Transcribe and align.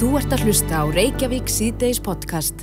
Þú 0.00 0.14
ert 0.16 0.30
að 0.32 0.46
hlusta 0.46 0.78
á 0.80 0.84
Reykjavík 0.88 1.50
síðdeis 1.52 1.98
podcast. 2.00 2.62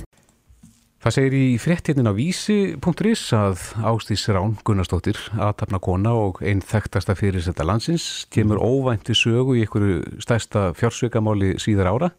Það 0.98 1.12
segir 1.14 1.34
í 1.38 1.42
fréttinnin 1.62 2.10
á 2.10 2.12
vísi.is 2.16 3.20
að 3.38 3.60
Ástís 3.86 4.24
Rán 4.34 4.56
Gunnarsdóttir, 4.66 5.20
aðtapna 5.38 5.78
kona 5.78 6.16
og 6.18 6.40
einn 6.42 6.58
þekktasta 6.58 7.14
fyrir 7.14 7.44
þetta 7.46 7.68
landsins, 7.68 8.26
kemur 8.34 8.58
óvænti 8.58 9.14
sögu 9.14 9.54
í 9.54 9.62
einhverju 9.62 10.18
stærsta 10.18 10.72
fjársveikamáli 10.80 11.52
síðar 11.62 11.92
ára. 11.92 12.10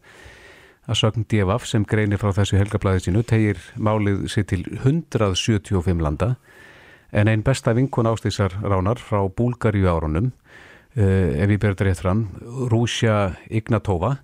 Að 0.88 1.00
sögn 1.02 1.28
DFF 1.28 1.68
sem 1.68 1.84
greinir 1.84 2.22
frá 2.24 2.32
þessu 2.40 2.56
helgablaði 2.56 3.04
sínu 3.10 3.26
tegir 3.28 3.60
málið 3.76 4.24
sér 4.32 4.48
til 4.48 4.64
175 4.72 6.00
landa 6.00 6.30
en 7.12 7.28
einn 7.28 7.44
besta 7.44 7.76
vinkun 7.76 8.08
Ástísar 8.08 8.56
Ránar 8.64 8.96
frá 8.96 9.20
Búlgaríu 9.28 9.92
árunum, 9.92 10.32
uh, 10.96 11.28
ef 11.36 11.44
ég 11.44 11.60
ber 11.60 11.76
þetta 11.76 11.90
rétt 11.90 12.04
fram, 12.08 12.26
Rúsja 12.72 13.34
Ignatova, 13.52 14.16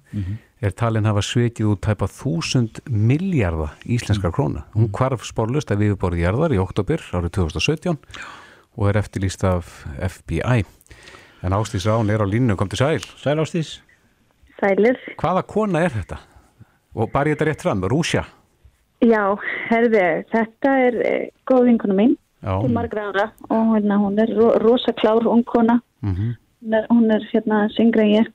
er 0.67 0.75
talin 0.75 1.07
hafa 1.07 1.23
sveikið 1.23 1.73
út 1.73 1.82
tæpa 1.86 2.09
þúsund 2.11 2.81
miljardar 2.90 3.77
íslenskar 3.86 4.32
króna. 4.35 4.64
Hún 4.75 4.90
kvarf 4.95 5.25
spórlust 5.27 5.71
að 5.71 5.85
viðborði 5.85 6.25
jarðar 6.25 6.54
í 6.57 6.61
oktober 6.63 7.03
árið 7.14 7.36
2017 7.39 7.99
og 8.76 8.89
er 8.90 8.99
eftirlýst 9.00 9.45
af 9.46 9.85
FBI. 9.95 10.64
En 11.46 11.54
Ástís 11.54 11.87
Rán 11.87 12.11
er 12.11 12.25
á 12.25 12.26
línu, 12.26 12.57
kom 12.59 12.71
til 12.73 12.81
sæl. 12.81 13.04
Sæl 13.21 13.39
Ástís. 13.43 13.76
Sælir. 14.59 14.99
Hvaða 15.21 15.45
kona 15.46 15.85
er 15.87 15.95
þetta? 15.95 16.18
Og 16.96 17.12
bara 17.12 17.31
ég 17.31 17.37
þetta 17.37 17.51
rétt 17.51 17.62
fram, 17.62 17.85
Rúsja. 17.87 18.25
Já, 19.04 19.37
herði, 19.68 20.04
þetta 20.32 20.73
er 20.87 20.95
eh, 21.04 21.29
góð 21.46 21.67
vinkona 21.68 21.95
mín 21.98 22.14
Já. 22.40 22.57
til 22.62 22.73
margra 22.73 23.11
ára 23.11 23.26
og 23.51 23.75
hérna, 23.75 23.98
hún 24.01 24.17
er 24.23 24.32
ro 24.32 24.54
rosa 24.62 24.95
klár 24.96 25.29
ung 25.29 25.45
kona. 25.45 25.81
Mm 26.01 26.35
Hún 26.67 26.73
er, 26.75 26.87
hún 26.89 27.11
er 27.12 27.23
hérna 27.31 27.68
syngra 27.76 28.03
ég. 28.03 28.26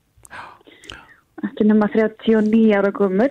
Er 1.42 1.66
nema 1.66 1.88
39 1.90 2.72
ára 2.78 2.90
gummul. 2.94 3.30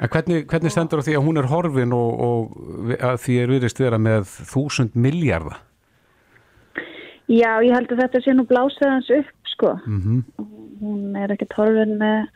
En 0.00 0.08
hvernig, 0.08 0.46
hvernig 0.48 0.72
stendur 0.72 1.02
því 1.04 1.16
að 1.18 1.26
hún 1.26 1.38
er 1.40 1.48
horfin 1.50 1.92
og, 1.92 2.22
og 2.24 2.94
að 2.96 3.18
því 3.24 3.36
er 3.42 3.52
virðist 3.52 3.82
vera 3.82 3.98
með 4.00 4.30
þúsund 4.48 4.96
miljardar? 4.96 5.60
Já, 7.30 7.60
ég 7.62 7.74
held 7.76 7.92
að 7.92 8.00
þetta 8.04 8.22
sé 8.24 8.34
nú 8.34 8.46
blásið 8.48 8.88
hans 8.90 9.10
upp, 9.20 9.34
sko. 9.54 9.76
Mm 9.86 10.24
Hún 10.80 11.12
er 11.20 11.28
ekkert 11.28 11.52
horfin 11.58 11.98
með 12.00 12.30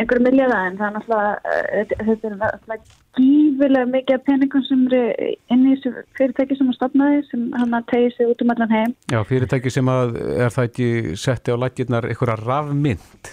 einhverju 0.00 0.22
miljaða 0.24 0.60
en 0.64 0.78
það 0.78 0.86
er 0.86 0.94
náttúrulega, 0.94 1.32
eh, 1.44 1.90
þetta 2.06 2.28
er 2.30 2.36
náttúrulega 2.40 2.99
gífilega 3.18 3.88
mikið 3.90 4.16
af 4.16 4.24
peningum 4.28 4.64
sem 4.66 4.84
eru 4.86 5.30
inn 5.50 5.66
í 5.66 5.74
þessu 5.74 6.04
fyrirtæki 6.18 6.58
sem 6.58 6.70
að 6.70 6.78
stopnaði 6.78 7.22
sem 7.30 7.46
hann 7.58 7.76
að 7.76 7.88
tegi 7.90 8.12
sig 8.14 8.30
út 8.30 8.44
um 8.44 8.54
allan 8.54 8.74
heim. 8.74 8.94
Já, 9.10 9.20
fyrirtæki 9.26 9.72
sem 9.74 9.90
að 9.90 10.16
er 10.36 10.54
það 10.54 10.70
ekki 10.70 10.88
setti 11.24 11.54
á 11.54 11.56
lækirnar 11.60 12.08
einhverja 12.10 12.38
rafmynd, 12.44 13.32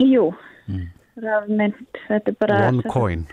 Jú, 0.00 0.30
rafmynd, 1.20 1.80
þetta 2.06 2.32
er 2.32 2.38
bara... 2.40 2.60
OneCoin. 2.70 3.26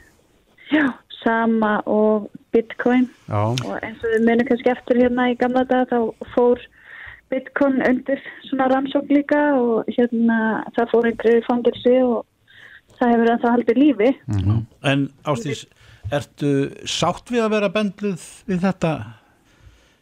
Já, 0.74 0.88
sama 1.24 1.78
og 1.88 2.28
bitcoin 2.52 3.08
Já, 3.28 3.40
og 3.40 3.78
eins 3.80 4.02
og 4.04 4.12
við 4.14 4.26
munum 4.28 4.48
kannski 4.50 4.74
eftir 4.74 5.00
hérna 5.02 5.30
í 5.32 5.38
gamla 5.40 5.64
dag 5.70 5.88
þá 5.90 6.28
fór 6.36 6.62
bitcoin 7.32 7.80
undir 7.88 8.22
svona 8.48 8.68
rannsók 8.72 9.10
líka 9.12 9.40
og 9.60 9.88
hérna 9.96 10.66
það 10.76 10.92
fór 10.94 11.10
einhverju 11.10 11.46
fangilsi 11.48 11.96
og 12.04 12.26
það 12.98 13.14
hefur 13.14 13.32
það 13.32 13.56
haldið 13.56 13.82
lífi. 13.82 14.12
En 14.92 15.08
Ástís, 15.28 15.66
ertu 16.14 16.52
sátt 16.88 17.32
við 17.34 17.46
að 17.46 17.56
vera 17.58 17.72
bendluð 17.74 18.28
við 18.48 18.62
þetta? 18.64 18.94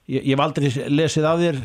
Ég, 0.06 0.22
ég 0.22 0.36
hef 0.36 0.44
aldrei 0.44 0.70
lesið 0.94 1.25
af 1.25 1.39
þér 1.42 1.61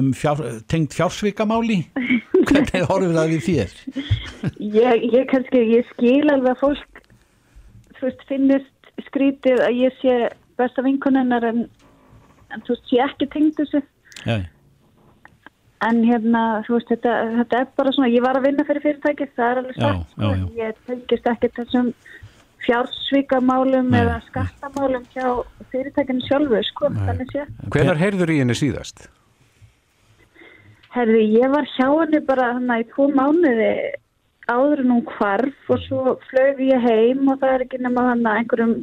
um 0.00 0.12
fjár, 0.16 0.40
tengt 0.70 0.96
fjársvikamáli. 0.96 1.82
Hvernig 2.48 2.86
horfum 2.88 3.16
það 3.16 3.34
við 3.34 3.44
þér? 3.48 3.74
Ég, 4.58 5.04
ég 5.12 5.28
kannski, 5.30 5.60
ég 5.74 5.90
skil 5.92 6.24
alveg 6.32 6.54
að 6.54 6.62
fólk 6.62 7.02
þú 8.02 8.08
veist, 8.08 8.24
finnist 8.30 8.90
skrítið 9.06 9.62
að 9.62 9.78
ég 9.78 10.00
sé 10.00 10.16
besta 10.58 10.82
vinkonennar 10.84 11.46
en, 11.46 11.62
en 12.50 12.64
þú 12.66 12.74
veist, 12.74 12.90
ég 12.96 13.12
ekki 13.12 13.30
tengd 13.32 13.60
þessu 13.60 13.82
Já, 14.26 14.42
En 15.82 15.98
hérna, 16.06 16.40
þú 16.66 16.76
veist, 16.76 16.90
þetta, 16.92 17.12
þetta 17.40 17.60
er 17.60 17.70
bara 17.78 17.92
svona, 17.94 18.10
ég 18.12 18.22
var 18.22 18.38
að 18.38 18.44
vinna 18.46 18.66
fyrir 18.68 18.84
fyrirtæki, 18.84 19.26
það 19.34 19.48
er 19.48 19.60
alveg 19.62 19.78
Já, 19.78 19.82
sagt, 19.82 20.12
sko, 20.12 20.28
já, 20.28 20.36
já. 20.36 20.44
ég 20.60 20.82
tengist 20.86 21.30
ekki 21.32 21.50
þessum 21.56 21.88
fjársvíkamálum 22.66 23.90
Nei. 23.90 24.02
eða 24.02 24.20
skattamálum 24.28 25.04
hjá 25.14 25.26
fyrirtækinu 25.72 26.24
sjálfu, 26.26 26.62
sko, 26.70 26.92
hvenar 27.72 28.00
heyrður 28.00 28.32
í 28.34 28.38
henni 28.42 28.56
síðast? 28.58 29.08
Herði, 30.92 31.24
ég 31.38 31.52
var 31.52 31.68
hjá 31.76 31.88
henni 31.88 32.20
bara 32.26 32.52
þannig 32.58 32.84
í 32.84 32.88
tvo 32.92 33.08
mánuði 33.16 33.72
áður 34.50 34.82
en 34.82 34.94
hún 34.96 35.04
hvarf 35.14 35.70
og 35.72 35.82
svo 35.86 36.16
flög 36.28 36.60
ég 36.66 36.82
heim 36.82 37.28
og 37.30 37.38
það 37.40 37.54
er 37.54 37.64
ekki 37.66 37.80
nema 37.80 38.08
hann 38.10 38.26
að 38.26 38.40
einhverjum 38.40 38.74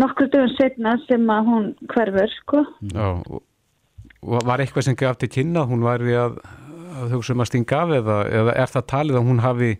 nokkur 0.00 0.30
dögum 0.32 0.54
setna 0.56 0.96
sem 1.06 1.26
að 1.28 1.50
hún 1.50 1.70
hverfur, 1.90 2.34
sko. 2.38 2.62
Já, 2.94 3.08
og, 3.20 3.42
var 4.22 4.62
eitthvað 4.62 4.86
sem 4.86 4.98
gaf 4.98 5.18
til 5.20 5.30
kynna 5.32 5.66
hún 5.68 5.84
væri 5.84 6.16
að, 6.16 6.38
að 7.00 7.16
hugsa 7.16 7.34
um 7.34 7.44
að 7.44 7.50
stinga 7.50 7.82
af 7.82 7.94
eða, 7.98 8.16
eða 8.40 8.56
er 8.62 8.72
það 8.74 8.88
talið 8.94 9.20
að 9.20 9.28
hún 9.28 9.44
hafi 9.44 9.70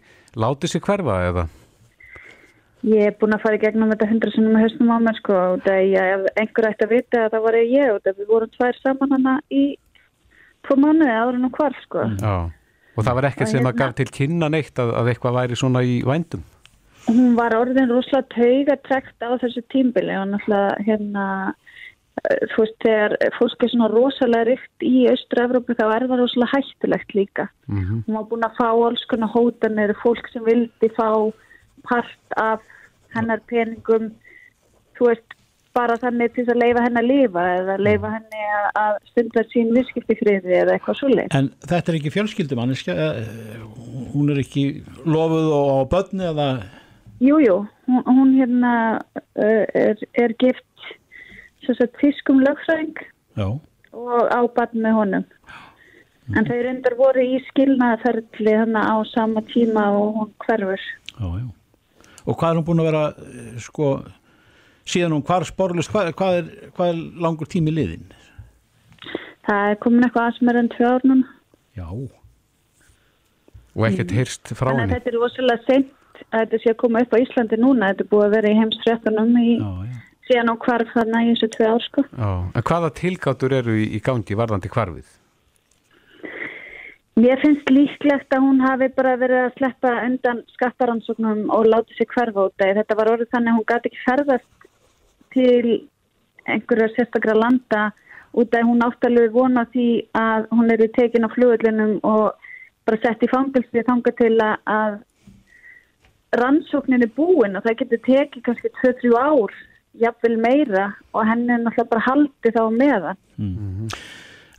látið 0.41 0.75
sér 0.75 0.85
hverfa 0.89 1.17
eða? 1.31 1.47
Ég 2.81 3.11
er 3.11 3.17
búin 3.21 3.37
að 3.37 3.43
fara 3.43 3.59
í 3.59 3.61
gegnum 3.61 3.91
þetta 3.93 4.09
hundra 4.09 4.31
sinnum 4.33 4.55
með 4.57 4.63
hausnum 4.65 4.93
á 4.97 4.99
mér 5.05 5.17
sko 5.19 5.35
og 5.37 5.65
það 5.67 5.81
ég, 5.85 6.13
ef 6.15 6.39
einhver 6.41 6.69
ætti 6.71 6.87
að 6.87 6.93
vita 6.95 7.25
að 7.27 7.35
það 7.35 7.43
var 7.47 7.59
ég 7.61 7.91
og 7.93 7.99
það 8.07 8.21
við 8.21 8.31
vorum 8.31 8.53
tvær 8.55 8.79
saman 8.81 9.13
hana 9.17 9.35
í 9.53 9.65
tvo 10.65 10.77
mánuði 10.81 11.11
en 11.19 11.45
hún 11.45 11.53
hvar 11.59 11.77
sko. 11.85 12.07
Já, 12.23 12.37
og 12.97 13.05
það 13.05 13.19
var 13.19 13.29
ekkert 13.29 13.53
sem 13.53 13.61
að 13.61 13.67
hérna- 13.69 13.83
gaf 13.83 13.99
til 13.99 14.09
kynna 14.17 14.49
neitt 14.49 14.81
að, 14.81 14.95
að 14.97 15.11
eitthvað 15.13 15.37
væri 15.37 15.59
svona 15.61 15.83
í 15.85 15.99
vændum? 16.09 16.47
Hún 17.11 17.37
var 17.37 17.57
orðin 17.57 17.93
rosalega 17.93 18.33
taugatrekt 18.33 19.25
á 19.25 19.31
þessu 19.43 19.65
tímbili 19.73 20.17
og 20.17 20.31
náttúrulega 20.33 20.81
hérna 20.87 21.27
eh, 21.51 22.49
þú 22.55 22.65
veist 22.65 22.81
þegar 22.85 23.17
fólk 23.37 23.65
er 23.65 23.73
svona 23.75 23.91
rosalega 23.93 24.49
rykt 24.49 24.89
í 24.89 25.05
Austur-Evrópu 25.13 25.77
þá 25.77 25.85
er 25.85 26.09
það 26.09 26.25
rosalega 26.25 26.57
hættulegt 26.57 27.15
líka. 27.17 27.49
Mm 27.69 28.03
Hún 28.09 28.19
var 28.19 28.29
búin 28.33 28.49
að 28.49 28.57
fá 28.57 28.69
alls 28.73 29.05
konar 29.13 29.33
hótanir, 29.37 29.97
fólk 30.01 30.33
sem 30.33 30.45
vildi 30.49 30.93
fá 30.97 31.09
part 31.87 32.41
af 32.41 32.65
hennar 33.15 33.43
peningum, 33.51 34.11
þú 34.99 35.11
veist, 35.11 35.37
bara 35.77 35.95
þannig 36.03 36.33
til 36.35 36.45
að 36.51 36.59
leifa 36.59 36.83
henni 36.83 37.01
að 37.01 37.09
lifa 37.09 37.43
eða 37.61 37.77
leifa 37.79 38.11
henni 38.17 38.47
að, 38.57 38.67
að 38.81 38.97
stunda 39.11 39.45
sín 39.53 39.71
visskipti 39.77 40.17
friði 40.19 40.57
eða 40.65 40.75
eitthvað 40.75 40.99
svoleið. 40.99 41.37
En 41.39 41.51
þetta 41.63 41.93
er 41.93 41.99
ekki 42.01 42.13
fjölskyldumanniska, 42.17 42.97
hún 44.15 44.33
er 44.35 44.43
ekki 44.43 44.65
lofuð 45.07 45.53
á 45.55 45.63
börni 45.93 46.27
eða... 46.33 46.49
Jú, 47.21 47.37
jú, 47.45 47.57
hún, 47.87 48.03
hún 48.09 48.35
hérna 48.39 48.73
uh, 49.37 49.65
er, 49.77 50.01
er 50.19 50.35
gift 50.41 50.67
fiskum 52.01 52.41
lögfræðing 52.43 52.97
Já, 53.39 53.47
og 53.95 54.23
á 54.27 54.41
barn 54.57 54.83
með 54.83 54.97
honum. 54.97 55.27
En 56.35 56.47
þau 56.47 56.59
reyndar 56.63 56.95
voru 56.99 57.23
í 57.23 57.39
skilnaðferðli 57.49 58.55
þannig 58.63 58.91
á 58.91 58.97
sama 59.11 59.43
tíma 59.51 59.87
og 59.99 60.19
hún 60.19 60.33
hverfur. 60.47 60.83
já, 61.19 61.27
já. 61.39 61.47
Og 62.27 62.37
hvað 62.37 62.51
er 62.51 62.61
hún 62.61 62.67
búin 62.69 62.83
að 62.83 62.89
vera, 62.91 63.05
eh, 63.25 63.53
sko, 63.63 63.91
síðan 64.85 65.17
hún 65.17 65.27
hvar 65.27 65.47
sporlust, 65.49 65.93
hvað, 65.93 66.13
hvað, 66.19 66.41
er, 66.41 66.73
hvað 66.77 66.93
er 66.95 67.03
langur 67.27 67.49
tími 67.51 67.75
liðin? 67.75 68.09
Það 69.49 69.71
er 69.71 69.79
komin 69.83 70.05
eitthvað 70.07 70.27
að 70.29 70.39
sem 70.39 70.51
er 70.53 70.59
enn 70.61 70.73
tvö 70.75 70.91
ár 70.91 71.07
núna. 71.09 71.37
Já, 71.79 71.87
Og 73.79 73.87
ekkert 73.87 74.13
heyrst 74.15 74.51
frá 74.59 74.73
henni? 74.75 74.91
þetta 74.91 75.11
er 75.13 75.17
rosalega 75.17 75.63
seint 75.69 76.23
að 76.31 76.43
þetta 76.43 76.59
sé 76.63 76.73
að 76.73 76.79
koma 76.83 77.03
upp 77.05 77.15
á 77.15 77.23
Íslandi 77.23 77.59
núna. 77.61 77.91
Þetta 77.93 78.05
er 78.05 78.11
búið 78.11 78.27
að 78.27 78.35
vera 78.37 78.51
í 78.51 78.59
heimsfréttunum 78.59 79.31
í 79.41 79.53
já, 79.55 79.71
já. 79.87 80.01
síðan 80.29 80.53
á 80.53 80.55
hvarf 80.67 80.93
þarna 80.97 81.23
í 81.23 81.31
þessu 81.31 81.49
tvö 81.55 81.71
ár 81.71 81.87
sko. 81.87 82.05
Já, 82.11 82.31
en 82.59 82.67
hvaða 82.71 82.91
tilgáttur 83.01 83.57
eru 83.61 83.77
í, 83.79 83.87
í 83.97 84.03
gangi 84.05 84.39
varðandi 84.39 84.73
hvarfið? 84.75 85.15
Mér 87.19 87.41
finnst 87.43 87.71
líklegt 87.71 88.33
að 88.33 88.45
hún 88.45 88.61
hafi 88.63 88.87
bara 88.95 89.17
verið 89.19 89.45
að 89.45 89.57
sleppa 89.59 89.95
undan 90.07 90.45
skattaransóknum 90.55 91.49
og 91.51 91.67
láti 91.67 91.97
sig 91.97 92.09
hverfa 92.15 92.47
út 92.47 92.63
af. 92.63 92.77
Þetta 92.79 92.97
var 93.01 93.11
orðið 93.15 93.33
þannig 93.35 93.51
að 93.51 93.59
hún 93.59 93.69
gæti 93.73 93.91
ekki 93.91 94.05
ferðast 94.05 94.69
til 95.35 95.75
einhverja 96.47 96.89
sérstakra 96.95 97.35
landa 97.37 97.91
út 98.33 98.55
af 98.55 98.67
hún 98.67 98.85
áttalegu 98.87 99.33
vona 99.35 99.67
því 99.75 99.89
að 100.17 100.47
hún 100.55 100.71
eru 100.71 100.89
tekin 100.95 101.27
á 101.27 101.35
flugullinum 101.35 101.99
og 102.07 102.39
bara 102.87 103.01
sett 103.03 103.25
í 103.27 103.31
fangilsi 103.31 103.85
þanga 103.87 104.13
til 104.19 104.37
að, 104.47 105.01
rannsóknin 106.41 107.03
er 107.03 107.11
búin 107.17 107.59
og 107.59 107.65
það 107.67 107.79
getur 107.83 108.03
tekið 108.07 108.45
kannski 108.47 108.71
2-3 108.81 109.15
ár, 109.19 109.55
jafnvel 109.99 110.37
meira 110.39 110.85
og 111.11 111.27
henni 111.27 111.51
er 111.51 111.65
náttúrulega 111.65 111.91
bara 111.91 112.07
haldið 112.07 112.55
þá 112.55 112.65
meðan. 112.77 113.19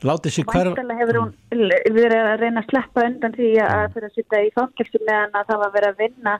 Látið 0.01 0.33
sér 0.36 0.45
hver... 0.50 0.69
Væntalega 0.71 1.00
hefur 1.01 1.18
hún 1.21 1.33
verið 1.94 2.18
að 2.25 2.39
reyna 2.42 2.62
að 2.63 2.69
sleppa 2.71 3.03
undan 3.06 3.36
því 3.38 3.50
að 3.65 3.83
fyrir 3.94 4.07
að 4.09 4.15
sitja 4.18 4.39
í 4.48 4.51
fangelsi 4.56 5.01
meðan 5.06 5.36
að 5.38 5.50
það 5.51 5.59
var 5.63 5.74
verið 5.75 5.92
að 5.92 6.01
vinna 6.01 6.33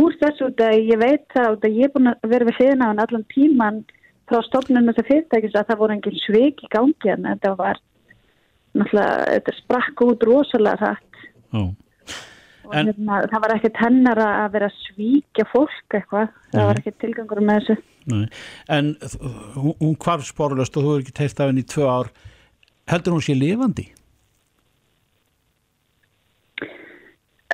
úr 0.00 0.16
þessu 0.22 0.48
út 0.50 0.62
að 0.66 0.74
ég 0.90 0.98
veit 1.04 1.26
það 1.36 1.52
út 1.54 1.66
að 1.68 1.76
ég 1.78 1.86
er 1.86 1.92
búin 1.94 2.10
að 2.10 2.26
vera 2.32 2.48
við 2.48 2.58
hliðina 2.58 2.88
á 2.88 2.90
hann 2.90 3.02
allan 3.04 3.26
tíman 3.34 3.78
frá 4.26 4.40
stofnunum 4.42 4.90
þess 4.90 5.02
að 5.04 5.10
fyrirtækis 5.12 5.54
að 5.60 5.68
það 5.70 5.80
voru 5.84 5.94
engin 5.96 6.18
sveik 6.24 6.64
í 6.66 6.70
gangi 6.74 7.12
en 7.14 7.28
þetta 7.30 7.52
var 7.60 7.78
náttúrulega, 8.76 9.16
þetta 9.36 9.54
sprakk 9.60 10.02
út 10.08 10.26
rosalega 10.26 10.76
hrætt. 10.82 11.20
Já. 11.54 11.62
og 12.66 12.74
En- 12.74 12.88
hérna, 12.90 13.20
það 13.30 13.42
var 13.44 13.52
ekkert 13.54 13.76
hennar 13.78 14.18
að 14.26 14.52
vera 14.56 14.68
svíkja 14.74 15.44
fólk 15.52 15.94
eitthvað, 15.94 16.32
það 16.50 16.58
Mhm. 16.58 16.66
var 16.66 16.80
ekkert 16.80 16.98
tilgangur 16.98 17.40
með 17.46 17.60
þessu. 17.60 17.76
Nei. 18.10 18.26
En 18.68 18.96
hún, 19.54 19.94
hvarf 19.96 20.26
sporlöst 20.26 20.76
og 20.76 20.82
þú 20.82 20.90
hefur 20.96 21.04
ekki 21.04 21.14
teilt 21.14 21.40
af 21.40 21.46
henni 21.46 21.62
í 21.62 21.70
tvö 21.70 21.86
ár. 21.86 22.10
Heldur 22.86 23.16
hún 23.16 23.24
sé 23.24 23.34
lifandi? 23.34 23.88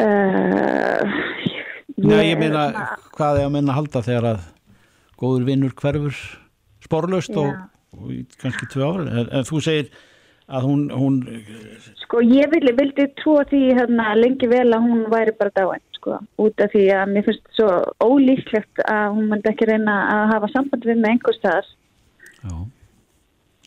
Uh, 0.02 1.08
Nei, 2.02 2.32
ég 2.32 2.38
meina, 2.40 2.67
hvað 3.14 3.40
er 3.40 3.46
að 3.46 3.52
menna 3.55 3.73
að 3.73 3.79
halda 3.79 4.02
þegar 4.05 4.29
að 4.32 4.46
góður 5.20 5.44
vinnur 5.46 5.75
hverfur 5.79 6.17
sporlöst 6.82 7.37
og, 7.38 7.52
og 7.96 8.34
kannski 8.43 8.69
tvö 8.73 8.88
ár? 8.88 9.05
En, 9.06 9.31
en 9.38 9.46
þú 9.49 9.61
segir 9.64 9.93
að 10.52 10.67
hún, 10.69 10.82
hún 10.93 11.19
Sko, 12.02 12.20
ég 12.26 12.50
vildi, 12.52 12.75
vildi 12.76 13.08
trúa 13.23 13.46
því 13.49 13.62
hérna, 13.79 14.11
lengi 14.19 14.50
vel 14.50 14.67
að 14.69 14.88
hún 14.88 15.06
væri 15.12 15.37
bara 15.38 15.55
dáin, 15.56 15.84
sko, 15.96 16.19
út 16.44 16.64
af 16.64 16.75
því 16.75 16.84
að 16.99 17.14
mér 17.14 17.29
finnst 17.29 17.56
svo 17.56 17.70
ólíklegt 18.05 18.84
að 18.84 19.17
hún 19.17 19.32
myndi 19.32 19.52
ekki 19.52 19.70
reyna 19.70 19.96
að 20.17 20.25
hafa 20.34 20.52
samband 20.52 20.88
við 20.88 21.00
með 21.00 21.14
einhver 21.14 21.38
staðar. 21.38 21.73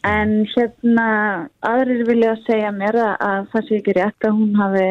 En 0.06 0.34
hérna, 0.52 1.08
aðrir 1.66 2.06
vilja 2.06 2.36
segja 2.46 2.72
mér 2.76 3.00
að, 3.02 3.14
að 3.26 3.48
það 3.54 3.68
sé 3.68 3.80
ekki 3.80 3.96
rétt 3.98 4.28
að 4.28 4.38
hún 4.38 4.60
hafi 4.60 4.88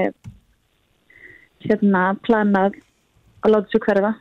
hérna 1.65 2.05
planað 2.27 2.79
að 3.45 3.55
láta 3.55 3.73
sig 3.73 3.85
hverfa. 3.85 4.15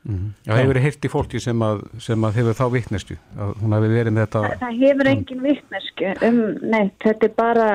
Já, 0.00 0.54
hefur 0.56 0.70
verið 0.70 0.84
heyrt 0.86 1.04
í 1.04 1.10
fólki 1.12 1.40
sem 1.44 1.60
að, 1.60 1.82
sem 2.00 2.22
að 2.24 2.38
hefur 2.38 2.56
þá 2.56 2.62
vitnestu 2.72 3.16
að 3.36 3.50
hún 3.60 3.74
hafi 3.76 3.90
verið 3.92 4.14
með 4.16 4.24
þetta 4.24 4.60
Það 4.62 4.78
hefur 4.80 5.10
engin 5.10 5.42
vittnesku 5.44 6.12
um, 6.24 6.38
neitt, 6.72 6.94
þetta 7.04 7.28
er 7.28 7.34
bara 7.36 7.66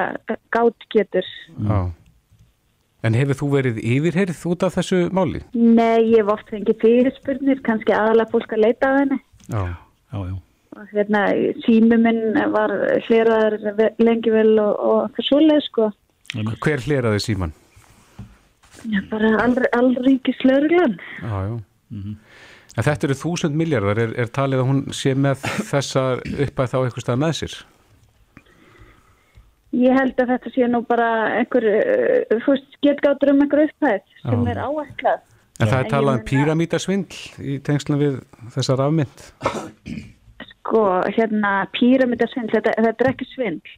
gátgetur. 0.55 1.29
Já. 1.69 1.77
En 3.05 3.17
hefur 3.19 3.37
þú 3.37 3.51
verið 3.51 3.77
yfirheyrð 3.85 4.41
út 4.49 4.65
af 4.65 4.79
þessu 4.79 5.03
máli? 5.13 5.43
Nei, 5.53 6.01
ég 6.15 6.23
hef 6.23 6.33
oft 6.33 6.49
fengið 6.49 6.81
fyrirspurnir, 6.81 7.61
kannski 7.67 7.93
aðalega 7.93 8.33
fólk 8.33 8.57
að 8.57 8.63
leita 8.65 8.89
af 8.89 8.99
henni. 9.03 9.19
Já. 9.45 9.61
já, 9.61 10.17
já. 10.25 10.35
Hérna, 10.91 11.27
sími 11.63 11.97
minn 11.99 12.35
var 12.51 12.73
hleraður 13.05 13.93
lengi 14.03 14.33
vel 14.33 14.57
og, 14.59 14.73
og 14.75 15.13
það 15.15 15.27
svoleið, 15.29 15.61
sko. 15.69 15.91
Hver 16.65 16.83
hleraði 16.83 17.21
síman? 17.23 17.53
Já, 18.91 18.99
bara 19.09 19.31
all, 19.43 19.55
allríkis 19.77 20.41
lögreglan. 20.43 20.97
Já, 21.23 21.37
já. 21.47 21.55
Þetta 22.75 23.07
eru 23.07 23.15
þúsund 23.15 23.55
miljardar, 23.55 24.01
er, 24.03 24.11
er 24.19 24.31
talið 24.35 24.61
að 24.63 24.67
hún 24.67 24.81
sé 24.95 25.13
með 25.15 25.45
þessa 25.69 26.03
uppæð 26.19 26.73
þá 26.73 26.77
eitthvað 26.81 27.05
stað 27.05 27.21
með 27.21 27.37
sér? 27.39 27.55
Ég 29.75 29.95
held 29.95 30.19
að 30.23 30.33
þetta 30.33 30.51
sé 30.55 30.67
nú 30.71 30.81
bara 30.87 31.07
einhver, 31.39 31.65
uh, 31.71 32.35
þú 32.43 32.55
veist, 32.55 32.75
getgátur 32.83 33.31
um 33.31 33.41
einhver 33.43 33.63
upphæð 33.65 34.03
sem 34.21 34.43
Já. 34.43 34.51
er 34.51 34.61
áætlað. 34.63 35.23
En 35.55 35.71
það 35.71 35.77
er 35.79 35.89
talað 35.93 36.17
um 36.17 36.25
píramítasvindl 36.27 37.47
í 37.47 37.55
tengslum 37.63 38.01
við 38.01 38.19
þessa 38.57 38.75
rafmynd. 38.81 39.25
Sko, 40.65 40.81
hérna, 41.13 41.67
píramidasvindl, 41.77 42.55
þetta, 42.55 42.71
þetta 42.81 43.05
er 43.05 43.09
ekki 43.11 43.27
svindl. 43.29 43.73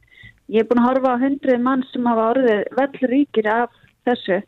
Ég 0.48 0.64
er 0.64 0.68
búin 0.70 0.80
að 0.80 0.86
horfa 0.88 1.10
á 1.12 1.20
hundruð 1.20 1.60
mann 1.60 1.82
sem 1.90 2.06
hafa 2.08 2.30
orðið 2.32 2.62
vellríkir 2.78 3.48
af 3.52 3.74
þessu. 4.08 4.38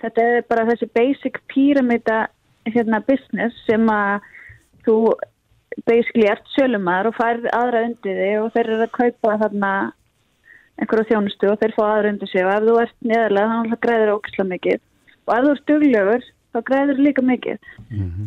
Þetta 0.00 0.24
er 0.24 0.46
bara 0.48 0.64
þessi 0.70 0.88
basic 0.96 1.36
píramida 1.52 2.22
hérna, 2.64 3.02
business 3.04 3.58
sem 3.68 3.84
að 3.92 4.24
þú 4.86 4.96
basically 5.84 6.30
ert 6.30 6.48
sölumæður 6.54 7.10
og 7.10 7.18
færð 7.18 7.48
aðra 7.52 7.84
undir 7.90 8.20
þig 8.22 8.40
og 8.40 8.50
þeir 8.54 8.70
eru 8.70 8.86
að 8.86 8.94
kaupa 8.96 9.36
þarna 9.44 9.72
einhverju 10.80 11.08
þjónustu 11.10 11.50
og 11.52 11.60
þeir 11.60 11.74
fá 11.76 11.82
aðra 11.90 12.12
undir 12.14 12.32
sig 12.32 12.46
og 12.46 12.54
ef 12.54 12.64
þú 12.64 12.78
ert 12.86 12.96
neðarlega 13.10 13.52
þannig 13.52 13.76
að 13.76 13.82
græður 13.84 14.14
ógislega 14.14 14.50
mikið 14.54 14.80
og 15.26 15.34
ef 15.36 15.44
þú 15.44 15.52
ert 15.52 15.68
duglegur 15.70 16.26
þá 16.56 16.60
græður 16.70 17.02
líka 17.04 17.24
mikið. 17.24 17.70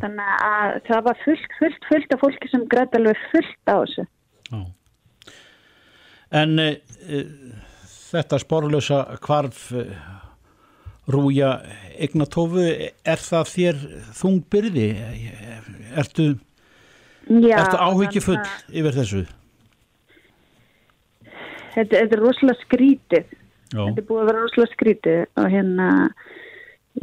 Þannig 0.04 0.34
að 0.46 0.76
það 0.90 1.06
var 1.10 1.22
fullt, 1.26 1.56
fullt, 1.60 1.88
fullt 1.90 2.16
af 2.16 2.24
fólki 2.24 2.52
sem 2.52 2.68
græði 2.72 3.02
alveg 3.02 3.24
fullt 3.34 3.74
á 3.74 3.76
þessu. 3.82 4.06
já. 4.54 4.62
En 6.40 6.60
e, 6.62 6.70
e, 7.10 7.24
þetta 8.12 8.38
sporlösa 8.42 9.00
hvarf 9.26 9.72
e, 9.74 9.88
rúja 11.10 11.56
eignatófu, 11.98 12.62
er 12.62 13.24
það 13.24 13.50
þér 13.56 13.82
þungbyrði? 14.20 14.88
Ertu, 15.98 16.28
ertu 17.26 17.82
áhyggjufull 17.82 18.38
þannig 18.38 18.46
að 18.46 18.78
yfir 18.82 18.98
þessu? 19.00 19.24
Þetta, 21.74 21.96
þetta 21.96 22.18
er 22.18 22.22
rosalega 22.22 22.62
skrítið. 22.66 23.36
Já, 23.70 23.82
Þetta 23.86 24.02
er 24.02 24.08
búið 24.10 24.22
að 24.22 24.30
vera 24.30 24.44
rosalega 24.44 24.76
skrítið 24.76 25.20
og 25.38 25.50
hérna 25.54 25.90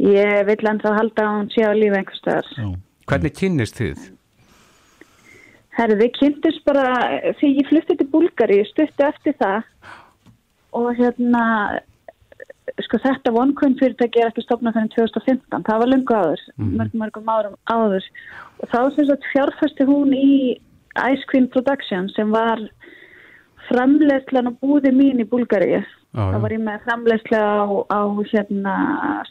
ég 0.03 0.45
vil 0.49 0.69
ennþá 0.71 0.93
halda 0.97 1.25
að 1.25 1.33
hún 1.33 1.49
sé 1.53 1.65
á 1.65 1.71
lífi 1.73 1.97
einhvers 1.97 2.21
staðar. 2.21 2.53
já, 2.57 2.67
Hvernig 3.07 3.35
kynnist 3.39 3.79
þið? 3.79 4.05
Herri, 5.77 5.95
við 5.99 6.15
kynntumst 6.17 6.63
bara 6.65 6.85
því 7.37 7.51
ég 7.59 7.69
flutti 7.69 7.97
til 7.97 8.07
Búlgari, 8.09 8.63
stuttu 8.65 9.05
eftir 9.05 9.35
það 9.37 9.67
og 10.77 10.89
hérna 10.97 11.43
sko 12.83 12.99
þetta 13.01 13.33
OneCoin 13.33 13.77
fyrirtæki 13.79 14.21
er 14.21 14.31
ekki 14.31 14.43
stopnað 14.45 14.77
fyrir 14.77 15.11
2015, 15.13 15.65
það 15.67 15.81
var 15.81 15.91
lungu 15.91 16.17
áður, 16.17 16.41
mörgum 16.57 17.03
mörgum 17.03 17.31
árum 17.31 17.55
áður 17.71 18.07
og 18.61 18.71
þá 18.73 18.79
sem 18.95 19.07
sagt 19.09 19.29
fjárfæsti 19.31 19.87
hún 19.87 20.13
í 20.17 20.57
Ice 20.97 21.29
Queen 21.31 21.47
Production 21.53 22.09
sem 22.15 22.33
var 22.33 22.61
framleiðslan 23.69 24.51
og 24.51 24.59
búði 24.63 24.93
mín 24.95 25.21
í 25.21 25.27
Búlgaríu. 25.29 25.83
Það 26.15 26.39
var 26.41 26.53
ég 26.55 26.61
með 26.63 26.83
framleiðsla 26.85 27.39
á, 27.43 27.65
á 27.93 28.01
hérna 28.31 28.73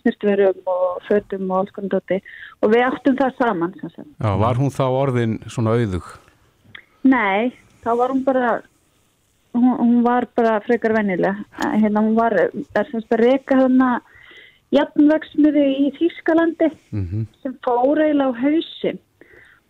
snirtverum 0.01 0.69
og 0.71 1.01
fötum 1.09 1.49
og 1.51 1.63
alls 1.63 1.75
konar 1.75 1.97
dóti. 1.97 2.19
Og 2.63 2.71
við 2.75 2.85
áttum 2.87 3.17
það 3.19 3.39
saman. 3.41 3.75
Já, 3.83 4.31
var 4.43 4.61
hún 4.61 4.75
þá 4.75 4.85
orðin 4.87 5.39
svona 5.51 5.75
auðug? 5.75 6.11
Nei, 7.07 7.55
þá 7.83 7.91
var 7.99 8.13
hún 8.15 8.23
bara 8.27 8.51
hún, 9.57 9.73
hún 9.81 9.97
var 10.05 10.29
bara 10.37 10.61
frekar 10.67 10.95
vennileg 10.97 11.41
hérna 11.63 12.05
hún 12.05 12.15
var, 12.19 12.37
er 12.37 12.91
semst 12.91 13.13
að 13.15 13.25
reka 13.25 13.59
hérna 13.63 13.97
jafnvexmiði 14.75 15.67
í 15.87 15.91
Þýskalandi 15.97 16.71
Mm 16.91 17.27
sem 17.43 17.55
fór 17.65 18.01
eiginlega 18.03 18.35
á 18.35 18.41
hausinn. 18.43 18.99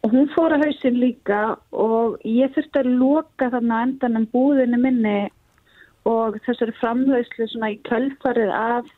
Og 0.05 0.13
hún 0.13 0.29
fór 0.35 0.55
á 0.57 0.59
hausinn 0.63 1.01
líka 1.01 1.57
og 1.73 2.21
ég 2.25 2.53
þurfti 2.55 2.83
að 2.83 2.93
loka 3.01 3.51
þarna 3.51 3.81
á 3.81 3.85
endanum 3.87 4.29
búðinu 4.33 4.79
minni 4.81 5.31
og 6.07 6.39
þessari 6.47 6.75
framleiðslu 6.81 7.49
svona 7.51 7.73
í 7.75 7.81
kölfarið 7.89 8.53
af 8.55 8.91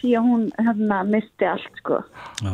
því 0.00 0.14
að 0.18 0.28
hún 0.30 0.46
hérna 0.60 1.02
misti 1.08 1.48
allt 1.48 1.80
sko 1.82 2.00
já, 2.42 2.52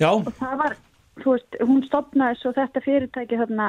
já. 0.00 0.10
Og 0.10 0.30
það 0.38 0.54
var, 0.62 0.76
þú 1.22 1.34
veist, 1.36 1.58
hún 1.62 1.84
stopnaði 1.88 2.40
svo 2.40 2.54
þetta 2.56 2.84
fyrirtæki 2.84 3.40
þarna 3.42 3.68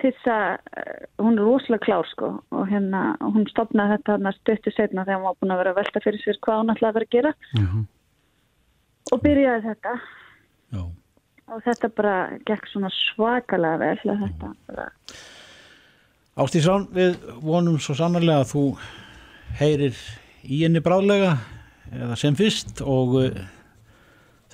til 0.00 0.12
þess 0.16 0.30
að, 0.32 0.70
eh, 0.80 1.02
hún 1.20 1.38
er 1.38 1.44
rosalega 1.44 1.84
klár 1.84 2.08
sko 2.08 2.30
og 2.56 2.68
hérna, 2.70 3.02
hún 3.20 3.46
stopnaði 3.50 3.96
þetta 3.96 4.14
þarna 4.14 4.32
stöttu 4.38 4.72
setna 4.74 5.04
þegar 5.04 5.20
hún 5.20 5.28
var 5.28 5.40
búin 5.40 5.54
að 5.54 5.60
vera 5.62 5.74
að 5.74 5.80
velta 5.80 6.04
fyrir 6.04 6.22
sér 6.24 6.40
hvað 6.46 6.62
hún 6.62 6.72
ætlaði 6.74 6.90
að 6.90 6.96
vera 6.98 7.08
að 7.08 7.16
gera 7.16 7.32
-hmm. 7.58 7.84
og 9.12 9.22
byrjaði 9.26 9.62
þetta 9.68 9.92
já. 10.72 10.82
og 11.50 11.62
þetta 11.66 11.88
bara 12.00 12.16
gekk 12.46 12.66
svona 12.70 12.90
svakalega 12.94 13.78
vel 13.78 14.16
þetta 14.24 14.54
bara, 14.68 14.88
Ástísrán, 16.38 16.86
við 16.94 17.16
vonum 17.42 17.78
svo 17.82 17.94
sannarlega 17.98 18.44
að 18.44 18.50
þú 18.52 18.62
heyrir 19.58 19.96
í 20.46 20.60
henni 20.62 20.80
bráðlega 20.84 21.32
eða 21.90 22.16
sem 22.20 22.36
fyrst 22.38 22.80
og 22.86 23.16
uh, 23.18 23.40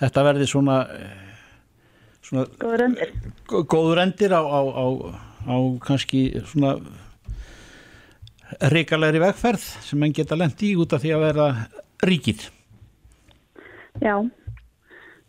þetta 0.01 0.25
verði 0.27 0.47
svona, 0.51 0.79
uh, 0.89 1.51
svona 2.25 2.47
góður 2.63 2.87
öndir. 2.89 3.13
gó- 3.47 3.65
góður 3.77 4.01
endir 4.07 4.33
á, 4.35 4.41
á, 4.41 4.61
á, 4.73 4.87
á 5.53 5.57
kannski 5.85 6.25
svona 6.49 6.79
reikalegri 8.73 9.21
vegferð 9.23 9.63
sem 9.85 10.01
menn 10.01 10.15
geta 10.17 10.37
lent 10.39 10.63
í 10.65 10.73
út 10.81 10.95
af 10.97 11.03
því 11.05 11.13
að 11.17 11.25
vera 11.29 11.47
ríkið. 12.07 12.49
Já, 14.01 14.17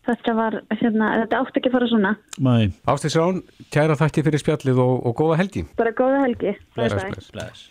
þetta 0.08 0.36
var, 0.38 0.60
hérna, 0.80 1.14
þetta 1.24 1.42
átti 1.42 1.62
ekki 1.62 1.72
að 1.72 1.78
fara 1.78 1.90
svona. 1.92 2.12
Mæ, 2.44 2.54
Ástis 2.94 3.18
Rán, 3.20 3.42
kæra 3.74 3.98
þætti 4.00 4.24
fyrir 4.28 4.44
spjallið 4.44 4.84
og, 4.84 4.94
og 5.10 5.18
góða 5.20 5.40
helgi. 5.42 5.66
Bara 5.80 5.94
góða 5.98 6.24
helgi. 6.24 6.54
Bless, 6.78 6.96
bless. 6.96 7.32
bless. 7.36 7.66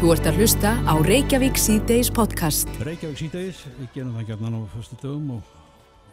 Þú 0.00 0.12
ert 0.14 0.28
að 0.30 0.38
hlusta 0.40 0.74
á 0.88 0.94
Reykjavík 1.04 1.58
síðdeis 1.60 2.08
podcast. 2.16 2.70
Reykjavík 2.86 3.18
síðdegis, 3.20 3.64
við 3.76 3.90
gerum 3.98 4.14
það 4.16 4.30
gætnan 4.30 4.56
á 4.56 4.60
föstu 4.72 4.96
dögum 5.02 5.34
og, 5.36 5.50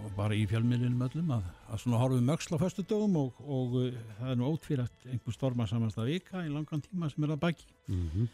og 0.03 0.09
bara 0.17 0.35
í 0.35 0.43
fjölmiðlinum 0.49 1.05
öllum 1.07 1.31
að, 1.37 1.45
að 1.71 1.83
svona 1.85 2.01
horfum 2.01 2.33
öxl 2.35 2.57
á 2.59 2.63
föstu 2.65 2.83
dögum 2.83 3.15
og, 3.21 3.39
og 3.47 3.77
uh, 3.79 4.01
það 4.17 4.33
er 4.33 4.41
nú 4.41 4.51
ótvírætt 4.51 5.07
einhver 5.07 5.37
storma 5.37 5.69
samast 5.71 6.01
að 6.01 6.11
vika 6.11 6.43
í 6.43 6.51
langan 6.51 6.83
tíma 6.83 7.07
sem 7.13 7.23
er 7.23 7.37
að 7.37 7.43
baki 7.45 7.69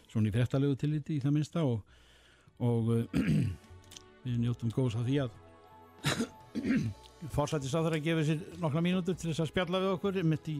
svona 0.10 0.32
í 0.32 0.34
fréttalegu 0.34 0.80
tilliti 0.82 1.20
í 1.20 1.22
það 1.22 1.38
minnsta 1.38 1.68
og, 1.70 1.84
og 2.58 2.90
uh, 2.98 3.24
við 4.26 4.40
njóttum 4.48 4.74
góðs 4.74 4.98
að 4.98 5.12
því 5.12 5.22
að 5.28 5.38
fórsættis 7.34 7.74
að 7.74 7.88
það 7.88 7.98
að 7.98 8.06
gefa 8.10 8.28
sér 8.28 8.46
nokkra 8.62 8.84
mínútur 8.84 9.18
til 9.18 9.32
þess 9.32 9.46
að 9.46 9.52
spjalla 9.54 9.82
við 9.84 9.96
okkur 9.96 10.22
mitt 10.28 10.52
í 10.52 10.60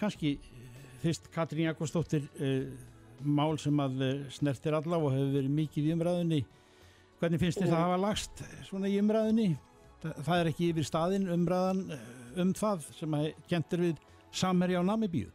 kannski 0.00 0.34
eh, 0.40 0.82
fyrst 1.04 1.30
Katrín 1.34 1.68
Jakobsdóttir 1.68 2.26
uh, 2.40 2.66
mál 3.24 3.54
sem 3.60 3.78
að 3.80 4.02
uh, 4.02 4.12
snertir 4.34 4.76
alla 4.76 4.98
og 4.98 5.12
hefur 5.14 5.34
verið 5.36 5.56
mikið 5.62 5.90
í 5.90 5.96
umræðunni 5.96 6.44
Hvernig 7.24 7.40
finnst 7.40 7.60
þér 7.62 7.70
það 7.70 7.78
að 7.78 7.86
hafa 7.86 8.00
lagst 8.02 8.40
svona 8.66 8.88
í 8.90 8.96
umræðinni? 9.00 9.46
Það, 10.02 10.16
það 10.26 10.40
er 10.40 10.48
ekki 10.50 10.66
yfir 10.72 10.84
staðin 10.84 11.30
umræðan 11.32 11.78
eh, 11.94 12.02
um 12.42 12.50
það 12.58 12.82
sem 12.98 13.14
að 13.16 13.28
kentir 13.48 13.80
við 13.80 14.02
samherja 14.34 14.82
á 14.82 14.88
Namibíu. 14.90 15.30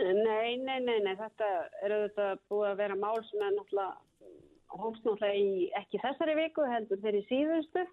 Nei, 0.00 0.56
nei, 0.56 0.78
nei, 0.80 0.96
nei, 1.04 1.12
þetta 1.18 1.50
er 1.84 1.94
auðvitað 1.98 2.40
búið 2.48 2.68
að 2.70 2.80
vera 2.80 2.96
mál 3.02 3.18
sem 3.28 3.44
er 3.44 3.52
náttúrulega, 3.58 4.32
hófst 4.72 5.04
náttúrulega 5.04 5.42
í 5.42 5.68
ekki 5.82 6.00
þessari 6.02 6.38
viku 6.38 6.64
heldur 6.70 7.02
þeirri 7.04 7.22
síðustu, 7.28 7.84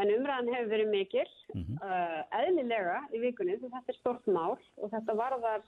en 0.00 0.12
umræðan 0.16 0.50
hefur 0.54 0.70
verið 0.72 0.90
mikil, 0.92 1.24
uh, 1.54 2.20
eðlilega 2.40 2.98
í 3.14 3.22
vikunni, 3.22 3.56
þetta 3.62 3.92
er 3.92 3.98
stort 3.98 4.26
mál 4.26 4.54
og 4.54 4.90
þetta 4.92 5.16
varðar, 5.18 5.64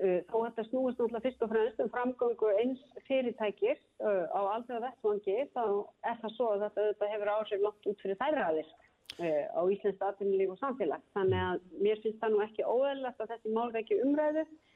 uh, 0.00 0.20
þó 0.30 0.36
þetta 0.46 0.66
snúist 0.70 1.00
náttúrulega 1.00 1.24
fyrst 1.26 1.44
og 1.44 1.52
fremst 1.52 1.84
um 1.84 1.92
framgöngu 1.94 2.52
eins 2.62 2.84
fyrirtækir 3.08 3.78
uh, 4.04 4.26
á 4.32 4.40
alltaf 4.56 4.82
vettvangi, 4.86 5.38
þá 5.56 5.64
er 6.10 6.20
það 6.22 6.36
svo 6.36 6.50
að 6.54 6.66
þetta 6.66 6.86
auðvitað 6.86 7.14
hefur 7.14 7.32
áhrif 7.36 7.66
langt 7.68 7.90
út 7.92 8.04
fyrir 8.04 8.20
þærraðir 8.22 8.70
uh, 8.72 9.44
á 9.54 9.60
Íslands 9.76 10.06
atvinnulíf 10.10 10.54
og 10.56 10.62
samfélag. 10.62 11.10
Þannig 11.18 11.48
að 11.48 11.66
mér 11.84 12.04
finnst 12.04 12.22
það 12.22 12.36
nú 12.36 12.46
ekki 12.46 12.68
óeðlegt 12.68 13.20
að 13.20 13.34
þessi 13.34 13.58
mál 13.58 13.68
vekki 13.76 14.00
umræðu. 14.06 14.46
Uh, 14.48 14.70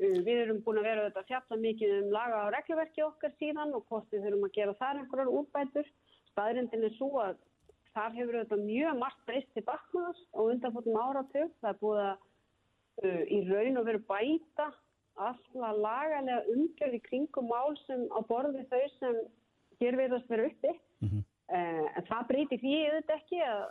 Við 0.00 0.38
erum 0.46 0.62
búin 0.64 0.78
að 0.80 0.86
vera 0.88 1.02
auðvitað 1.02 1.20
að 1.20 1.28
fjalla 1.28 1.56
mikið 1.60 1.90
um 1.98 2.12
laga 2.14 2.36
og 2.46 2.54
regluverki 2.54 3.02
okkar 3.04 3.32
síðan 3.36 3.74
og 3.76 3.82
hvort 3.90 4.14
við 4.14 4.22
þurfum 4.24 4.46
að 4.46 4.54
gera 4.54 4.74
þar 4.78 5.00
einhverjar 5.00 5.32
útbætur. 5.40 5.90
Staðrindin 6.30 6.86
er 6.86 6.94
svo 6.94 7.10
að 7.20 7.34
þar 7.96 8.14
hefur 8.16 8.38
auðvitað 8.38 8.64
mjög 8.66 8.98
margt 9.00 9.24
breyst 9.28 9.50
til 9.56 9.64
bakmaðars 9.66 10.22
og 10.32 10.52
undanfóttum 10.54 11.00
áratug. 11.00 11.50
Það 11.60 11.70
er 11.72 11.80
búið 11.80 12.00
að 12.04 12.14
uh, 13.04 13.22
í 13.26 13.40
raun 13.50 13.80
og 13.80 13.88
veru 13.90 14.02
bæta 14.10 14.70
alltaf 15.20 15.76
lagalega 15.84 16.40
umgjörð 16.54 16.96
í 16.96 17.02
kringum 17.08 17.50
mál 17.50 17.74
sem 17.86 18.06
á 18.14 18.18
borði 18.28 18.64
þau 18.70 18.84
sem 18.98 19.20
hér 19.82 19.98
verðast 20.00 20.30
vera 20.30 20.48
uppi. 20.48 20.74
Uh, 21.02 21.86
en 21.98 22.04
það 22.06 22.28
breytir 22.28 22.60
því 22.62 22.74
auðvitað 22.86 23.16
ekki 23.16 23.40
að, 23.42 23.62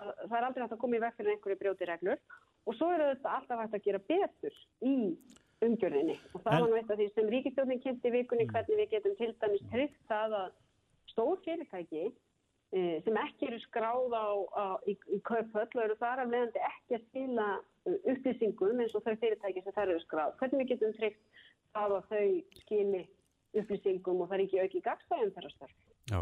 að 0.00 0.12
það 0.22 0.38
er 0.38 0.46
aldrei 0.48 0.62
hægt 0.64 0.76
að 0.78 0.82
koma 0.84 0.96
í 0.96 1.02
veg 1.04 1.18
fyrir 1.18 1.34
einhverju 1.34 1.60
brjóti 1.60 1.88
reglur 1.90 2.22
og 2.68 2.76
svo 2.76 2.88
er 2.94 3.04
auðvitað 3.04 3.34
alltaf 3.36 3.60
hægt 3.62 3.76
að 3.78 3.84
gera 3.84 4.00
betur 4.08 4.56
í 4.84 4.94
umgjörðinni 5.66 6.16
og 6.32 6.42
það 6.44 6.56
En- 6.56 6.72
var 6.72 6.80
af 6.80 6.98
því 7.00 7.08
sem 7.14 7.28
ríkistjórnin 7.34 7.82
kynnti 7.84 8.08
í 8.08 8.14
vikunni 8.14 8.46
hvernig 8.48 8.80
við 8.80 8.90
getum 8.94 9.16
til 9.18 9.30
dæmis 9.42 9.64
tryggt 9.72 10.00
það 10.08 10.36
að 10.40 10.48
stór 11.12 11.40
fyrirtæki 11.44 12.04
sem 12.68 13.16
ekki 13.16 13.48
eru 13.48 13.58
skráð 13.62 14.12
á, 14.12 14.28
á, 14.52 14.64
í, 14.84 14.94
í 15.16 15.18
kaupöll 15.24 15.70
og 15.72 15.84
eru 15.86 15.96
þar 16.00 16.24
af 16.24 16.32
leiðandi 16.32 16.64
ekki 16.68 16.96
að 16.98 17.04
skila 17.06 17.46
eh, 17.88 17.94
upplýsingum 18.12 18.82
eins 18.84 18.96
og 18.96 19.04
þau 19.06 19.14
fyrirtæki 19.22 19.62
sem 19.64 19.76
þar 19.76 19.92
eru 19.94 20.02
skráð. 20.04 20.34
Hvernig 20.40 20.60
við 20.60 20.72
getum 20.74 20.96
tryggt 20.98 21.44
það 21.72 21.94
að 21.96 22.10
þau 22.10 22.26
skili 22.60 23.02
upplýsingum 23.56 24.20
og 24.20 24.28
það 24.28 24.36
er 24.36 24.44
ekki 24.44 24.62
auki 24.64 24.84
gagstæðum 24.84 25.34
þeirra 25.36 25.52
störf. 25.54 25.76
Já, 26.12 26.20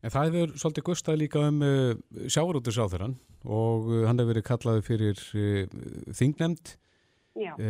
en 0.00 0.14
það 0.14 0.28
hefur 0.30 0.56
svolítið 0.62 0.88
gustað 0.88 1.20
líka 1.20 1.44
um 1.50 1.62
uh, 1.66 1.94
sjávarútusáþurann 2.32 3.16
og 3.44 3.92
uh, 3.92 4.02
hann 4.08 4.22
hefur 4.22 4.32
verið 4.32 4.48
kallaði 4.48 4.86
fyrir 4.88 5.24
uh, 5.36 5.80
þingnemnd 6.16 6.76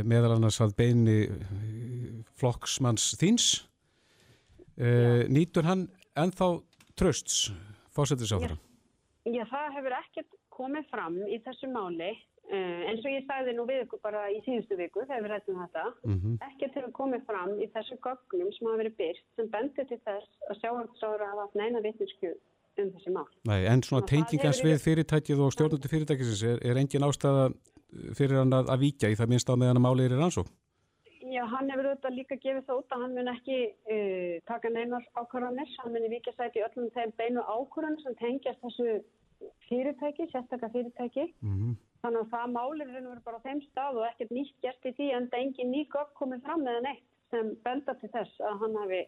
meðal 0.09 0.31
annars 0.38 0.62
að 0.64 0.71
beini 0.78 1.17
flokksmanns 2.40 3.11
þíns. 3.21 3.49
Uh, 4.78 5.26
nýtur 5.28 5.67
hann 5.69 5.83
ennþá 6.17 6.55
trösts 6.97 7.50
fósettisáþurann? 7.99 8.64
Já, 9.28 9.45
það 9.50 9.76
hefur 9.76 9.95
ekkert 9.99 10.37
komið 10.55 10.90
fram 10.93 11.17
í 11.28 11.38
þessu 11.45 11.69
máli 11.71 12.11
uh, 12.11 12.81
eins 12.88 13.05
og 13.05 13.12
ég 13.12 13.26
sagði 13.28 13.55
nú 13.57 13.67
við 13.69 13.85
ykkur 13.85 14.02
bara 14.05 14.26
í 14.33 14.38
síðustu 14.47 14.78
viku 14.78 15.05
þegar 15.05 15.25
við 15.25 15.33
rættum 15.35 15.62
þetta. 15.62 15.87
Ekkert 16.49 16.78
hefur 16.81 16.95
komið 17.00 17.26
fram 17.28 17.57
í 17.59 17.69
þessu 17.75 17.99
gögnum 18.05 18.52
sem 18.57 18.71
hafa 18.71 18.83
verið 18.83 19.00
byrt 19.02 19.26
sem 19.38 19.50
bendur 19.52 19.88
til 19.90 20.00
þess 20.07 20.47
að 20.49 20.62
sjávartsára 20.62 21.33
hafa 21.33 21.47
haft 21.47 21.59
neina 21.61 21.83
vitninsku 21.85 22.33
um 22.78 22.93
þessi 22.95 23.14
mál. 23.14 23.26
Nei, 23.50 23.61
en 23.67 23.83
svona 23.83 24.07
hefur 24.07 24.62
við 24.69 24.85
fyrirtækið 24.85 25.43
og 25.45 25.55
stjórnundu 25.55 25.90
fyrirtækisins 25.90 26.45
er, 26.47 26.62
er 26.62 26.81
engin 26.81 27.07
ástæða 27.07 27.50
fyrir 28.14 28.40
hann 28.43 28.55
að, 28.55 28.71
að 28.73 28.83
víkja 28.85 29.11
í 29.11 29.19
það 29.19 29.33
minnst 29.33 29.50
á 29.50 29.55
meðan 29.59 29.81
að 29.81 29.87
málið 29.87 30.09
er 30.09 30.17
í 30.17 30.21
rannsók? 30.21 30.50
Já, 31.29 31.43
hann 31.53 31.71
hefur 31.73 31.91
auðvitað 31.91 32.17
líka 32.17 32.37
gefið 32.41 32.65
það 32.69 32.79
út 32.81 32.95
að 32.95 33.03
hann 33.05 33.15
mun 33.19 33.31
ekki 33.35 33.59
uh, 33.69 34.35
taka 34.49 34.71
neinar 34.73 35.05
ákvarðanir, 35.19 35.75
hann 35.83 35.97
sæti 36.39 36.61
í 36.61 36.65
öllum 36.65 36.89
þeim 36.95 37.13
beinu 37.19 37.45
ákvarðanir 37.45 38.05
sem 38.05 38.17
tengjast 38.23 38.63
þessu 38.65 38.89
fyrirtæki, 39.69 40.29
sérstakka 40.33 40.71
fyrirtæki. 40.73 41.29
Mm 41.43 41.77
Þannig 42.03 42.21
að 42.21 42.29
það 42.31 42.51
málir 42.55 42.87
er 42.87 42.93
verið 42.95 43.23
bara 43.27 43.39
á 43.43 43.47
þeim 43.47 43.61
stað 43.65 43.97
og 43.99 44.05
ekkert 44.07 44.35
nýtt 44.35 44.59
gert 44.63 44.87
í 44.87 44.93
því 44.95 45.07
en 45.17 45.25
það 45.33 45.41
engin 45.45 45.73
ný 45.75 45.81
gögn 45.91 46.13
komið 46.21 46.45
fram 46.47 46.61
með 46.63 46.79
neitt 46.85 47.07
sem 47.33 47.49
benda 47.65 47.95
til 47.99 48.11
þess 48.13 48.43
að 48.49 48.61
hann 48.63 48.77
hafi 48.79 49.01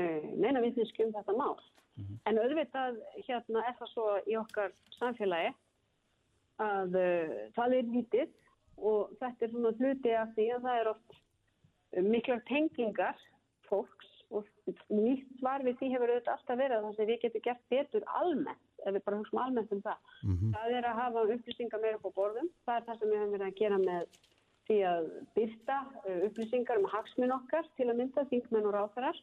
uh, 0.00 0.28
neina 0.40 0.62
vitniski 0.64 1.04
um 1.04 1.12
þetta 1.12 1.36
mál. 1.36 1.58
En 2.24 2.40
auðvitað 2.40 2.96
hérna 3.26 3.64
er 3.68 3.76
það 3.76 3.92
svo 3.92 4.06
í 4.24 4.38
okkar 4.40 4.72
samfélagi 4.96 5.52
að 6.64 6.96
uh, 6.96 7.34
það 7.58 7.76
er 7.76 7.92
lítið 7.96 8.32
og 8.80 9.12
þetta 9.20 9.44
er 9.44 9.52
svona 9.52 9.74
hluti 9.76 10.16
af 10.16 10.32
því 10.38 10.46
að 10.54 10.64
það 10.64 10.80
er 10.80 10.92
oft 10.94 11.18
miklar 11.96 12.42
tengingar 12.48 13.18
fólks 13.68 14.08
og 14.30 14.46
nýtt 14.94 15.30
svar 15.40 15.64
við 15.66 15.78
því 15.80 15.88
hefur 15.90 16.12
auðvitað 16.12 16.34
alltaf 16.36 16.58
verið 16.60 16.76
að 16.76 16.84
það 16.86 16.96
sem 16.96 17.08
við 17.08 17.22
getum 17.24 17.44
gert 17.46 17.62
betur 17.72 18.04
almennt, 18.20 18.66
ef 18.84 18.94
við 18.94 19.04
bara 19.06 19.18
hugsaum 19.18 19.40
almennt 19.42 19.72
um 19.74 19.80
það. 19.86 20.10
Það 20.54 20.74
er 20.78 20.86
að 20.90 21.00
hafa 21.00 21.24
upplýsingar 21.34 21.82
meira 21.82 21.98
á 21.98 22.10
borðum. 22.18 22.50
Það 22.66 22.76
er 22.76 22.86
það 22.86 23.00
sem 23.00 23.10
við 23.10 23.18
höfum 23.20 23.34
verið 23.34 23.48
að 23.48 23.58
gera 23.62 23.80
með 23.82 24.20
því 24.70 24.78
að 24.86 25.08
byrta 25.34 25.78
uh, 26.04 26.20
upplýsingar 26.28 26.78
um 26.78 26.88
hagsminn 26.94 27.34
okkar 27.34 27.66
til 27.76 27.88
að 27.88 27.98
mynda 27.98 28.26
þingmenn 28.30 28.70
og 28.70 28.76
ráþarar. 28.76 29.18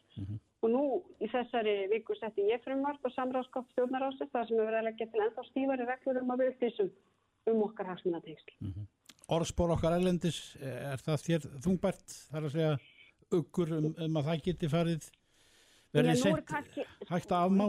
Og 0.66 0.72
nú 0.74 0.84
í 1.24 1.32
þessari 1.32 1.78
viku 1.94 2.18
setti 2.18 2.50
ég 2.50 2.64
frumvart 2.66 3.04
og 3.06 3.14
samráðskap 3.16 3.72
stjórnarásins 3.72 4.32
þar 4.34 4.48
sem 4.50 4.58
við 4.58 4.66
verðum 4.66 4.82
að 4.82 4.88
leggja 4.90 5.08
til 5.14 5.24
ennþá 5.24 5.48
stífari 5.48 5.88
reglur 5.88 6.22
um 6.24 6.34
að 6.34 6.44
við 6.44 6.54
upplýsum 6.56 6.94
um 7.48 7.64
okkar 7.70 7.94
hagsmunnatengsl. 7.94 8.56
Orðspor 9.28 9.74
okkar 9.76 9.98
ælendis, 9.98 10.38
er 10.64 11.02
það 11.04 11.24
þér 11.26 11.46
þungbært? 11.66 12.14
Það 12.30 12.38
er 12.40 12.46
að 12.48 12.54
segja 12.54 12.76
uggur 13.36 13.74
um, 13.76 13.88
um 14.06 14.20
að 14.22 14.30
það 14.30 14.44
geti 14.46 14.70
farið 14.72 15.08
verið 15.98 16.12
er 16.14 16.20
sent 16.22 16.46
kannski- 16.48 16.86
hægt 17.10 17.34
að 17.36 17.48
afmá? 17.50 17.68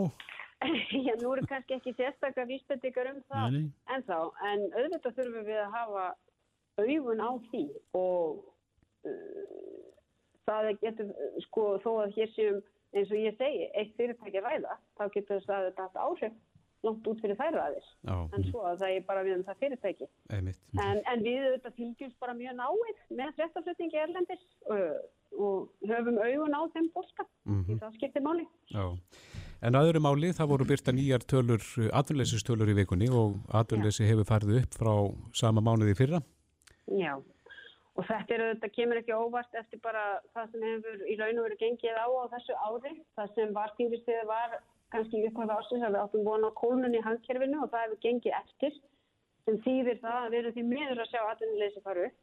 Já, 1.06 1.12
nú 1.18 1.32
eru 1.34 1.46
kannski 1.50 1.76
ekki 1.78 1.94
sérstaklega 1.98 2.46
vísbendingar 2.50 3.10
um 3.12 3.18
það 3.30 3.52
Nei, 3.56 3.64
en 3.94 4.06
þá, 4.06 4.16
en 4.50 4.64
auðvitað 4.70 5.18
þurfum 5.18 5.48
við 5.50 5.60
að 5.64 5.74
hafa 5.74 6.06
augun 6.78 7.22
á 7.26 7.30
því 7.50 7.64
og 7.98 8.40
uh, 9.10 9.84
það 10.46 10.70
getur, 10.82 11.10
sko, 11.46 11.66
þó 11.82 11.90
að 12.04 12.14
hér 12.18 12.32
séum, 12.36 12.60
eins 12.94 13.10
og 13.10 13.18
ég 13.20 13.34
segi, 13.38 13.66
eitt 13.78 13.96
fyrirtæki 13.98 14.42
ræða, 14.46 14.78
þá 14.98 15.04
getur 15.14 15.40
þess 15.40 15.54
að 15.58 15.70
þetta 15.80 16.06
áhrif 16.06 16.38
langt 16.86 17.06
út 17.10 17.20
fyrir 17.22 17.36
þær. 17.38 17.56
Já, 18.06 18.16
En 18.36 18.44
svo 18.50 18.62
að 18.68 18.82
það 18.82 18.94
er 18.96 19.04
bara 19.08 19.22
við 19.26 19.36
um 19.38 19.44
það 19.48 19.60
fyrirtæki. 19.64 20.08
einmitt. 20.30 20.58
En, 20.78 21.00
en 21.12 21.22
við 21.24 21.46
auðvitað 21.48 21.78
fylgjumst 21.80 22.18
bara 22.22 22.34
mjög 22.38 22.58
náið 22.60 23.00
með 23.20 23.32
fréttaflutningi 23.38 24.00
erlendis 24.04 24.44
uh, 24.70 24.98
og 25.38 25.88
höfum 25.90 26.20
augun 26.22 26.54
á 26.54 26.62
þeim 26.74 26.90
bólka. 26.94 27.26
Því 27.44 27.78
það 27.82 27.96
skiptir 27.98 28.24
máli. 28.24 28.46
Já, 28.70 28.84
en 29.62 29.74
að 29.80 29.90
öðru 29.90 30.04
máli 30.06 30.30
það 30.38 30.52
voru 30.52 30.68
byrta 30.70 30.94
nýjar 30.94 31.26
tölur, 31.26 31.64
atvinleysistölur 32.02 32.70
í 32.70 32.78
vikunni 32.78 33.10
og 33.10 33.40
atvinnleysi 33.58 34.06
hefur 34.08 34.28
farið 34.30 34.62
upp 34.62 34.78
frá 34.78 34.94
sama 35.34 35.64
mánuði 35.64 35.98
fyrra. 35.98 36.22
Já, 36.88 37.18
og 37.98 38.06
þetta 38.06 38.34
er 38.36 38.46
auðvitað 38.46 38.74
kemur 38.78 39.00
ekki 39.02 39.18
óvart 39.18 39.58
eftir 39.58 39.82
bara 39.82 40.06
það 40.32 40.52
sem 40.54 40.66
hefur 40.70 41.02
í 41.10 41.18
raun 41.18 41.40
og 41.42 41.48
verið 41.48 41.62
gengið 41.66 41.98
á 41.98 42.06
á 42.06 42.24
þessu 42.36 42.54
ári. 42.62 42.92
Það 43.18 43.34
sem 43.34 43.54
var 43.58 43.74
tífistíði 43.76 44.26
var 44.30 44.60
kannski 44.92 45.24
upphæða 45.28 45.58
ásins 45.58 45.84
að 45.84 45.94
við 45.94 46.04
áttum 46.04 46.28
vona 46.28 46.50
á 46.50 46.58
kólnun 46.60 46.96
í 46.96 47.02
hangkerfinu 47.04 47.60
og 47.64 47.72
það 47.72 47.84
hefur 47.84 48.00
gengið 48.06 48.38
eftir 48.38 48.78
sem 49.48 49.60
þýðir 49.64 50.00
það 50.04 50.22
að 50.22 50.30
við 50.32 50.40
erum 50.40 50.56
því 50.56 50.64
miður 50.68 51.02
að 51.02 51.10
sjá 51.12 51.20
atvinnuleysi 51.24 51.84
fara 51.84 52.06
upp. 52.08 52.16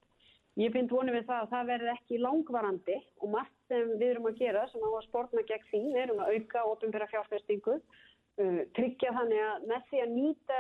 Ég 0.55 0.71
bind 0.71 0.91
vonið 0.93 1.17
við 1.17 1.25
það 1.27 1.41
að 1.43 1.51
það 1.51 1.69
verði 1.71 1.91
ekki 1.91 2.17
langvarandi 2.23 2.97
og 3.19 3.31
margt 3.33 3.55
sem 3.67 3.89
við 3.99 4.07
erum 4.13 4.27
að 4.29 4.37
gera 4.39 4.63
sem 4.71 4.85
á 4.87 4.89
að 4.89 5.05
spórna 5.09 5.43
gegn 5.49 5.65
því, 5.71 5.81
við 5.95 6.01
erum 6.05 6.21
að 6.23 6.35
auka 6.35 6.63
ofinbæra 6.71 7.07
fjárfestingu, 7.11 7.75
uh, 7.75 8.61
tryggja 8.77 9.13
þannig 9.17 9.41
að 9.49 9.65
með 9.71 9.89
því 9.89 10.03
að 10.05 10.13
nýta 10.15 10.59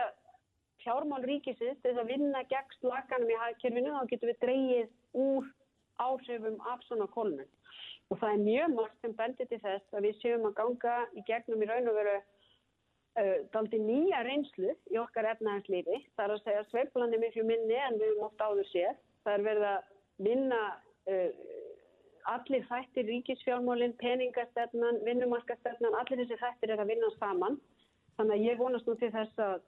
fjármál 0.83 1.21
ríkisins 1.25 1.79
þess 1.85 2.01
að 2.01 2.11
vinna 2.11 2.43
gegn 2.51 2.75
slaganum 2.79 3.31
í 3.31 3.39
hagkerfinu 3.45 3.93
þá 3.95 4.11
getum 4.11 4.31
við 4.33 4.41
dreyið 4.43 5.21
úr 5.25 5.47
áhrifum 6.03 6.59
af 6.73 6.83
svona 6.89 7.07
kolmun. 7.15 7.47
Og 8.13 8.19
það 8.21 8.31
er 8.35 8.45
mjög 8.45 8.73
margt 8.77 8.97
sem 9.01 9.13
bendir 9.17 9.47
til 9.49 9.61
þess 9.63 9.97
að 9.97 10.07
við 10.07 10.17
séum 10.21 10.47
að 10.49 10.57
ganga 10.59 10.95
í 11.17 11.23
gegnum 11.29 11.63
í 11.65 11.69
raun 11.69 11.89
og 11.89 11.97
veru 11.97 12.15
uh, 12.19 13.37
daldi 13.55 13.79
nýja 13.81 14.21
reynslu 14.27 14.73
í 14.93 14.99
okkar 15.01 15.29
efnahagslífi. 15.33 16.01
Það 16.15 16.25
er 16.25 16.35
að 16.35 16.43
segja 16.43 16.63
að 16.63 16.71
sveiflan 16.73 17.15
er 17.15 17.23
miklu 17.23 17.45
minni 17.47 17.79
en 17.87 17.97
við 18.01 18.13
höfum 18.13 18.27
oft 18.29 18.45
áður 18.45 18.69
séð. 18.71 18.99
Það 19.25 19.37
er 19.37 19.45
verið 19.49 19.69
að 19.71 19.89
vinna 20.27 20.61
uh, 21.13 21.31
allir 22.35 22.67
þættir 22.69 23.09
ríkisfjármálinn, 23.09 23.97
peningastefnan, 24.01 25.01
vinnumarkastefnan, 25.05 25.97
allir 25.99 26.21
þessi 26.23 26.39
þættir 26.41 26.75
er 26.75 26.83
að 26.85 26.93
vinna 26.93 27.09
saman. 27.17 27.59
Þannig 28.19 28.37
að 28.37 28.47
ég 28.47 28.61
vonast 28.61 28.87
nú 28.87 28.95
til 28.99 29.11
þess 29.13 29.43
að 29.43 29.59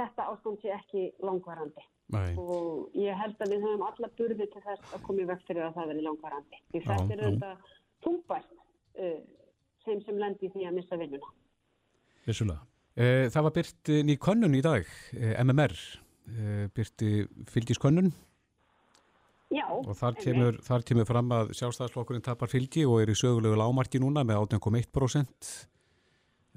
þetta 0.00 0.28
ástand 0.32 0.60
sé 0.62 0.74
ekki 0.74 1.08
langvarandi. 1.24 1.86
Nei, 2.10 2.34
Og 2.36 2.96
ég 2.98 3.14
held 3.14 3.36
að 3.38 3.52
við 3.54 3.66
höfum 3.66 3.84
alla 3.86 4.08
burði 4.18 4.46
til 4.50 4.62
þess 4.64 4.94
að 4.96 5.02
koma 5.06 5.22
í 5.22 5.28
veg 5.28 5.44
fyrir 5.46 5.66
að 5.68 5.76
það 5.78 5.92
veri 5.92 6.06
langvarandi. 6.06 6.62
Því 6.72 6.80
þetta 6.86 7.14
er 7.14 7.20
já. 7.20 7.28
þetta 7.28 7.50
þungbært 8.06 8.50
uh, 8.98 9.20
þeim 9.84 10.00
sem 10.06 10.18
lendi 10.18 10.50
því 10.50 10.66
að 10.68 10.74
missa 10.80 10.98
vinnuna. 11.00 11.30
vissulega. 12.26 12.60
Eh, 13.00 13.28
Það 13.30 13.42
var 13.46 13.52
byrt 13.54 13.90
ný 14.04 14.16
könnun 14.18 14.56
í 14.58 14.60
dag, 14.62 14.84
eh, 15.14 15.36
MMR, 15.44 15.72
eh, 16.34 16.66
byrti 16.74 17.12
fylgiskönnun 17.48 18.10
Já. 19.50 19.64
og 19.70 19.94
þar 19.96 20.18
kemur, 20.18 20.58
þar 20.62 20.84
kemur 20.84 21.06
fram 21.06 21.30
að 21.32 21.52
sjálfstæðsflokkurinn 21.58 22.22
tapar 22.26 22.50
fylgi 22.50 22.84
og 22.86 23.00
er 23.02 23.10
í 23.10 23.16
sögulegu 23.18 23.56
lámarki 23.56 23.98
núna 24.02 24.22
með 24.26 24.42
18,1%, 24.58 25.68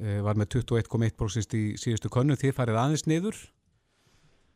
eh, 0.02 0.20
var 0.22 0.36
með 0.36 0.50
21,1% 0.58 1.54
í 1.54 1.64
síðustu 1.78 2.10
könnun, 2.10 2.38
þið 2.38 2.54
farið 2.58 2.82
aðeins 2.82 3.06
niður. 3.08 3.38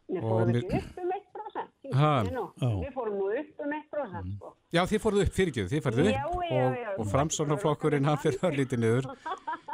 Við 0.08 0.24
Og 0.24 0.30
fórum 0.32 0.52
mér- 0.54 0.64
ekki 0.64 0.78
upp 0.82 1.00
um 1.04 1.12
1%. 1.12 1.94
Ha. 1.98 2.12
Ég 2.24 2.34
nú, 2.36 2.44
Já. 2.62 2.70
Við 2.84 2.94
fórum 2.96 3.16
nú 3.18 3.28
upp 3.40 3.62
um 3.66 3.74
1%. 3.78 4.34
Sko. 4.38 4.54
Já, 4.76 4.82
þið 4.92 5.02
fóruð 5.04 5.22
upp 5.26 5.34
fyrirgjöðu, 5.38 5.70
þið 5.72 5.84
farið 5.88 6.10
Já, 6.12 6.24
upp 6.28 6.44
já, 6.48 6.66
og, 6.68 6.76
já. 6.78 6.90
og 6.98 7.08
framsóknarflokkurinn 7.12 8.06
hann 8.06 8.18
fyrir 8.24 8.40
örlítið 8.50 8.80
niður. 8.84 9.08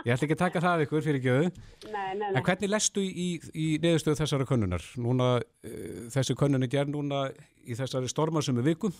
Ég 0.03 0.13
ætla 0.13 0.27
ekki 0.27 0.35
að 0.35 0.43
taka 0.43 0.59
það 0.59 0.83
ykkur. 0.85 1.07
Nei, 1.07 1.49
nei, 1.93 2.15
nei. 2.19 2.29
En 2.35 2.43
hvernig 2.43 2.69
lestu 2.69 2.99
í, 3.01 3.11
í, 3.13 3.27
í 3.53 3.67
neðustöðu 3.79 4.19
þessara 4.19 4.45
könnunar? 4.45 4.83
Núna, 4.99 5.27
uh, 5.39 6.07
þessi 6.13 6.35
könnun 6.35 6.63
er 6.63 6.71
gerð 6.73 6.91
núna 6.95 7.31
í 7.65 7.73
þessari 7.77 8.09
stormarsömu 8.11 8.63
viku. 8.65 8.91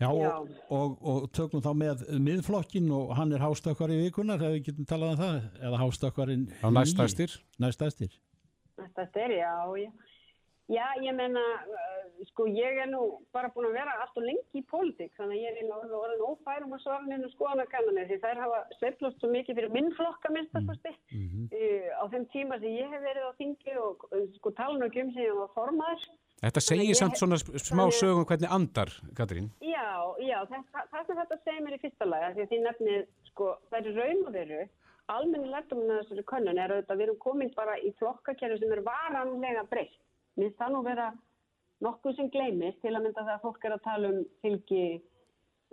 Já, 0.00 0.10
Já. 0.10 0.30
og, 0.34 0.48
og, 0.74 0.94
og 1.06 1.26
tökum 1.32 1.62
þá 1.62 1.70
með 1.78 2.00
miðflokkin 2.18 2.88
og 2.90 3.12
hann 3.14 3.32
er 3.32 3.38
hástökkvar 3.38 3.92
í 3.94 3.98
vikunar, 4.08 4.42
ef 4.42 4.56
við 4.56 4.64
getum 4.70 4.86
talað 4.90 5.12
um 5.14 5.20
það, 5.20 5.36
eða 5.68 5.78
hástökkvarinn 5.84 6.48
Á 6.62 6.68
næstæstir. 6.74 7.36
Næstæstir. 7.62 8.10
Já, 9.38 9.52
já. 9.78 9.90
Já, 10.72 10.84
ég 11.04 11.12
menna, 11.12 11.40
uh, 11.68 12.24
sko, 12.30 12.46
ég 12.48 12.78
er 12.80 12.86
nú 12.88 13.20
bara 13.36 13.50
búin 13.52 13.66
að 13.68 13.74
vera 13.76 13.98
allt 14.00 14.16
og 14.16 14.24
lengi 14.24 14.62
í 14.62 14.64
pólitík, 14.64 15.10
þannig 15.18 15.36
að 15.36 15.42
ég 15.42 15.50
er 15.50 15.58
einu 15.60 15.98
orðin, 15.98 16.22
ófærum 16.24 16.72
að 16.72 16.80
svara 16.86 17.04
neina 17.04 17.28
skoðanakannanir, 17.34 18.06
því 18.08 18.16
þær 18.22 18.40
hafa 18.40 18.60
sveiflast 18.78 19.18
svo 19.20 19.28
mikið 19.34 19.58
fyrir 19.60 19.74
minn 19.74 19.90
flokka 19.98 20.30
minnstakosti 20.32 20.92
Mhm. 21.12 21.48
uh, 21.52 21.88
á 22.00 22.04
þeim 22.14 22.24
tíma 22.32 22.58
sem 22.62 22.72
ég 22.80 22.88
hef 22.94 23.02
verið 23.04 23.26
á 23.28 23.32
þingi 23.40 23.74
og 23.76 24.06
uh, 24.12 24.22
sko 24.38 24.50
tala 24.56 24.78
nú 24.78 24.86
ekki 24.88 25.02
um 25.04 25.12
sem 25.12 25.26
ég 25.26 25.36
var 25.36 25.50
formaður. 25.58 26.06
Þetta 26.44 26.60
segir 26.60 26.96
samt 26.98 27.16
svona 27.20 27.36
smá 27.60 27.84
sögum 27.92 28.24
hvernig 28.28 28.50
andar, 28.52 28.90
Katrín. 29.16 29.50
Já, 29.60 29.84
já, 30.20 30.38
það, 30.48 30.64
sem 31.06 31.16
þetta 31.20 31.38
segir 31.44 31.62
mér 31.64 31.76
í 31.76 31.82
fyrsta 31.84 32.08
lagi, 32.08 32.24
af 32.24 32.34
því 32.36 32.42
að 32.42 32.48
því 32.54 32.58
nefnið, 32.64 33.04
sko, 33.30 33.50
það 33.70 33.78
er 33.92 34.00
raun 34.00 34.24
og 34.26 34.32
veru, 34.32 34.62
almenni 35.12 35.48
lærdominn 35.52 35.92
að 35.92 36.00
þessari 36.02 36.24
könnun 36.32 36.58
er 36.64 36.72
að 36.80 36.96
við 36.96 37.04
erum 37.06 37.20
komin 37.20 37.52
bara 37.54 37.76
í 37.84 37.92
flokkakerfi 38.00 38.58
sem 38.64 38.72
er 38.72 38.82
varanlega 38.88 39.64
breytt. 39.68 40.00
Mér 40.40 40.54
það 40.58 40.74
nú 40.74 40.84
vera 40.86 41.08
nokkuð 41.84 42.16
sem 42.18 42.30
gleymist 42.34 42.80
til 42.82 42.94
að 42.94 43.02
mynda 43.04 43.24
það 43.24 43.34
að 43.36 43.42
fólk 43.44 43.66
er 43.66 43.74
að 43.76 43.84
tala 43.84 44.10
um 44.10 44.22
fylgi, 44.44 44.84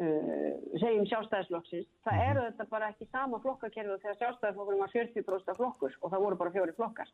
uh, 0.02 0.52
segjum 0.82 1.08
sjálfstæðisflokksins. 1.12 1.88
Það 2.06 2.24
er 2.26 2.42
auðvitað 2.42 2.72
bara 2.74 2.90
ekki 2.94 3.08
sama 3.10 3.40
flokkakerfi 3.46 3.94
og 3.96 4.04
þegar 4.04 4.20
sjálfstæðisflokkurinn 4.20 4.84
var 4.84 4.94
40% 4.96 5.60
flokkur 5.62 5.98
og 6.02 6.14
það 6.14 6.26
voru 6.26 6.40
bara 6.42 6.54
fjóri 6.58 6.76
flokkar. 6.78 7.14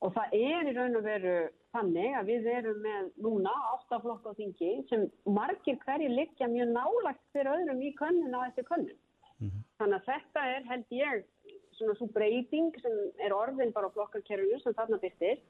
Og 0.00 0.14
það 0.16 0.34
er 0.40 0.70
í 0.70 0.74
raun 0.78 0.96
og 0.96 1.04
veru 1.04 1.36
þannig 1.76 2.18
að 2.18 2.32
við 2.32 2.50
erum 2.54 2.82
með 2.86 3.12
núna 3.26 3.54
áttaflokk 3.74 4.26
á 4.26 4.32
þingi 4.38 4.72
sem 4.88 5.06
margir 5.26 5.78
hverju 5.84 6.10
liggja 6.14 6.48
mjög 6.48 6.74
nálagt 6.74 7.22
fyrir 7.34 7.52
öðrum 7.54 7.82
í 7.84 7.94
könnun 7.98 8.38
á 8.38 8.40
eftir 8.48 8.66
könnun. 8.70 8.98
Þannig 9.80 9.96
að 10.00 10.08
þetta 10.10 10.40
er 10.54 10.66
held 10.68 10.90
ég 10.92 11.22
svona 11.78 11.94
svo 11.96 12.10
breyting 12.12 12.74
sem 12.82 12.96
er 13.24 13.32
orðin 13.32 13.72
bara 13.72 13.88
á 13.88 13.94
flokkakerfinu 13.94 14.58
sem 14.60 14.74
þarna 14.76 14.98
byrtir 15.00 15.40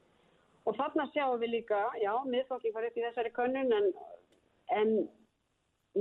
og 0.65 0.77
þarna 0.77 1.07
sjáum 1.13 1.39
við 1.41 1.55
líka, 1.57 1.79
já, 2.01 2.13
miðflokking 2.27 2.75
var 2.75 2.87
upp 2.87 2.99
í 2.99 3.05
þessari 3.05 3.33
könnun 3.35 3.73
en, 3.77 3.89
en 4.77 4.93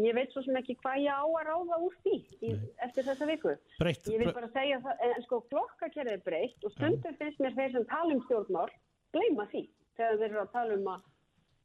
ég 0.05 0.15
veit 0.15 0.33
svo 0.33 0.43
sem 0.47 0.59
ekki 0.61 0.77
hvað 0.83 1.03
ég 1.07 1.17
á 1.17 1.25
að 1.25 1.47
ráða 1.49 1.81
úr 1.87 1.97
því 2.05 2.17
í, 2.47 2.55
eftir 2.87 3.07
þessa 3.09 3.29
viku. 3.31 3.55
Breytt. 3.81 4.11
Ég 4.13 4.23
vil 4.23 4.35
bara 4.37 4.51
segja 4.55 4.81
það, 4.85 5.05
en 5.09 5.27
sko 5.27 5.43
flokkakerfið 5.51 6.15
er 6.15 6.25
breytt 6.27 6.67
og 6.67 6.75
stundum 6.77 7.19
finnst 7.23 7.43
mér 7.43 7.57
þeir 7.59 7.77
sem 7.77 7.89
tala 7.91 8.17
um 8.17 8.25
stjórnmál 8.29 8.69
gleyma 9.17 9.49
því 9.51 9.65
þegar 9.99 10.21
þeir 10.21 10.29
eru 10.31 10.43
að 10.45 10.53
tala 10.55 10.77
um 10.77 10.93
að 10.95 11.10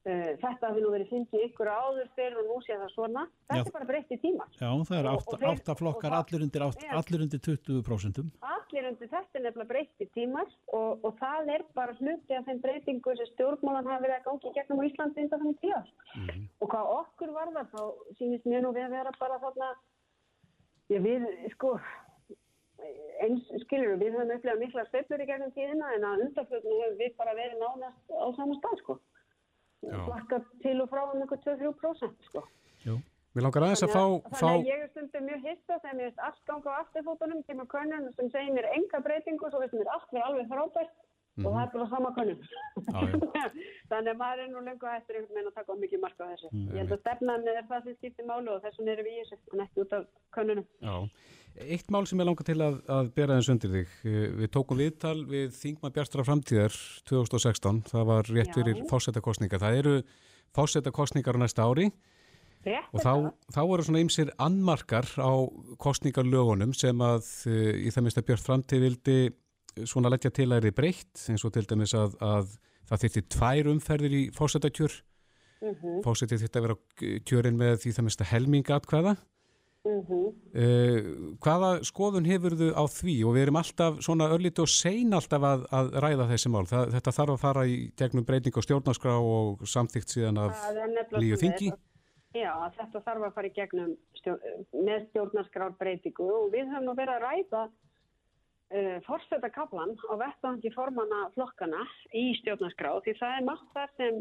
þetta 0.06 0.70
hafi 0.70 0.82
nú 0.84 0.90
verið 0.94 1.10
fyndið 1.10 1.44
ykkur 1.48 1.70
áður 1.72 2.10
fyrir 2.16 2.38
og 2.38 2.46
nú 2.52 2.58
sé 2.62 2.76
það 2.78 2.92
svona. 2.94 3.24
Þetta 3.50 3.58
Já. 3.58 3.66
er 3.66 3.74
bara 3.74 3.88
breytt 3.90 4.12
í 4.14 4.18
tíma. 4.22 4.46
Já, 4.60 4.70
það 4.86 4.98
er 5.00 5.06
Og- 5.06 5.16
átta, 5.18 5.34
og 5.34 5.40
þeir- 5.42 5.50
átta 5.56 5.76
flokkar, 5.80 6.12
og 6.12 6.14
það- 6.14 6.22
allir 6.22 6.42
allir 7.00 7.22
undir 7.26 7.42
20%. 7.48 8.32
Allir 8.56 8.86
undir 8.92 9.10
þetta 9.16 9.34
er 9.36 9.42
nefnilega 9.48 9.72
breytti 9.74 10.06
tímar 10.14 10.48
og, 10.74 11.06
og 11.06 11.18
það 11.20 11.50
er 11.56 11.62
bara 11.74 11.94
hluti 11.98 12.32
af 12.38 12.46
þeim 12.46 12.62
breytingu 12.62 13.18
sem 13.18 13.26
stjórnmálan 13.34 13.90
hafa 13.90 14.04
verið 14.06 14.18
að 14.20 14.26
gangi 14.30 14.54
gegnum 14.54 14.86
Íslandi 14.86 15.24
undan 15.26 15.40
þannig 15.42 15.60
tíu 15.62 15.74
ár. 15.74 15.90
Og 16.62 16.70
hvað 16.70 16.86
okkur 17.00 17.30
varðar 17.34 17.68
þá 17.74 17.82
sýnist 18.20 18.46
mér 18.46 18.62
nú 18.62 18.74
við 18.78 18.86
að 18.86 18.96
vera 19.00 19.12
bara 19.20 19.40
þarna, 19.40 19.74
já 20.90 21.00
við 21.02 21.50
sko, 21.56 21.80
eins 23.24 23.42
skilur 23.66 23.98
við 23.98 24.14
höfum 24.14 24.34
upplegað 24.36 24.60
mikla 24.62 24.84
sveiflur 24.92 25.22
í 25.24 25.28
gegnum 25.30 25.52
tíðina 25.56 25.94
en 25.96 26.04
að 26.10 26.24
undanflötinu 26.28 26.80
hefur 26.84 26.98
við 27.00 27.16
bara 27.18 27.34
verið 27.34 27.58
nánast 27.64 28.12
á 28.14 28.26
sama 28.36 28.54
stað 28.60 28.78
sko. 28.84 29.00
Flakka 29.90 30.42
til 30.64 30.78
og 30.82 30.90
frá 30.92 31.04
um 31.06 31.22
einhver 31.22 31.42
2-3% 31.46 32.30
sko. 32.30 32.46
Mér 33.36 33.44
langar 33.44 33.66
aðeins 33.68 33.84
að 33.84 33.92
fá, 33.92 34.04
Þannig 34.06 34.38
fá 34.40 34.48
að 34.48 34.68
ég 34.70 34.84
er 34.86 34.92
stundum 34.94 35.26
mjög 35.28 35.42
hissa 35.50 35.76
þegar 35.84 35.96
mér 35.98 36.06
veist 36.08 36.22
allt 36.24 36.46
ganga 36.48 36.72
á 36.72 36.80
afturfótunum 36.86 37.42
kemur 37.44 37.68
könnun 37.74 38.06
sem 38.16 38.30
segir 38.32 38.54
mér 38.56 38.70
enga 38.78 39.02
breytingu 39.04 39.50
svo 39.52 39.60
veist 39.60 39.76
mér 39.76 39.90
allt 39.92 40.14
verið 40.14 40.28
alveg 40.30 40.48
frábært 40.54 40.94
og 41.44 41.50
það 41.50 41.60
er 41.66 41.72
bara 41.74 41.88
sama 41.92 42.12
könnun. 42.16 42.46
Þannig 43.92 44.12
að 44.14 44.20
maður 44.22 44.44
er 44.46 44.52
nú 44.54 44.62
lengur 44.64 44.94
hættur 44.94 45.20
einhvern 45.20 45.36
veginn 45.36 45.52
að 45.52 45.58
taka 45.60 45.76
mikið 45.82 46.04
marka 46.06 46.24
á 46.24 46.32
þessu. 46.32 46.52
Ég 46.56 46.80
held 46.80 46.96
að 46.96 47.02
stefnan 47.04 47.50
er 47.52 47.68
það 47.68 47.90
sem 47.90 47.98
skiptir 48.00 48.30
málu 48.30 48.54
og 48.56 48.64
þessum 48.64 48.92
erum 48.94 49.10
við 49.10 49.20
í 49.20 49.26
þessu 49.26 49.52
en 49.52 49.66
ekki 49.66 49.84
út 49.84 49.98
af 50.00 50.08
könnunum. 50.38 50.68
Eitt 51.56 51.92
mál 51.94 52.04
sem 52.04 52.20
ég 52.20 52.28
langar 52.28 52.44
til 52.48 52.58
að, 52.60 52.82
að 52.92 53.12
bera 53.16 53.38
þess 53.40 53.52
undir 53.54 53.72
þig. 53.72 53.94
Eh, 54.04 54.26
Við 54.42 54.50
tókum 54.52 54.80
viðtal 54.82 55.22
við 55.30 55.54
Þingma 55.56 55.92
Bjartra 55.96 56.26
framtíðar 56.28 56.76
2016. 57.08 57.86
Það 57.94 58.10
var 58.10 58.28
rétt 58.28 58.52
Já. 58.52 58.56
fyrir 58.58 58.82
fásetakostninga. 58.90 59.62
Það 59.62 59.80
eru 59.80 59.96
fásetakostningar 60.56 61.40
á 61.40 61.44
næsta 61.46 61.64
ári 61.64 61.90
Rétt 62.66 62.94
og 62.96 63.02
þá, 63.04 63.12
þá 63.54 63.62
voru 63.70 63.86
svona 63.86 64.02
ymsir 64.02 64.32
annmarkar 64.42 65.06
á 65.22 65.34
kostningarlögunum 65.82 66.74
sem 66.74 67.02
að 67.06 67.28
eh, 67.52 67.86
í 67.86 67.92
það 67.94 68.06
minnst 68.08 68.22
að 68.22 68.28
Björn 68.30 68.46
framtíð 68.46 68.86
vildi 68.88 69.18
svona 69.86 70.10
leggja 70.10 70.32
til 70.34 70.50
að 70.50 70.70
er 70.72 70.76
breytt 70.76 71.28
eins 71.30 71.46
og 71.46 71.54
til 71.54 71.66
dæmis 71.70 71.94
að, 71.98 72.16
að 72.24 72.56
það 72.90 73.04
þyrfti 73.04 73.24
tvær 73.36 73.70
umferðir 73.74 74.18
í 74.18 74.24
fásetakjör. 74.34 74.98
Mm. 75.62 75.76
-hmm. 75.76 76.02
Fásetið 76.06 76.42
þyrfti 76.44 76.60
að 76.60 76.66
vera 76.68 76.78
kjörin 77.30 77.60
með 77.60 77.80
því 77.84 77.96
það 77.96 78.06
minnst 78.08 78.24
að 78.26 78.32
helminga 78.34 78.76
atkvæða. 78.80 79.16
Mhm. 79.86 80.22
Uh, 80.56 81.00
hvaða 81.46 81.72
skoðun 81.86 82.26
hefurðu 82.26 82.72
á 82.74 82.84
því? 82.90 83.16
Og 83.28 83.36
við 83.36 83.44
erum 83.46 83.60
alltaf 83.62 84.00
svona 84.02 84.32
örlítið 84.34 84.66
og 84.66 84.72
sein 84.74 85.14
alltaf 85.14 85.46
að, 85.46 85.66
að 85.70 85.92
ræða 86.06 86.30
þessi 86.32 86.50
mál. 86.50 86.66
Það, 86.72 86.94
þetta 86.96 87.16
þarf 87.20 87.36
að 87.36 87.44
fara 87.44 87.66
í 87.70 87.76
gegnum 88.02 88.26
breyting 88.26 88.58
á 88.58 88.66
stjórnarskrá 88.66 89.18
og 89.22 89.62
samþygt 89.70 90.16
síðan 90.16 90.42
af 90.42 90.58
svoleiðis 90.66 91.44
þingi. 91.44 91.70
Já, 92.36 92.52
þetta 92.76 93.00
þarf 93.06 93.28
að 93.30 93.36
fara 93.38 93.48
í 93.48 93.56
gegnum 93.56 93.92
stjórn, 94.20 94.64
með 94.74 95.06
stjórnarskrár 95.12 95.76
breytingu 95.80 96.26
og 96.34 96.50
við 96.56 96.68
höfum 96.74 96.90
nú 96.90 96.96
verið 96.98 97.16
að 97.16 97.28
ræða 97.30 97.62
uh, 97.70 98.98
forseta 99.06 99.52
kaplan 99.56 99.94
á 100.10 100.14
vettvangi 100.20 100.74
formana 100.76 101.30
flokkana 101.38 101.86
í 102.12 102.26
stjórnarskrá 102.42 102.98
því 103.06 103.16
það 103.22 103.38
er 103.38 103.48
margt 103.48 103.70
þar 103.78 103.94
sem 104.02 104.20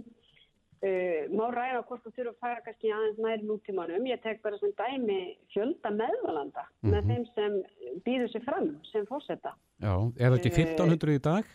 uh, 0.84 1.32
má 1.34 1.44
ræða 1.54 1.82
hvort 1.88 2.04
þú 2.04 2.12
þurfa 2.18 2.32
að 2.34 2.40
færa 2.44 2.62
kannski 2.68 2.92
aðeins 2.94 3.20
nær 3.24 3.44
nútímanum. 3.48 4.06
Ég 4.10 4.22
tek 4.24 4.42
bara 4.44 4.60
sem 4.60 4.72
dæmi 4.78 5.18
fjölda 5.54 5.92
meðvalanda 5.94 6.64
með 6.84 7.10
þeim 7.10 7.26
sem 7.32 7.58
býður 8.06 8.32
sér 8.32 8.46
fram 8.46 8.72
sem 8.92 9.06
forseta. 9.10 9.54
Já, 9.82 9.94
er 9.94 10.34
það 10.34 10.40
ekki 10.40 10.56
1500 10.56 11.18
í 11.18 11.22
dag? 11.28 11.54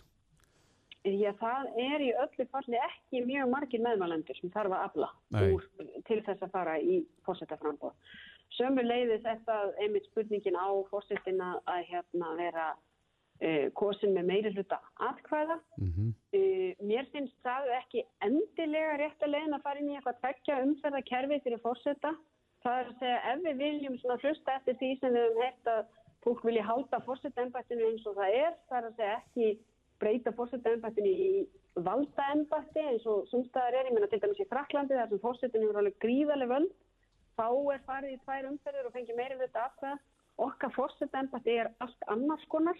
Já, 1.08 1.30
það 1.40 1.70
er 1.80 2.02
í 2.04 2.10
öllu 2.26 2.46
falli 2.52 2.80
ekki 2.84 3.22
mjög 3.24 3.54
margir 3.54 3.82
meðmælendur 3.86 4.36
sem 4.36 4.52
þarf 4.52 4.76
að 4.76 4.82
afla 4.90 5.08
úr, 5.48 5.64
til 6.10 6.20
þess 6.26 6.44
að 6.44 6.52
fara 6.52 6.76
í 6.82 7.00
fórsetaframbóð. 7.28 7.96
Sömu 8.58 8.84
leiðis 8.84 9.24
þetta 9.24 9.56
einmitt 9.80 10.10
spurningin 10.10 10.58
á 10.60 10.68
fórsetina 10.90 11.54
að 11.70 11.86
hérna 11.94 12.34
vera 12.36 12.66
uh, 12.74 12.89
kosin 13.80 14.12
með 14.14 14.26
meiri 14.28 14.50
hluta 14.56 14.82
atkvæða. 15.10 15.60
Mm 15.80 16.10
Uh, 16.30 16.76
mér 16.86 17.08
finnst 17.10 17.34
það 17.42 17.72
ekki 17.74 18.04
endilega 18.22 18.98
rétt 19.00 19.24
að 19.26 19.32
leiðin 19.34 19.56
að 19.58 19.64
fara 19.66 19.80
inn 19.82 19.90
í 19.90 19.96
eitthvað 19.98 20.20
tvekja 20.20 20.58
umferða 20.66 21.02
kerfi 21.08 21.40
fyrir 21.46 21.62
fórseta. 21.64 22.12
Það 22.62 22.80
er 22.80 22.90
að 22.90 23.00
segja 23.00 23.22
ef 23.32 23.40
við 23.46 23.56
viljum 23.64 23.96
hlusta 24.04 24.56
eftir 24.60 24.78
því 24.78 24.90
sem 25.00 25.16
við 25.16 25.26
höfum 25.26 25.42
heitt 25.42 25.72
að 25.74 25.82
fólk 26.26 26.44
vilji 26.46 26.66
halda 26.68 27.00
fórsetaembættinu 27.08 27.88
eins 27.88 28.06
og 28.06 28.20
það 28.20 28.38
er, 28.44 28.54
það 28.70 28.78
er 28.80 28.90
að 28.90 29.00
segja 29.00 29.16
ekki 29.18 29.48
breyta 30.04 30.36
fórsetaembættinu 30.38 31.16
í 31.26 31.32
valdaembætti 31.88 32.86
eins 32.92 33.10
og 33.10 33.28
sumstaðar 33.32 33.80
er, 33.80 33.90
ég 33.90 33.96
meina 33.96 34.12
til 34.12 34.22
dæmis 34.22 34.44
í 34.44 34.48
Fraklandi 34.52 34.98
þar 34.98 35.12
sem 35.12 35.24
fórsetinu 35.24 35.70
er 35.72 35.82
alveg 35.82 36.00
gríðarlega 36.04 36.54
völd, 36.54 36.72
þá 37.40 37.48
er 37.74 37.86
farið 37.88 38.16
í 38.16 38.22
tvær 38.26 38.50
umferðir 38.52 38.90
og 38.90 38.96
fengið 38.96 39.20
meiri 39.20 39.40
hluta 39.40 39.66
atkvæða. 39.68 40.00
Okkar 40.40 40.76
fórsetaembætti 40.76 41.58
er 41.64 41.72
allt 41.84 42.10
annars 42.12 42.46
konar 42.52 42.80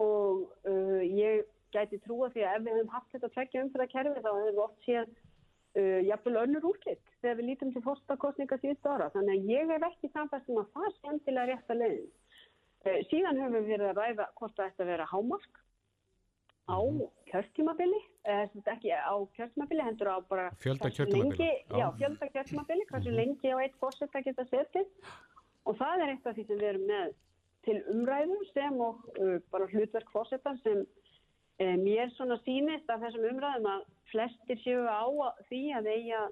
og 0.00 0.48
uh, 0.68 1.02
ég 1.04 1.44
gæti 1.74 2.00
trúa 2.04 2.30
því 2.32 2.44
að 2.46 2.56
ef 2.56 2.64
við 2.66 2.76
hefum 2.78 2.92
haft 2.94 3.14
þetta 3.14 3.30
tveggja 3.34 3.62
umfyrða 3.64 3.86
kerfi 3.92 4.22
þá 4.22 4.30
hefur 4.30 4.50
við 4.50 4.62
oft 4.64 4.86
séð 4.86 5.08
uh, 5.08 6.00
jafnvel 6.08 6.36
önnur 6.42 6.68
úrkitt 6.70 7.12
þegar 7.20 7.38
við 7.40 7.48
lítum 7.50 7.72
til 7.74 7.84
fórstakostninga 7.86 8.60
síðustu 8.62 8.92
ára. 8.94 9.10
Þannig 9.14 9.34
að 9.34 9.50
ég 9.54 9.74
hef 9.74 9.88
ekki 9.90 10.12
samfæst 10.12 10.50
um 10.52 10.62
að 10.62 10.70
það 10.76 10.96
skemmtilega 10.98 11.50
rétt 11.50 11.74
að 11.74 11.82
leiðin. 11.82 12.08
Uh, 12.84 12.98
síðan 13.10 13.42
höfum 13.42 13.58
við 13.60 13.70
verið 13.74 13.90
að 13.92 14.00
ræða 14.02 14.30
hvort 14.40 14.56
það 14.58 14.72
ætti 14.72 14.84
að 14.86 14.92
vera 14.94 15.10
hámark 15.12 15.62
á 16.64 16.80
sem 18.24 18.62
sagt 18.64 18.70
ekki 18.72 18.94
á 18.96 19.14
kjörtímabili, 19.36 19.84
hendur 19.84 20.08
á 20.08 20.16
bara 20.24 20.46
Fjölda 20.62 22.30
kjörtímabili, 22.32 22.86
hversu 22.88 23.12
lengi 23.12 23.52
á 23.52 23.60
eitt 23.60 23.76
fórsetta 23.82 24.22
geta 24.24 24.46
setið. 24.48 24.88
Og 25.68 25.76
það 25.76 26.04
er 26.04 26.12
eitt 26.14 26.26
af 26.28 26.38
því 26.38 26.46
sem 26.48 26.60
við 26.60 26.70
erum 26.70 26.86
með 26.88 27.12
til 27.64 27.80
umræðu 27.94 28.38
sem 28.52 28.80
og 28.80 29.02
uh, 29.18 29.38
bara 29.52 29.66
hlutverk 29.72 30.10
fórsetta 30.14 30.54
sem 30.62 30.84
uh, 30.84 31.76
mér 31.82 32.12
svona 32.16 32.38
sýnist 32.44 32.88
af 32.92 33.02
þessum 33.04 33.28
umræðum 33.32 33.68
að 33.74 33.84
flestir 34.12 34.60
séu 34.64 34.84
á 34.86 35.02
því 35.48 35.62
að 35.80 35.90
eiga 35.96 36.24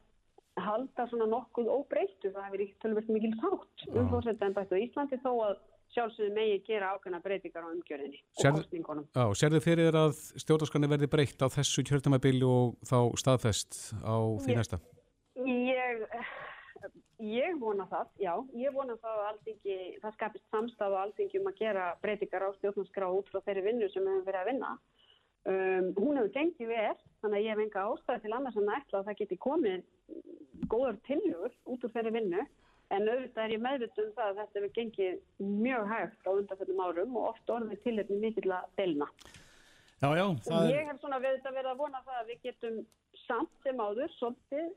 halda 0.61 1.07
svona 1.09 1.27
nokkuð 1.33 1.69
óbreyttu. 1.73 2.29
Það 2.35 2.45
hefur 2.49 2.65
ekki 2.67 2.81
tölvöld 2.85 3.09
mikil 3.15 3.35
þátt 3.41 3.87
um 3.97 4.11
fórsetta 4.13 4.47
en 4.51 4.57
bættu 4.59 4.81
Íslandi 4.85 5.17
þó 5.25 5.31
að 5.49 5.61
sjálfsögðu 5.93 6.33
megi 6.37 6.59
gera 6.67 6.91
ákveðna 6.97 7.19
breytingar 7.25 7.65
á 7.69 7.73
umgjörðinni 7.73 8.21
og 8.21 8.41
Sérðu- 8.45 8.61
kostningunum. 8.63 9.07
Já, 9.13 9.25
sérðu 9.41 9.59
fyrir 9.65 9.89
þér 9.91 9.99
að 10.07 10.21
stjórnarskrani 10.45 10.89
verði 10.93 11.09
breytt 11.13 11.43
á 11.45 11.49
þessu 11.53 11.85
kjörtumabili 11.89 12.47
og 12.49 12.79
þá 12.89 12.97
staðfest 13.21 13.77
á 14.01 14.17
því 14.41 14.55
Ég- 14.55 14.61
næsta? 14.61 14.79
Ég, 15.37 16.07
ég 17.23 17.59
vona 17.61 17.87
það, 17.91 18.09
já. 18.21 18.33
Ég 18.59 18.75
vona 18.75 18.97
það 19.03 19.19
að 19.21 19.29
alþingi, 19.31 19.77
það 20.03 20.17
skapist 20.17 20.49
samstað 20.51 20.97
á 20.97 21.03
alþingi 21.03 21.41
um 21.41 21.51
að 21.51 21.61
gera 21.61 21.85
breytingar 22.03 22.47
á 22.47 22.51
stjórnarskrá 22.59 23.11
út 23.15 23.31
frá 23.31 23.41
þeirri 23.47 23.65
vinnu 23.69 23.91
sem 23.93 24.03
við 24.03 24.17
höfum 24.17 24.27
verið 24.27 24.41
að 24.43 24.51
vinna. 24.51 24.73
Um, 25.43 25.89
hún 25.99 26.19
hefur 26.21 26.35
gengið 26.37 26.71
vel, 26.71 26.99
þannig 27.23 27.39
að 27.39 27.47
ég 27.47 27.55
hef 27.55 27.63
enga 27.65 27.87
ástæði 27.91 28.25
til 28.25 28.35
annars 28.37 28.59
en 28.61 28.73
að 28.73 29.07
það 29.09 29.17
geti 29.21 29.39
komið 29.43 29.81
góður 30.71 30.99
tilhugur 31.09 31.57
út 31.67 31.87
úr 31.87 31.95
þeirri 31.97 32.15
vinnu. 32.19 32.45
En 32.93 33.09
auðvitað 33.09 33.45
er 33.47 33.55
ég 33.55 33.63
meðvitað 33.65 34.05
um 34.05 34.13
það 34.19 34.29
að 34.29 34.39
þetta 34.41 34.59
hefur 34.59 34.75
gengið 34.77 35.21
mjög 35.63 35.87
hægt 35.93 36.27
á 36.29 36.31
undanfjöldum 36.33 36.83
árum 36.85 37.17
og 37.17 37.29
oft 37.31 37.53
orðið 37.55 37.81
tilhefni 37.87 38.19
mikill 38.21 38.53
að 38.53 38.67
delna. 38.77 39.09
Já, 40.03 40.09
já, 40.19 40.25
er, 40.27 40.69
ég 40.75 40.89
hef 40.91 40.99
svona 41.01 41.21
verið 41.23 41.47
að 41.47 41.57
vera 41.57 41.73
að 41.73 41.81
vona 41.81 42.03
það 42.03 42.17
að 42.21 42.31
við 42.33 42.41
getum 42.49 42.79
samt 43.23 43.53
sem 43.63 43.81
áður 43.81 44.11
svolítið 44.19 44.73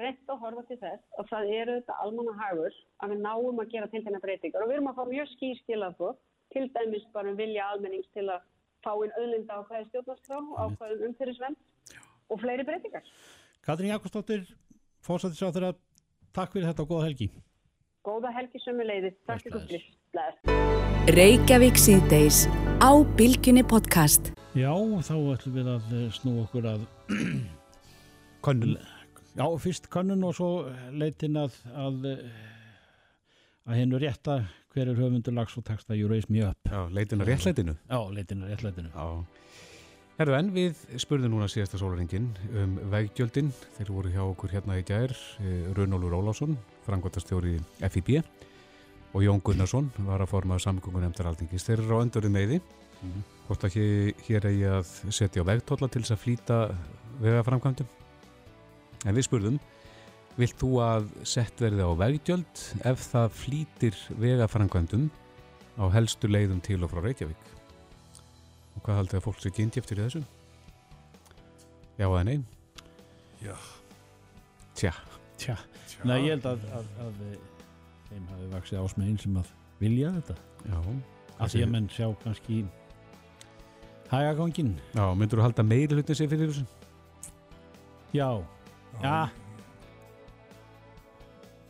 reynt 0.00 0.30
að 0.30 0.40
horfa 0.42 0.64
til 0.68 0.78
þess 0.80 1.20
að 1.20 1.28
það 1.30 1.50
eru 1.58 1.76
þetta 1.78 1.98
almanna 2.02 2.34
hagur 2.40 2.78
að 3.02 3.12
við 3.12 3.20
náum 3.22 3.60
að 3.62 3.70
gera 3.74 3.90
tiltegna 3.92 4.20
breytingar 4.24 4.64
og 4.64 4.70
við 4.70 4.78
erum 4.78 4.90
að 4.90 4.98
fá 4.98 5.04
mjög 5.10 5.30
skýr 5.34 5.60
skilafóð 5.62 6.16
til 6.54 6.66
dæmis 6.74 7.06
bara 7.14 7.30
um 7.30 7.38
vilja 7.38 7.68
almennings 7.70 8.10
til 8.16 8.26
að 8.26 8.42
fá 8.84 8.92
inn 9.04 9.14
auðlinda 9.18 9.60
ákvæði 9.60 9.88
stjórnarskrá, 9.88 10.40
ákvæðum 10.64 11.08
umfyrirsvend 11.08 11.56
og 12.30 12.42
fleiri 12.42 12.66
breytingar. 12.68 13.06
Katrín 13.64 13.92
Jakobsdóttir, 13.94 14.44
fórsættis 15.04 15.40
á 15.40 15.48
þeirra, 15.54 15.72
takk 16.36 16.52
fyrir 16.52 16.68
þetta 16.68 16.84
og 16.84 16.90
góða 16.90 17.08
helgi. 17.08 17.30
Góða 18.04 18.34
helgi 18.36 18.60
sömu 18.60 18.84
leiði. 18.84 19.14
Takk 19.30 19.46
fyrir 19.46 19.86
bless. 20.12 20.36
Reykjavík 21.16 21.80
síðdeis 21.80 22.44
á 22.84 22.92
Bilginni 23.16 23.64
podcast. 23.64 24.34
Já, 24.54 24.72
þá 24.74 25.16
ætlum 25.32 25.56
við 25.56 25.70
að 25.72 25.94
snúa 26.18 26.44
okkur 26.44 26.68
að. 26.74 26.84
Já, 29.34 29.46
fyrst 29.58 29.88
könnun 29.90 30.22
og 30.28 30.36
svo 30.36 30.50
leitin 30.94 31.34
að 31.40 31.56
að, 31.74 32.04
að 33.66 33.80
hennu 33.80 33.98
rétta 33.98 34.44
hver 34.74 34.90
er 34.90 34.98
höfundur 34.98 35.34
lags 35.34 35.56
og 35.58 35.64
texta 35.66 35.96
You 35.98 36.06
Raise 36.10 36.30
Me 36.30 36.44
Up. 36.46 36.58
Já, 36.70 36.84
leitin 36.94 37.22
að 37.22 37.32
réttlætinu. 37.32 37.74
Já, 37.90 37.98
leitin 38.14 38.44
að 38.44 38.52
réttlætinu. 38.52 38.92
Já. 38.94 39.06
Herðu 40.14 40.36
en 40.38 40.50
við 40.54 40.82
spurðum 41.02 41.32
núna 41.34 41.48
síðasta 41.50 41.78
sólaringin 41.80 42.28
um 42.62 42.76
veggjöldin. 42.92 43.50
Þeir 43.74 43.90
voru 43.96 44.12
hjá 44.14 44.22
okkur 44.22 44.54
hérna 44.54 44.78
í 44.78 44.84
gær, 44.86 45.14
Runólfur 45.74 46.14
Ólásson, 46.20 46.54
frangvöldastjóri 46.86 47.56
FIB 47.82 48.20
og 49.14 49.22
Jón 49.22 49.42
Gunnarsson 49.42 49.90
var 50.06 50.22
að 50.22 50.30
forma 50.30 50.60
samgöngun 50.62 51.02
nefndar 51.06 51.32
aldingis. 51.32 51.66
Þeir 51.66 51.82
eru 51.82 51.98
á 51.98 52.02
öndurinn 52.06 52.34
meði. 52.34 52.60
Mhm. 53.02 53.26
Hvort 53.48 53.66
að 53.66 53.74
hér, 53.74 54.14
hér 54.28 54.46
eigi 54.50 54.70
að 54.70 54.94
setja 55.10 55.42
á 55.42 55.50
vegtólla 55.50 55.90
til 55.90 56.02
þess 56.02 56.14
að 56.14 56.22
flýta 56.22 56.58
vegaframkvæmdum. 57.20 58.03
En 59.04 59.14
við 59.16 59.26
spurðum, 59.28 59.58
vilt 60.38 60.56
þú 60.58 60.70
að 60.82 61.08
sett 61.28 61.60
verði 61.62 61.84
á 61.84 61.90
veggjöld 62.00 62.62
ef 62.88 63.02
það 63.12 63.34
flýtir 63.40 63.98
vegaframkvæmdum 64.22 65.08
á 65.78 65.84
helstu 65.94 66.30
leiðum 66.30 66.62
til 66.64 66.80
og 66.86 66.90
frá 66.92 67.02
Reykjavík? 67.04 67.50
Og 68.74 68.82
hvað 68.86 69.00
haldið 69.02 69.18
að 69.20 69.26
fólk 69.28 69.42
sé 69.44 69.52
gynnt 69.54 69.76
eftir 69.78 70.00
þessu? 70.02 70.22
Já 71.98 72.06
eða 72.08 72.22
nei? 72.26 72.38
Já. 73.44 73.54
Tja, 74.74 74.94
Tja, 75.38 75.54
Tja. 75.86 76.00
Nei, 76.08 76.16
ég 76.26 76.32
held 76.34 76.46
að, 76.48 76.64
að, 76.74 76.88
að 77.04 77.20
þeim 78.08 78.24
hafi 78.32 78.48
vaksið 78.54 78.80
ásmegin 78.80 79.20
sem 79.22 79.36
að 79.38 79.52
vilja 79.82 80.10
þetta. 80.16 80.36
já. 80.70 80.78
Að 81.34 81.50
því 81.52 81.62
að 81.66 81.70
menn 81.74 81.86
sjá 81.90 82.06
kannski 82.22 82.58
hægagangin. 84.10 84.72
Já, 84.94 85.04
myndur 85.18 85.40
þú 85.40 85.46
halda 85.48 85.64
meiri 85.66 85.96
hlutin 85.98 86.18
sér 86.18 86.30
fyrir 86.30 86.50
þessu? 86.52 86.66
Já, 88.14 88.28
já. 89.02 89.30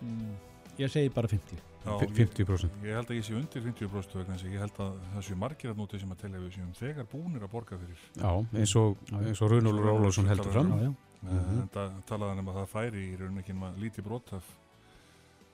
Mm, 0.03 0.35
ég 0.79 0.91
segi 0.91 1.09
bara 1.15 1.29
50. 1.29 1.61
Já, 1.85 1.93
F- 2.01 2.15
50%. 2.17 2.71
Ég, 2.83 2.89
ég 2.89 2.95
held 2.97 3.11
að 3.13 3.17
ég 3.19 3.25
sé 3.27 3.35
undir 3.37 3.63
50% 3.63 4.17
vegna 4.19 4.35
þess 4.37 4.47
að 4.47 4.55
ég 4.55 4.63
held 4.65 4.79
að 4.81 4.93
það 5.15 5.25
séu 5.29 5.37
margir 5.37 5.71
að 5.73 5.77
núti 5.83 6.01
sem 6.01 6.13
að 6.15 6.21
telja 6.23 6.41
við 6.41 6.55
séum 6.57 6.73
þegar 6.79 7.09
búnir 7.13 7.43
að 7.45 7.53
borga 7.53 7.79
fyrir. 7.81 8.01
Já, 8.17 8.31
eins 8.61 8.75
og, 8.81 8.97
eins 9.21 9.43
og 9.45 9.51
Runólfur 9.53 9.91
Ólásson 9.93 10.29
heldur 10.31 10.53
fram. 10.55 10.71
Já, 10.73 10.83
já. 10.89 10.93
Mm 11.25 11.39
-hmm. 11.41 11.69
Það 11.73 11.91
talaði 12.07 12.39
um 12.39 12.49
að 12.49 12.55
það 12.61 12.67
færi 12.69 13.03
í 13.13 13.17
raun 13.21 13.39
ekki 13.39 13.53
nema 13.53 13.71
lítið 13.81 14.03
brot 14.05 14.33
af, 14.33 14.45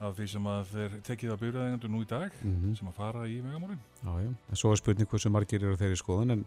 af 0.00 0.16
því 0.16 0.26
sem 0.28 0.44
að 0.46 0.64
þeir 0.72 0.90
tekið 1.02 1.30
að 1.32 1.40
byrjaðengur 1.40 1.88
nú 1.90 2.00
í 2.02 2.06
dag 2.08 2.30
Mhm. 2.42 2.74
sem 2.76 2.88
að 2.88 2.92
fara 2.94 3.26
í 3.26 3.40
vegamórin. 3.42 3.78
Já, 4.04 4.20
já. 4.22 4.28
En 4.50 4.56
svo 4.56 4.70
er 4.72 4.76
spurning 4.76 5.08
hversu 5.08 5.30
margir 5.30 5.62
eru 5.62 5.76
þeirri 5.76 5.96
skoðun 5.96 6.30
en, 6.32 6.44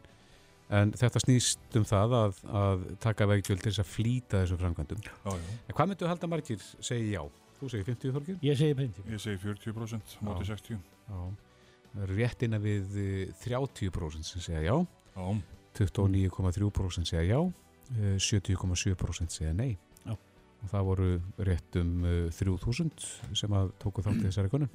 en 0.73 0.91
þetta 0.97 1.21
snýst 1.21 1.77
um 1.79 1.85
það 1.87 2.15
að, 2.17 2.41
að 2.63 2.83
taka 3.03 3.27
veggjöld 3.29 3.63
til 3.63 3.71
þess 3.71 3.83
að 3.83 3.89
flýta 3.91 4.41
þessu 4.41 4.59
framkvæmdum. 4.61 5.01
Já, 5.05 5.15
já. 5.37 5.55
En 5.67 5.77
hvað 5.77 5.89
myndu 5.91 6.09
halda 6.09 6.29
margir 6.31 6.67
segi 6.79 7.13
já? 7.13 7.23
Þú 7.59 7.71
segir 7.71 7.87
50 7.91 8.15
þorgir? 8.17 8.37
Ég 8.43 8.59
segi 8.59 8.77
50. 8.79 9.09
Ég 9.13 9.23
segi 9.23 9.41
40% 9.43 10.15
móti 10.25 10.47
60. 10.49 10.79
Já. 11.07 11.19
Það 11.93 12.05
eru 12.07 12.17
rétt 12.17 12.45
innan 12.47 12.63
við 12.63 12.95
eh, 13.03 13.33
30% 13.43 14.25
sem 14.25 14.41
segja 14.41 14.63
já, 14.65 14.77
Já, 15.13 15.25
29,3% 15.77 17.09
segja 17.11 17.23
já, 17.27 17.39
eh, 17.93 18.15
70,7% 18.17 19.35
segja 19.37 19.53
nei. 19.53 19.75
Já. 20.01 20.15
Og 20.15 20.71
það 20.71 20.87
voru 20.89 21.11
rétt 21.49 21.77
um 21.81 21.93
eh, 22.09 22.33
3000 22.33 23.37
sem 23.37 23.59
að 23.59 23.75
tóku 23.83 24.05
þátt 24.05 24.23
í 24.23 24.25
þessari 24.31 24.51
konum. 24.53 24.73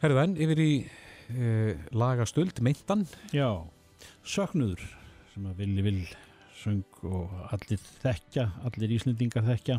Herðu 0.00 0.22
en, 0.24 0.34
yfir 0.40 0.60
í 0.64 0.70
e, 1.28 1.48
lagastöld, 1.92 2.62
meintan. 2.64 3.02
Já, 3.36 3.52
söknuður 4.26 4.82
sem 5.32 5.46
að 5.48 5.62
villi 5.62 5.86
vil 5.86 6.00
söng 6.60 7.02
og 7.08 7.34
allir 7.54 7.80
þekkja, 8.02 8.46
allir 8.68 8.94
Íslendingar 8.96 9.46
þekkja. 9.46 9.76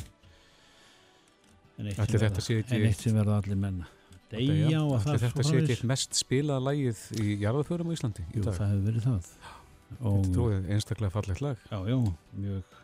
En 1.82 1.90
eitt, 1.90 2.02
sem 2.02 2.22
verða, 2.22 3.18
verða 3.18 3.40
allir 3.42 3.60
menna. 3.60 3.90
Deyja 4.32 4.82
og 4.86 5.02
það 5.04 5.26
þetta 5.26 5.44
sé 5.44 5.58
ekki 5.62 5.88
mest 5.92 6.16
spilaða 6.16 6.64
lagið 6.70 7.02
í 7.20 7.34
jarðaförum 7.42 7.90
á 7.92 7.94
Íslandi 7.98 8.24
Jú, 8.32 8.46
það 8.46 8.62
hefur 8.62 8.86
verið 8.86 9.08
það. 9.08 9.32
Þetta 9.92 10.36
tróðið 10.38 10.70
einstaklega 10.72 11.14
fallegt 11.18 11.42
lag. 11.44 11.66
já, 11.68 11.80
já, 11.92 11.98
mjög 12.40 12.78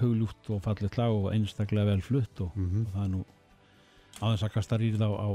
hugljútt 0.00 0.50
og 0.50 0.62
fallit 0.64 0.98
lag 0.98 1.14
og 1.14 1.30
einstaklega 1.32 1.92
vel 1.92 2.02
flutt 2.02 2.42
og, 2.44 2.50
Mm 2.56 2.86
og 2.86 2.92
það 2.92 3.04
er 3.04 3.12
nú 3.14 3.22
aðeins 4.20 4.42
að 4.42 4.52
kasta 4.52 4.78
rýrð 4.80 5.04
á, 5.06 5.10
á 5.12 5.28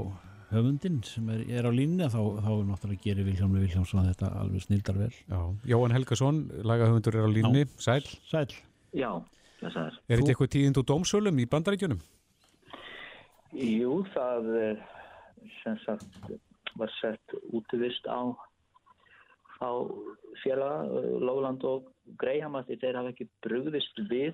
höfundin 0.51 1.01
sem 1.07 1.29
er, 1.33 1.43
er 1.49 1.67
á 1.67 1.71
línni 1.71 2.07
þá, 2.11 2.19
þá 2.43 2.49
er 2.53 2.65
náttúrulega 2.69 3.05
gerir 3.05 3.27
Vilhjámli 3.27 3.63
Vilhjámsson 3.65 4.07
þetta 4.11 4.31
alveg 4.41 4.65
snildar 4.65 4.99
vel. 4.99 5.11
Já. 5.31 5.39
Jóhann 5.73 5.95
Helgason, 5.95 6.41
lagahöfundur 6.67 7.17
er 7.19 7.27
á 7.27 7.31
línni, 7.31 7.65
sæl. 7.81 8.03
Sæl. 8.29 8.47
Já. 8.93 9.11
Er 9.61 9.69
Þú- 9.69 10.07
þetta 10.09 10.31
eitthvað 10.33 10.53
tíðind 10.55 10.79
úr 10.81 10.87
dómsölum 10.89 11.39
í 11.39 11.45
bandaríkjunum? 11.49 11.99
Jú, 13.51 13.97
það 14.13 14.47
eh, 14.61 14.85
sem 15.61 15.77
sagt 15.85 16.31
var 16.79 16.91
sett 17.01 17.35
útivist 17.51 18.07
á 18.07 18.31
á 19.61 19.71
félaga, 20.41 20.85
eh, 20.89 21.19
Lóland 21.21 21.63
og 21.69 21.91
Greihamatti, 22.17 22.79
þeir 22.81 22.97
hafa 22.97 23.11
ekki 23.13 23.27
brugðist 23.45 23.99
við. 24.09 24.33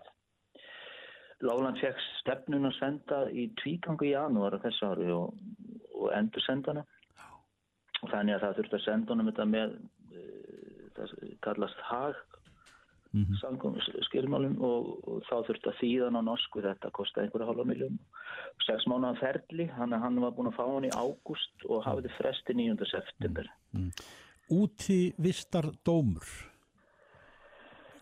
Lóland 1.43 1.77
fekk 1.81 1.99
stefnun 2.21 2.65
að 2.69 2.77
senda 2.79 3.19
í 3.29 3.49
tvígangu 3.59 4.07
í 4.07 4.13
janúar 4.15 4.55
þess 4.63 4.79
ári 4.87 5.11
og, 5.13 5.35
og 5.97 6.13
endur 6.17 6.45
sendana. 6.45 6.85
Þannig 7.97 8.37
að 8.37 8.43
það 8.45 8.57
þurfti 8.59 8.77
að 8.77 8.85
senda 8.85 9.13
honum 9.13 9.31
þetta 9.31 9.45
með, 9.51 9.77
eh, 10.13 10.81
það 10.97 11.15
kallast 11.47 11.85
hag, 11.91 12.25
Mm 13.15 13.37
samkomið 13.39 13.85
skilmálum 14.03 14.57
og, 14.61 14.89
og 15.07 15.21
þá 15.25 15.47
þurfti 15.47 15.69
að 15.71 15.77
þýðan 15.79 16.17
á 16.19 16.21
norsku. 16.27 16.61
Þetta 16.61 16.91
kostaði 16.93 17.27
einhverja 17.29 17.47
hálfa 17.47 17.65
miljón 17.65 17.95
sex 18.65 18.85
mánuðan 18.89 19.19
ferli, 19.21 19.67
hann, 19.77 19.95
hann 19.95 20.19
var 20.21 20.33
búin 20.35 20.49
að 20.51 20.57
fá 20.57 20.65
hann 20.67 20.87
í 20.87 20.91
ágúst 20.91 21.65
og 21.69 21.83
hafði 21.85 22.11
fresti 22.17 22.55
9. 22.57 22.87
september. 22.91 23.49
Úti 24.53 24.99
vistar 25.23 25.69
dómur. 25.87 26.27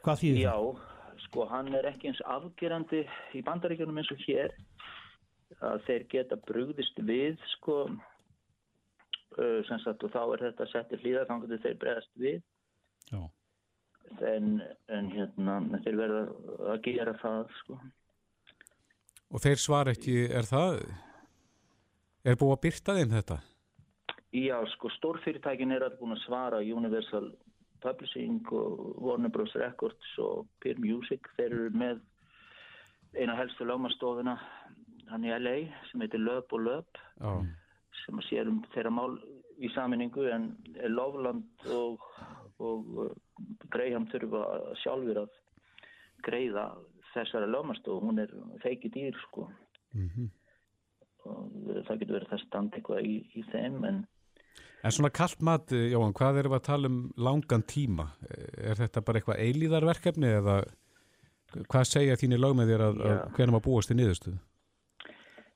Hvað 0.06 0.22
þýðir 0.22 0.42
Já, 0.44 0.58
sko 1.26 1.48
hann 1.50 1.72
er 1.78 1.90
ekki 1.90 2.12
eins 2.12 2.22
afgerandi 2.30 3.06
í 3.34 3.42
bandaríkjunum 3.46 4.02
eins 4.02 4.12
og 4.14 4.22
hér 4.28 4.54
að 5.66 5.82
þeir 5.88 6.06
geta 6.12 6.38
brugðist 6.48 7.00
við 7.08 7.40
sko 7.56 7.78
uh, 7.86 9.62
sem 9.68 9.80
sagt 9.84 10.04
og 10.04 10.14
þá 10.14 10.22
er 10.26 10.46
þetta 10.50 10.70
settir 10.72 11.04
hlýðargangur 11.04 11.62
þeir 11.64 11.80
bregðast 11.82 12.14
við 12.20 12.42
en, 14.22 14.62
en 14.94 15.10
hérna 15.12 15.60
þeir 15.84 15.98
verða 16.00 16.22
að 16.74 16.80
gera 16.86 17.16
það 17.22 17.52
sko. 17.62 17.80
Og 19.34 19.42
þeir 19.42 19.60
svar 19.60 19.90
ekki, 19.92 20.16
er 20.30 20.48
það, 20.48 20.80
er 22.24 22.38
búið 22.40 22.56
að 22.56 22.64
byrta 22.68 22.96
þeim 23.00 23.16
þetta? 23.16 23.40
Já, 24.36 24.58
sko, 24.76 24.92
stórfyrirtækin 24.98 25.74
er 25.74 25.86
allir 25.86 26.00
búin 26.00 26.16
að 26.16 26.24
svara 26.26 26.62
Universal 26.62 27.32
Publishing 27.84 28.46
og 28.56 29.02
Warner 29.04 29.32
Bros. 29.34 29.54
Records 29.56 30.18
og 30.22 30.46
Peer 30.64 30.80
Music, 30.82 31.28
þeir 31.38 31.52
eru 31.52 31.72
með 31.78 32.02
eina 33.16 33.36
helstu 33.38 33.68
lögmastofuna 33.68 34.36
hann 35.12 35.28
í 35.28 35.34
LA 35.36 35.56
sem 35.90 36.04
heitir 36.04 36.24
Löp 36.24 36.54
og 36.56 36.66
Löp 36.66 37.00
Já, 37.20 37.32
sem 38.04 38.22
að 38.22 38.30
sér 38.30 38.52
um 38.52 38.62
þeirra 38.74 38.94
mál 38.94 39.18
í 39.56 39.70
saminningu 39.74 40.28
en 40.32 40.50
Lofland 40.92 41.68
og, 41.72 42.04
og 42.60 42.98
uh, 43.06 43.12
Graham 43.72 44.08
þurfa 44.12 44.44
sjálfur 44.84 45.22
að 45.24 45.38
greiða 46.26 46.66
þessara 47.14 47.48
lögmastof, 47.48 48.02
hún 48.04 48.20
er 48.20 48.32
feiki 48.64 48.90
dýr 48.92 49.16
sko. 49.28 49.46
Og 51.26 51.70
það 51.88 52.02
getur 52.02 52.18
verið 52.18 52.32
það 52.34 52.42
stand 52.44 52.76
eitthvað 52.76 53.08
í, 53.08 53.16
í 53.40 53.46
þeim 53.54 53.80
en 53.88 54.04
En 54.86 54.94
svona 54.94 55.10
kallt 55.10 55.40
mat, 55.42 55.72
eh, 55.74 55.88
Jóhann, 55.90 56.14
hvað 56.14 56.44
erum 56.44 56.54
við 56.54 56.60
að 56.60 56.66
tala 56.68 56.90
um 56.92 56.98
langan 57.18 57.64
tíma? 57.66 58.04
Er 58.30 58.78
þetta 58.78 59.02
bara 59.02 59.18
eitthvað 59.18 59.40
eilíðarverkefni 59.42 60.30
eða 60.30 60.58
hvað 61.72 61.88
segja 61.90 62.18
þínir 62.22 62.44
lögmeðir 62.44 62.84
að, 62.86 63.00
að 63.02 63.22
hvernig 63.34 63.56
maður 63.56 63.66
búast 63.66 63.94
í 63.94 63.98
niðurstuðu? 63.98 64.38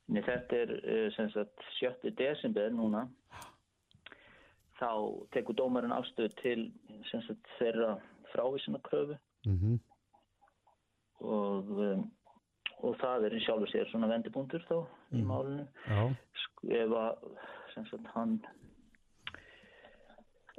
Nei, 0.10 0.22
þetta 0.26 0.58
er 0.64 0.72
uh, 0.80 1.08
sem 1.14 1.30
sagt 1.36 1.66
7. 1.80 2.12
desember 2.18 2.70
núna. 2.74 3.04
Þá 4.80 4.90
tekur 5.36 5.58
dómarinn 5.60 5.92
afstöð 5.94 6.34
til 6.42 6.62
sem 7.12 7.22
sagt 7.28 7.50
þeirra 7.60 7.98
frávísunakröfu 8.34 9.18
Mm 9.48 9.80
og, 11.20 11.70
um, 11.84 12.02
og 12.88 12.94
það 13.02 13.26
er 13.28 13.34
í 13.36 13.40
sjálfur 13.44 13.68
sér 13.74 13.90
svona 13.92 14.08
vendipunktur 14.08 14.62
þá 14.70 14.78
í 15.16 15.24
málinu. 15.28 15.66
Já, 15.88 16.06
Sk- 16.44 16.70
ef 16.80 16.94
að 16.96 17.26
sem 17.74 17.86
sagt 17.90 18.08
hann 18.14 18.38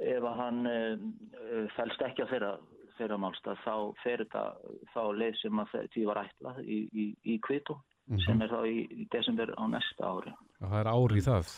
ef 0.01 0.23
að 0.25 0.37
hann 0.41 0.59
uh, 0.69 1.65
fælst 1.77 2.01
ekki 2.05 2.25
á 2.25 2.31
þeirra 2.31 2.51
þeirra 2.99 3.17
málstað 3.21 3.57
þá 3.65 3.73
fer 4.03 4.21
þetta 4.21 4.43
þá 4.93 5.01
leið 5.17 5.39
sem 5.41 5.61
að 5.63 5.73
því 5.95 6.05
var 6.11 6.21
ætlað 6.27 6.61
í, 6.61 6.79
í, 6.93 7.05
í 7.33 7.39
kvitu 8.11 8.25
sem 8.27 8.43
er 8.43 8.51
þá 8.51 8.59
í, 8.67 8.77
í 8.91 9.07
desember 9.13 9.53
á 9.55 9.63
næsta 9.71 10.11
ári. 10.11 10.33
Og 10.61 10.67
það 10.67 10.77
er 10.81 10.91
ári 10.91 11.21
í 11.21 11.25
það. 11.25 11.55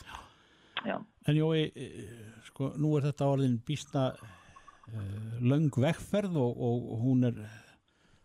já, 0.84 0.96
En 1.28 1.38
Jói, 1.39 1.66
eh, 1.76 2.08
sko, 2.50 2.72
nú 2.78 2.94
er 2.98 3.06
þetta 3.10 3.30
orðin 3.34 3.58
býsta 3.66 4.06
uh, 4.13 5.38
löng 5.42 5.70
vegferð 5.72 6.36
og, 6.38 6.63
og 6.68 7.04
hún 7.04 7.24
er 7.30 7.38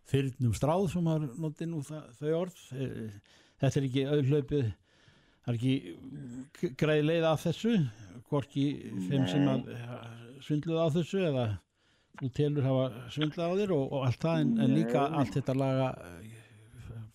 fyrirnum 0.08 0.54
stráð 0.56 0.88
sem 0.92 1.06
har 1.10 1.26
notið 1.38 1.68
nú 1.72 1.82
það, 1.86 2.06
þau 2.20 2.30
orð. 2.44 2.62
Eh, 2.78 3.18
Þetta 3.58 3.80
er 3.80 3.84
ekki 3.88 4.02
auðhlaupið, 4.06 4.66
það 5.42 5.48
er 5.50 5.56
ekki 5.56 6.74
greið 6.78 7.00
leið 7.08 7.24
af 7.26 7.40
þessu, 7.42 7.72
hvorki 8.30 8.66
þeim 9.08 9.24
sem 9.26 9.48
að 9.50 9.64
svindluð 10.46 10.78
á 10.78 10.86
þessu 10.94 11.22
eða 11.26 11.46
þú 12.20 12.28
telur 12.36 12.68
hafa 12.68 12.84
svindlað 13.10 13.50
á 13.50 13.58
þér 13.58 13.72
og, 13.74 13.82
og 13.98 14.04
allt 14.06 14.22
það 14.22 14.44
en, 14.44 14.52
en 14.62 14.74
líka 14.76 15.02
allt 15.10 15.34
þetta 15.40 15.56
laga 15.58 15.88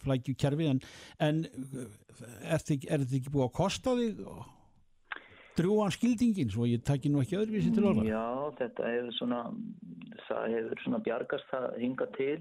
flækju 0.04 0.36
kerfi 0.40 0.70
en, 0.72 0.82
en 1.24 1.46
er 1.48 2.60
þetta 2.62 2.78
ekki, 2.78 3.32
búið 3.34 3.48
að 3.48 3.56
kosta 3.60 3.96
þig 4.00 4.22
drúan 5.58 5.94
skildingin 5.94 6.52
svo 6.54 6.66
ég 6.70 6.82
taki 6.86 7.12
nú 7.14 7.22
ekki 7.22 7.38
öðruvísi 7.38 7.74
til 7.76 7.86
orða? 7.90 8.06
Já, 8.08 8.26
þetta 8.60 8.90
hefur 8.90 9.16
svona 9.20 9.42
það 10.28 10.58
hefur 10.58 10.84
svona 10.86 11.02
bjargast 11.06 11.50
það 11.52 11.68
hinga 11.84 12.10
til. 12.18 12.40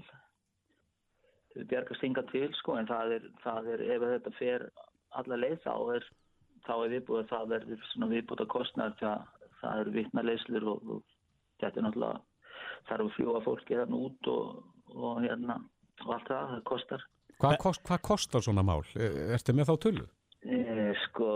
Bjargast 1.69 2.05
hinga 2.05 2.25
til 2.31 2.49
sko 2.57 2.77
en 2.79 2.89
það 2.89 3.15
er, 3.19 3.31
það 3.43 3.71
er 3.75 3.85
ef 3.95 4.05
þetta 4.15 4.35
fer 4.39 4.67
alla 5.19 5.39
leið 5.39 5.59
þá 5.65 5.73
er 5.95 6.11
þá 6.63 6.75
er 6.75 6.93
viðbúið 6.95 7.23
að 7.23 7.31
það 7.33 7.49
verður 7.53 7.87
svona 7.91 8.11
viðbúið 8.13 8.45
að 8.45 8.53
kostna 8.53 8.91
það, 8.99 9.25
það 9.61 9.81
eru 9.83 9.95
vitnarleislur 9.97 10.69
og, 10.71 10.93
og 10.95 11.01
þetta 11.61 11.79
er 11.79 11.85
náttúrulega 11.87 12.21
þarf 12.87 13.05
að 13.05 13.15
fljúa 13.17 13.41
fólki 13.43 13.79
þarna 13.79 13.99
út 14.07 14.29
og, 14.31 14.63
og 14.93 15.19
hérna 15.23 15.59
og 16.03 16.13
allt 16.15 16.31
það, 16.31 16.53
það 16.53 16.63
kostar 16.71 17.05
Hvað, 17.43 17.57
kost, 17.59 17.81
hvað 17.87 18.01
kostar 18.07 18.41
svona 18.45 18.63
mál? 18.65 18.81
Er- 18.95 19.33
Ertu 19.37 19.53
með 19.57 19.69
þá 19.71 19.75
tölu? 19.87 20.05
e, 20.43 20.93
sko 21.05 21.29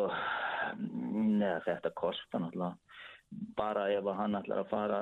neða 0.77 1.61
þetta 1.65 1.91
kostar 1.95 2.41
náttúrulega 2.43 2.75
bara 3.57 3.85
ef 3.91 4.07
hann 4.17 4.35
ætlar 4.39 4.61
að 4.63 4.69
fara 4.71 4.99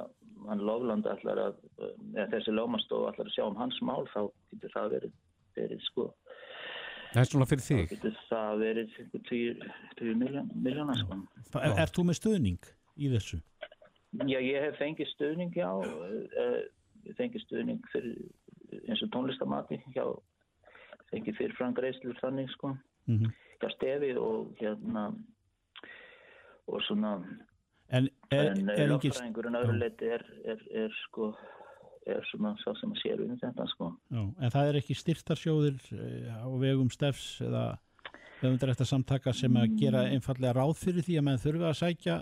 hann 0.50 0.62
Lofland 0.66 1.06
ætlar 1.10 1.40
að 1.42 1.56
eða 2.16 2.28
þessi 2.34 2.54
lögmastof 2.54 3.08
ætlar 3.12 3.30
að 3.30 3.34
sjá 3.36 3.46
um 3.48 3.58
hans 3.60 3.78
mál 3.86 4.06
þá 4.14 4.20
getur 4.54 4.74
það 4.76 4.92
verið, 4.96 5.14
verið 5.58 5.82
sko 5.90 6.08
Það 7.16 7.22
er 7.22 7.30
svona 7.32 7.46
fyrir 7.48 7.64
þá 7.64 7.70
þig. 7.70 7.90
getur 7.96 8.16
það 8.30 8.64
verið 8.66 8.96
10 9.30 10.16
miljónar 10.66 11.00
sko 11.00 11.20
er, 11.62 11.76
er 11.86 11.94
þú 11.96 12.06
með 12.10 12.20
stuðning 12.20 12.70
í 12.98 13.12
þessu? 13.14 13.40
Já, 14.26 14.40
ég 14.40 14.62
hef 14.64 14.78
fengið 14.80 15.10
stuðning, 15.14 15.52
já, 15.58 15.70
uh, 15.76 16.60
fengið 17.18 17.42
stuðning 17.44 17.82
fyrir, 17.92 18.20
eins 18.88 19.02
og 19.04 19.10
tónlistamati, 19.12 19.82
já, 19.96 20.06
fengið 21.12 21.40
fyrir 21.40 21.58
frangreislur 21.58 22.22
þannig, 22.22 22.52
sko, 22.58 22.76
Mm 23.06 23.34
hjá 23.62 23.72
stefi 23.74 24.14
og 24.20 24.54
hérna, 24.60 25.10
og 26.68 26.82
svona, 26.86 27.18
en 27.90 28.10
er, 28.32 28.52
en 28.52 28.70
er 28.70 28.82
engin 28.86 28.94
lögfræðingurinn 28.96 29.60
öðru 29.60 29.78
leiti 29.80 30.10
er, 30.16 30.26
er, 30.46 30.64
er, 30.84 30.96
sko, 31.06 31.32
er 32.10 32.26
svona 32.32 32.56
sá 32.62 32.72
sem 32.80 32.94
að 32.94 33.02
sér 33.04 33.24
um 33.26 33.36
þetta, 33.42 33.68
sko. 33.74 33.92
já, 34.10 34.22
en 34.24 34.56
það 34.58 34.72
er 34.72 34.80
ekki 34.82 34.98
styrtarsjóðir 35.00 35.80
eh, 35.96 36.32
á 36.34 36.50
vegum 36.62 36.92
stefs 36.94 37.40
eða 37.46 37.66
höfundarætta 38.42 38.88
samtaka 38.88 39.34
sem 39.34 39.56
að 39.58 39.78
gera 39.80 40.06
einfallega 40.12 40.58
ráð 40.58 40.76
fyrir 40.82 41.06
því 41.06 41.20
að 41.20 41.28
menn 41.30 41.42
þurfi 41.42 41.70
að 41.70 41.80
sækja 41.82 42.18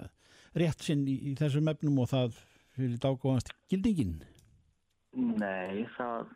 rétt 0.62 0.86
sinn 0.86 1.08
í, 1.10 1.18
í 1.32 1.36
þessum 1.40 1.72
efnum 1.72 1.98
og 2.04 2.12
það 2.14 2.40
fyrir 2.78 3.02
dágóðanst 3.02 3.52
gildingin 3.72 4.22
Nei, 5.14 5.86
það, 5.94 6.32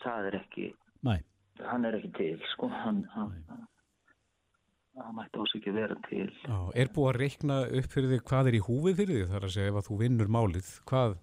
það 0.00 0.28
er 0.30 0.36
ekki, 0.38 0.70
Næ, 1.04 1.18
hann 1.70 1.84
er 1.88 1.98
ekki 1.98 2.10
til 2.18 2.40
sko. 2.54 2.68
Hann, 2.72 3.02
hann, 3.14 3.32
hann, 3.50 3.62
hann 5.02 5.16
mætti 5.18 5.42
ás 5.42 5.54
ekki 5.58 5.74
vera 5.76 5.96
til. 6.08 6.28
Já, 6.46 6.58
Er 6.74 6.92
búið 6.94 7.10
að 7.12 7.20
reikna 7.22 7.60
upp 7.80 7.88
fyrir 7.94 8.14
þig 8.16 8.26
hvað 8.30 8.50
er 8.52 8.58
í 8.58 8.64
húfið 8.68 9.00
fyrir 9.02 9.20
þig? 9.22 9.30
Þar 9.32 9.48
að 9.48 9.54
segja 9.56 9.72
ef 9.72 9.80
að 9.80 9.88
þú 9.88 9.98
vinnur 10.04 10.32
málið 10.38 10.74
hvað 10.90 11.16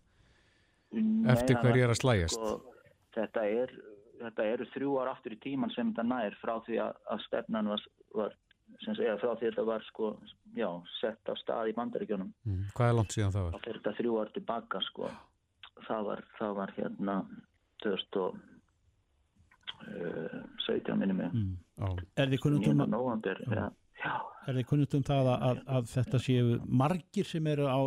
Nei, 0.90 1.32
eftir 1.36 1.60
hverju 1.62 1.86
er 1.86 1.94
að 1.94 2.02
slægjast? 2.02 2.40
sko, 2.40 2.76
Þetta 3.14 3.46
er 3.46 3.74
þetta 4.20 4.46
eru 4.54 4.68
þrjú 4.74 4.94
ár 5.02 5.10
aftur 5.14 5.36
í 5.36 5.40
tíman 5.44 5.72
sem 5.76 5.92
þetta 5.94 6.06
nær 6.10 6.36
frá 6.42 6.56
því 6.66 6.80
að, 6.84 6.98
að 7.14 7.22
stefnan 7.28 7.70
var, 7.72 7.84
var 8.18 8.36
sem 8.84 8.98
segja 8.98 9.16
frá 9.22 9.32
því 9.32 9.48
að 9.48 9.50
þetta 9.54 9.66
var 9.70 9.86
sko, 9.88 10.10
já, 10.58 10.70
sett 11.00 11.32
á 11.32 11.34
stað 11.40 11.72
í 11.72 11.76
bandaríkjónum 11.78 12.30
mm, 12.46 12.66
Hvað 12.78 12.92
er 12.92 12.98
langt 13.00 13.16
síðan 13.16 13.36
það 13.36 13.48
var? 13.48 13.64
Þetta 13.68 13.94
þrjú 14.00 14.18
ár 14.22 14.32
tilbaka 14.36 14.82
sko. 14.90 15.12
Það 15.88 16.08
var, 16.10 16.24
það 16.38 16.56
var 16.60 16.74
hérna 16.76 17.16
2000 17.86 18.20
og 18.26 18.40
Eh, 19.88 20.40
17 20.66 20.98
minnum 21.00 21.22
mm. 21.24 22.00
er 22.20 22.28
þið 22.30 22.42
kunnundum 22.44 22.82
er 22.84 24.58
þið 24.58 24.66
kunnundum 24.68 25.06
það 25.08 25.30
að, 25.32 25.46
að, 25.48 25.62
að 25.76 25.88
þetta 25.94 26.20
séu 26.24 26.58
margir 26.68 27.30
sem 27.30 27.48
eru 27.48 27.70
á, 27.72 27.80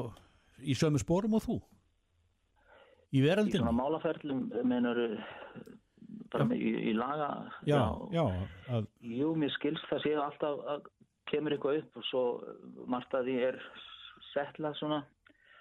í 0.65 0.77
sömu 0.79 1.01
spórum 1.03 1.37
og 1.37 1.45
þú? 1.45 1.59
Í 3.13 3.21
veröldinu 3.25 3.61
í 3.61 3.61
svona 3.61 3.77
málaferðlum 3.77 4.41
meinar 4.69 5.03
eh, 5.05 5.37
bara 6.33 6.49
með, 6.49 6.65
í, 6.65 6.73
í 6.91 6.95
laga 6.97 7.29
já, 7.69 7.83
já, 8.15 8.25
að, 8.73 8.89
jú, 9.21 9.35
mér 9.37 9.53
skilst 9.59 9.87
það 9.91 10.05
séu 10.07 10.25
alltaf 10.25 10.65
að 10.75 10.89
kemur 11.29 11.57
eitthvað 11.57 11.83
upp 11.83 12.01
og 12.01 12.09
svo 12.09 12.25
eh, 12.41 12.65
margt 12.97 13.19
að 13.19 13.29
því 13.29 13.37
er 13.51 13.61
setla 14.33 14.73
svona 14.81 15.03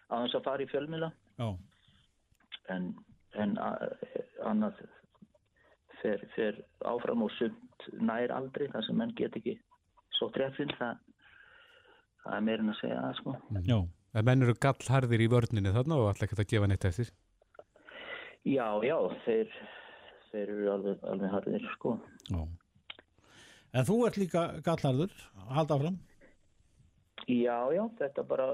að 0.08 0.16
hans 0.16 0.40
að 0.40 0.48
fara 0.48 0.64
í 0.64 0.72
fjölmila 0.72 1.12
en, 2.72 2.92
en 3.36 3.60
annað 3.60 4.80
fer, 6.02 6.22
fer 6.36 6.60
áfram 6.88 7.26
og 7.26 7.32
sumt 7.38 7.88
nær 8.02 8.34
aldrei 8.36 8.68
þar 8.72 8.86
sem 8.88 8.98
menn 8.98 9.14
get 9.18 9.36
ekki 9.40 9.58
svo 10.18 10.30
treffinn 10.36 10.72
það, 10.78 11.02
það 12.24 12.38
er 12.38 12.48
meirinn 12.48 12.74
að 12.74 12.80
segja 12.82 13.02
það 13.02 13.20
sko. 13.22 13.36
já. 13.66 13.78
En 14.12 14.26
menn 14.28 14.44
eru 14.44 14.58
gallharðir 14.60 15.22
í 15.24 15.30
vörninni 15.32 15.72
þarna 15.72 15.98
og 16.02 16.10
alltaf 16.10 16.28
ekki 16.28 16.42
að 16.42 16.50
gefa 16.52 16.68
neitt 16.68 16.88
eftir. 16.90 17.12
Já, 18.44 18.66
já, 18.84 18.98
þeir, 19.24 19.54
þeir 20.32 20.50
eru 20.50 20.72
alveg, 20.74 21.06
alveg 21.14 21.36
harðir 21.36 21.70
sko. 21.78 21.96
já. 22.28 22.42
En 23.72 23.88
þú 23.88 23.96
ert 24.04 24.18
líka 24.20 24.42
gallarður, 24.66 25.14
halda 25.56 25.78
áfram. 25.78 26.00
Já, 27.30 27.56
já, 27.72 27.84
þetta 28.02 28.26
bara 28.28 28.48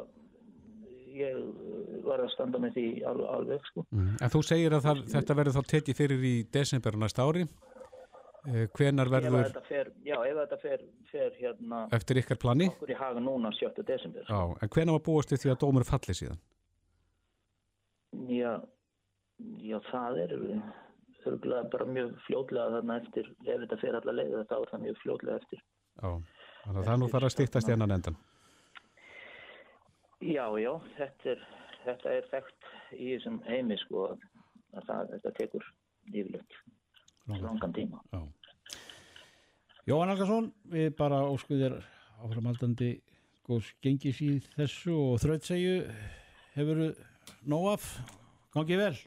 ég 1.18 2.04
var 2.06 2.24
að 2.24 2.34
standa 2.34 2.62
með 2.62 2.78
því 2.78 2.86
alveg, 3.12 3.66
sko. 3.72 3.86
Mm. 3.92 4.14
En 4.22 4.34
þú 4.34 4.44
segir 4.46 4.76
að 4.78 4.86
það, 4.88 5.02
þetta 5.16 5.38
verður 5.42 5.58
þá 5.58 5.74
tekið 5.74 6.00
fyrir 6.02 6.28
í 6.30 6.36
desember 6.54 6.98
á 6.98 7.00
næsta 7.04 7.28
ári. 7.28 7.48
Eh, 8.48 8.68
Hvenar 8.78 9.10
Ef 9.10 9.16
verður 9.18 9.48
þetta 9.50 9.64
fer, 9.68 9.90
já, 10.08 10.16
ef 10.24 10.38
þetta 10.40 10.58
fer, 10.62 10.84
fer 11.12 11.34
hérna 11.36 11.82
eftir 11.98 12.22
ykkar 12.22 12.40
plani? 12.40 12.70
okkur 12.72 12.94
í 12.94 12.96
haga 12.96 13.20
núna 13.20 13.52
7. 13.58 13.84
desember 13.84 14.24
Já, 14.30 14.40
en 14.62 14.72
hvenar 14.72 14.96
var 14.96 15.04
búast 15.04 15.34
því 15.34 15.52
að 15.52 15.60
dómur 15.66 15.84
falli 15.88 16.16
síðan? 16.16 16.40
Já, 18.32 18.54
já 19.68 19.78
það 19.90 20.22
er 20.24 20.36
örgulega 21.28 21.68
bara 21.74 21.90
mjög 21.92 22.16
fljótlega 22.28 22.78
þarna 22.78 23.00
eftir, 23.02 23.28
ef 23.44 23.62
þetta 23.66 23.82
fer 23.84 24.00
allar 24.00 24.18
leið 24.22 24.40
þá 24.48 24.56
er 24.62 24.72
það 24.72 24.86
mjög 24.86 25.02
fljótlega 25.04 25.42
eftir. 25.42 25.64
Já, 25.98 26.10
þannig 26.64 26.82
að 26.82 26.90
það 26.92 27.00
nú 27.02 27.12
fara 27.18 27.28
að 27.28 27.36
stýttast 27.36 27.68
í 27.68 27.76
ennan 27.76 27.96
endan. 27.98 28.20
Já, 30.24 30.46
já, 30.58 30.72
þetta 30.98 31.30
er, 31.36 31.44
þetta 31.84 32.14
er 32.16 32.32
þekkt 32.32 32.72
í 32.98 33.12
þessum 33.12 33.38
heimi 33.46 33.78
sko 33.84 34.08
að, 34.12 34.24
að 34.74 34.88
það, 34.88 35.12
þetta 35.14 35.34
tekur 35.38 35.68
yfirleitt 36.10 36.58
langan 37.28 37.76
tíma. 37.76 38.02
Já. 38.16 38.24
Jóhann 39.88 40.12
Algarsson, 40.12 40.50
við 40.68 40.90
bara 41.00 41.22
óskuðir 41.30 41.78
áframaldandi 42.18 42.98
góðs 43.48 43.70
gengis 43.84 44.18
í 44.26 44.34
þessu 44.58 44.96
og 44.98 45.22
þrautsegju 45.24 45.78
hefur 46.58 46.82
nóg 47.48 47.70
af, 47.76 47.86
gangið 48.56 48.84
vel. 48.84 48.98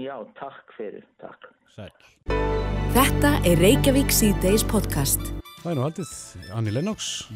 Já, 0.00 0.16
takk 0.40 0.74
fyrir, 0.74 1.04
takk. 1.22 1.52
Sæl. 1.76 1.92
Þetta 2.96 3.36
er 3.46 3.60
Reykjavík 3.62 4.10
C-Days 4.10 4.64
podcast. 4.66 5.22
Það 5.60 5.70
er 5.70 5.78
nú 5.78 5.84
haldið 5.84 6.12
Annie 6.56 6.74
Lennox 6.74 7.28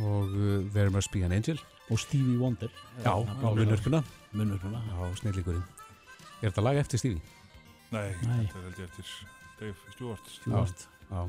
og 0.00 0.32
uh, 0.32 0.64
There 0.74 0.90
Must 0.90 1.12
Be 1.14 1.22
an 1.26 1.36
Angel. 1.36 1.60
Og 1.90 1.98
Stevie 2.02 2.38
Wonder. 2.40 2.70
Já, 3.04 3.14
á 3.14 3.48
munnurpuna. 3.54 4.02
Munnurpuna. 4.34 4.82
Já, 4.90 5.14
snillíkurinn. 5.20 5.64
Er 6.42 6.50
þetta 6.50 6.64
lag 6.66 6.78
eftir 6.80 6.98
Stevie? 6.98 7.22
Nei, 7.94 8.08
Nei. 8.26 8.40
þetta 8.46 8.58
er 8.58 8.64
held 8.66 8.80
ég 8.80 8.88
eftir 8.88 9.12
Dave 9.60 9.92
Stewart. 9.94 10.32
Stewart. 10.40 10.88
Já. 11.10 11.20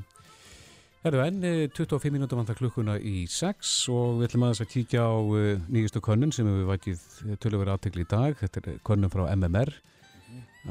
Herru, 1.06 1.20
enn 1.24 1.44
eh, 1.46 1.68
25 1.70 2.10
mínútur 2.12 2.40
vantar 2.40 2.58
klukkuna 2.58 2.98
í 2.98 3.28
6 3.30 3.74
og 3.94 4.18
við 4.18 4.28
ætlum 4.28 4.48
aðeins 4.48 4.64
að 4.66 4.72
kíkja 4.74 5.06
á 5.06 5.14
uh, 5.14 5.68
nýjustu 5.72 6.02
könnun 6.04 6.34
sem 6.36 6.50
við 6.50 6.66
vætið 6.72 7.04
tölur 7.44 7.70
aðtekli 7.72 8.04
í 8.04 8.10
dag. 8.10 8.34
Þetta 8.42 8.64
er 8.64 8.82
könnun 8.90 9.14
frá 9.14 9.28
MMR 9.36 9.72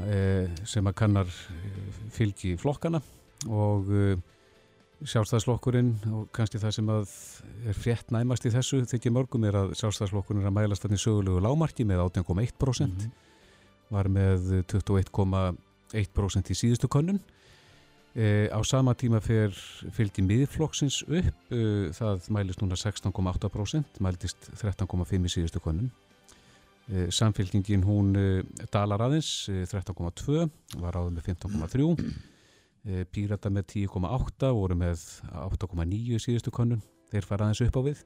uh, 0.03 0.59
sem 0.67 0.91
að 0.91 0.97
kannar 0.99 1.31
fylgi 2.13 2.57
flokkana 2.59 3.01
og 3.47 3.87
sjálfstæðslokkurinn 5.05 5.93
og 6.15 6.27
kannski 6.33 6.59
það 6.61 6.73
sem 6.73 6.89
að 6.89 7.15
er 7.69 7.77
frétt 7.77 8.11
næmast 8.13 8.47
í 8.49 8.51
þessu 8.53 8.81
þykir 8.89 9.13
mörgum 9.13 9.45
er 9.45 9.57
að 9.59 9.73
sjálfstæðslokkurinn 9.77 10.41
er 10.41 10.49
að 10.49 10.57
mælast 10.57 10.85
þannig 10.85 11.03
sögulegu 11.03 11.43
lámarki 11.43 11.85
með 11.85 12.03
18,1% 12.07 13.07
var 13.93 14.09
með 14.11 14.63
21,1% 14.73 16.51
í 16.51 16.57
síðustu 16.57 16.89
könnun. 16.91 17.21
E, 18.17 18.49
á 18.49 18.57
sama 18.65 18.95
tíma 18.97 19.19
fer 19.21 19.53
fylgdi 19.93 20.23
miðflokksins 20.25 21.03
upp, 21.05 21.51
e, 21.53 21.91
það 21.93 22.29
mælist 22.33 22.63
núna 22.63 22.77
16,8%, 22.79 24.01
mæltist 24.01 24.49
13,5% 24.57 25.29
í 25.29 25.33
síðustu 25.35 25.61
konun. 25.61 25.91
E, 26.87 27.11
samfylgingin 27.13 27.85
hún 27.85 28.15
e, 28.17 28.25
dalar 28.73 29.05
aðeins, 29.05 29.29
e, 29.53 29.67
13,2, 29.69 30.47
var 30.81 30.97
áður 30.97 31.13
með 31.13 31.29
15,3, 31.29 31.85
e, 31.93 32.36
Pírata 33.11 33.51
með 33.53 33.67
10,8, 33.73 34.51
voru 34.55 34.77
með 34.79 35.03
8,9 35.31 36.15
í 36.15 36.21
síðustu 36.23 36.53
konun, 36.55 36.83
þeir 37.11 37.27
fara 37.27 37.47
aðeins 37.47 37.65
upp 37.67 37.79
á 37.79 37.81
við. 37.89 38.05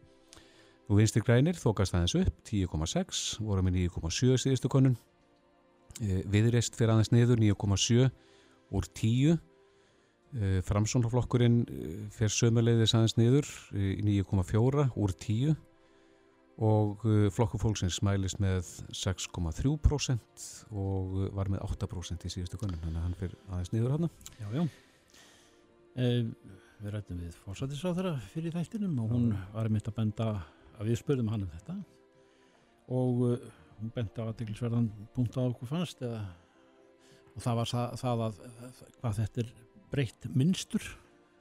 Og 0.90 0.98
vinstir 0.98 1.24
grænir 1.24 1.60
þokast 1.60 1.96
aðeins 1.96 2.18
upp, 2.18 2.42
10,6, 2.50 3.22
voru 3.46 3.64
með 3.68 3.80
9,7 3.86 4.34
í 4.34 4.42
síðustu 4.46 4.72
konun. 4.74 4.98
E, 6.02 6.24
viðreist 6.32 6.76
fyrir 6.80 6.96
aðeins 6.96 7.14
niður, 7.14 7.40
9,7 7.44 8.10
úr 8.72 8.90
10 8.98 9.40
Uh, 10.32 10.62
Framsónaflokkurinn 10.64 11.66
fer 12.16 12.32
sömuleiðis 12.32 12.94
aðeins 12.96 13.18
niður 13.18 13.48
uh, 13.76 13.82
í 14.00 14.22
9,4 14.24 14.86
úr 14.96 15.12
10 15.20 15.58
og 16.62 17.06
uh, 17.08 17.28
flokkur 17.34 17.62
fólksins 17.62 18.02
mælist 18.06 18.42
með 18.42 18.68
6,3% 18.94 20.48
og 20.72 21.16
uh, 21.18 21.28
var 21.36 21.50
með 21.50 21.64
8% 21.66 22.28
í 22.28 22.34
síðustu 22.34 22.60
konun 22.62 22.82
þannig 22.84 23.00
að 23.00 23.08
hann 23.08 23.18
fer 23.18 23.38
aðeins 23.50 23.74
niður 23.74 23.96
hann 23.96 24.10
Já, 24.38 24.48
já. 24.54 24.66
Eh, 26.00 26.28
við 26.82 26.94
rættum 26.94 27.18
við 27.20 27.40
fórsættisáþara 27.44 28.14
fyrir 28.32 28.54
þættinum 28.56 29.00
og 29.04 29.10
hún 29.12 29.32
var 29.52 29.68
einmitt 29.68 29.90
að 29.90 29.98
benda 29.98 30.28
að 30.78 30.88
við 30.88 31.02
spurðum 31.02 31.32
hann 31.34 31.44
um 31.44 31.52
þetta. 31.52 31.76
Og 32.92 33.26
uh, 33.28 33.50
hún 33.82 33.92
benda 33.96 34.24
á 34.24 34.30
aðdeglisverðan 34.30 34.88
punkt 35.16 35.36
á 35.36 35.42
okkur 35.44 35.70
fannst 35.70 36.02
eða, 36.06 36.24
og 37.36 37.44
það 37.44 37.60
var 37.60 37.72
það, 37.74 38.00
það 38.02 38.26
að 38.28 38.42
hvað 39.02 39.20
þetta 39.20 39.44
er 39.44 39.54
breytt 39.92 40.30
minnstur 40.32 40.88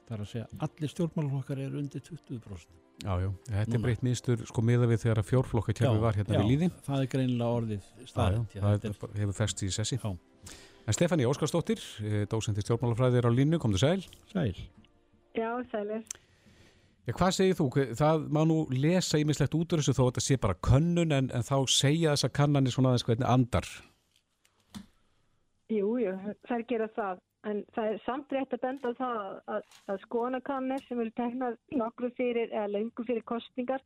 það 0.07 0.15
er 0.17 0.23
að 0.25 0.31
segja 0.33 0.47
allir 0.67 0.91
stjórnmálflokkar 0.91 1.61
eru 1.63 1.79
undir 1.79 2.03
20% 2.03 2.79
Já, 3.01 3.13
já, 3.17 3.29
þetta 3.47 3.65
Núna. 3.65 3.77
er 3.79 3.83
breytt 3.85 4.03
minnstur 4.05 4.41
sko 4.45 4.61
miða 4.61 4.89
við 4.91 4.99
þegar 5.05 5.21
að 5.23 5.29
fjórflokka 5.31 5.73
kjærfi 5.73 6.01
var 6.03 6.17
hérna 6.19 6.35
já, 6.35 6.41
við 6.41 6.51
líði 6.51 6.67
það 6.85 6.99
er 6.99 7.07
greinilega 7.15 7.55
orðið 7.57 7.87
staðið 8.11 8.57
það 8.57 8.85
er, 8.89 8.97
hefur 9.21 9.37
fest 9.39 9.63
í 9.65 9.71
sessi 9.73 9.97
Já. 10.01 10.11
En 10.89 10.95
Stefani 10.97 11.25
Óskarsdóttir, 11.29 11.81
eh, 12.01 12.23
dósenti 12.29 12.61
stjórnmálafræðir 12.65 13.25
á 13.25 13.31
línu, 13.33 13.59
komdu 13.61 13.77
sæl 13.81 14.01
sæl 14.33 14.53
Já, 15.37 15.49
sælir. 15.71 16.03
Já, 17.07 17.13
hvað 17.17 17.31
segir 17.33 17.55
þú? 17.57 17.67
Það 17.97 18.25
má 18.29 18.41
nú 18.45 18.57
lesa 18.69 19.17
ímislegt 19.21 19.55
út 19.57 19.73
úr 19.73 19.81
þessu 19.81 19.95
þó 19.97 20.03
að 20.03 20.09
þetta 20.11 20.23
sé 20.25 20.37
bara 20.43 20.57
könnun 20.67 21.15
en, 21.15 21.29
en 21.33 21.45
þá 21.47 21.55
segja 21.71 22.13
þessa 22.13 22.29
kannanir 22.35 22.75
svona 22.75 22.91
aðeins 22.91 23.05
hvernig 23.07 23.29
andar. 23.31 23.69
Jú, 25.71 25.95
jú, 26.03 26.13
þær 26.49 26.65
gera 26.69 26.89
það. 26.91 27.21
En 27.49 27.63
það 27.75 27.87
er 27.89 27.99
samt 28.05 28.33
rétt 28.35 28.53
að 28.53 28.63
benda 28.65 28.93
það 28.99 29.19
að, 29.55 29.67
að 29.89 30.01
skoðanakannir 30.05 30.83
sem 30.85 30.99
eru 31.01 31.13
teknað 31.17 31.57
nokkru 31.73 32.11
fyrir 32.19 32.51
eða 32.53 32.67
lengur 32.75 33.07
fyrir 33.07 33.25
kostningar, 33.25 33.81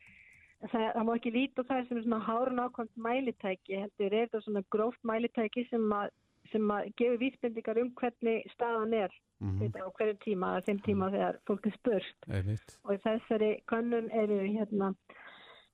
það, 0.65 0.89
það 0.97 1.05
má 1.07 1.13
ekki 1.15 1.35
líta 1.35 1.67
það 1.69 1.87
sem 1.87 2.01
er 2.01 2.07
svona 2.07 2.25
hárun 2.27 2.63
ákvæmt 2.65 3.03
mælitæki. 3.07 3.79
Heldur 3.85 4.11
er 4.11 4.27
þetta 4.27 4.43
svona 4.43 4.65
gróft 4.75 5.07
mælitæki 5.07 5.63
sem 5.69 5.87
að, 5.95 6.11
sem 6.51 6.75
að 6.75 6.91
gefur 6.99 7.21
vísbendingar 7.23 7.79
um 7.83 7.93
hvernig 8.01 8.51
staðan 8.57 8.99
er 9.05 9.15
Mm 9.39 9.59
mm. 9.59 9.71
á 9.83 9.91
hverju 9.97 10.15
tíma, 10.23 10.55
að 10.55 10.67
þeim 10.69 10.79
tíma 10.85 11.09
þegar 11.11 11.39
fólk 11.47 11.65
er 11.67 11.73
spurt. 11.75 12.27
Einmitt. 12.31 12.75
Og 12.87 13.01
þessari 13.03 13.51
könnun 13.67 14.07
eru 14.15 14.37
hérna 14.45 14.93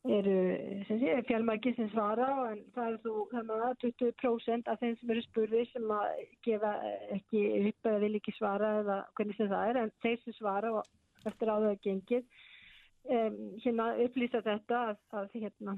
eru 0.09 1.23
fjálmæki 1.27 1.75
sem 1.75 1.89
svara 1.91 2.27
en 2.51 2.61
það 2.75 2.87
er 2.87 2.95
þú 3.03 3.15
hérna, 3.33 3.73
20% 3.83 4.71
af 4.71 4.79
þeim 4.81 4.95
sem 4.97 5.13
eru 5.13 5.21
spurði 5.27 5.65
sem 5.69 5.93
að 5.93 6.23
gefa 6.47 6.71
ekki 7.17 7.43
upp 7.69 7.89
eða 7.91 8.01
vil 8.05 8.15
ekki 8.17 8.33
svara 8.37 8.71
eða 8.81 8.97
hvernig 9.15 9.37
sem 9.37 9.51
það 9.51 9.69
er 9.69 9.81
en 9.83 9.93
þeir 10.01 10.17
sem 10.23 10.37
svara 10.39 10.73
og 10.79 11.29
eftir 11.29 11.53
á 11.53 11.55
það 11.61 11.77
gengið 11.85 12.23
um, 12.23 13.37
hérna 13.61 13.87
upplýsa 14.07 14.41
þetta 14.45 14.81
að, 14.89 15.01
að 15.21 15.29
hérna 15.37 15.77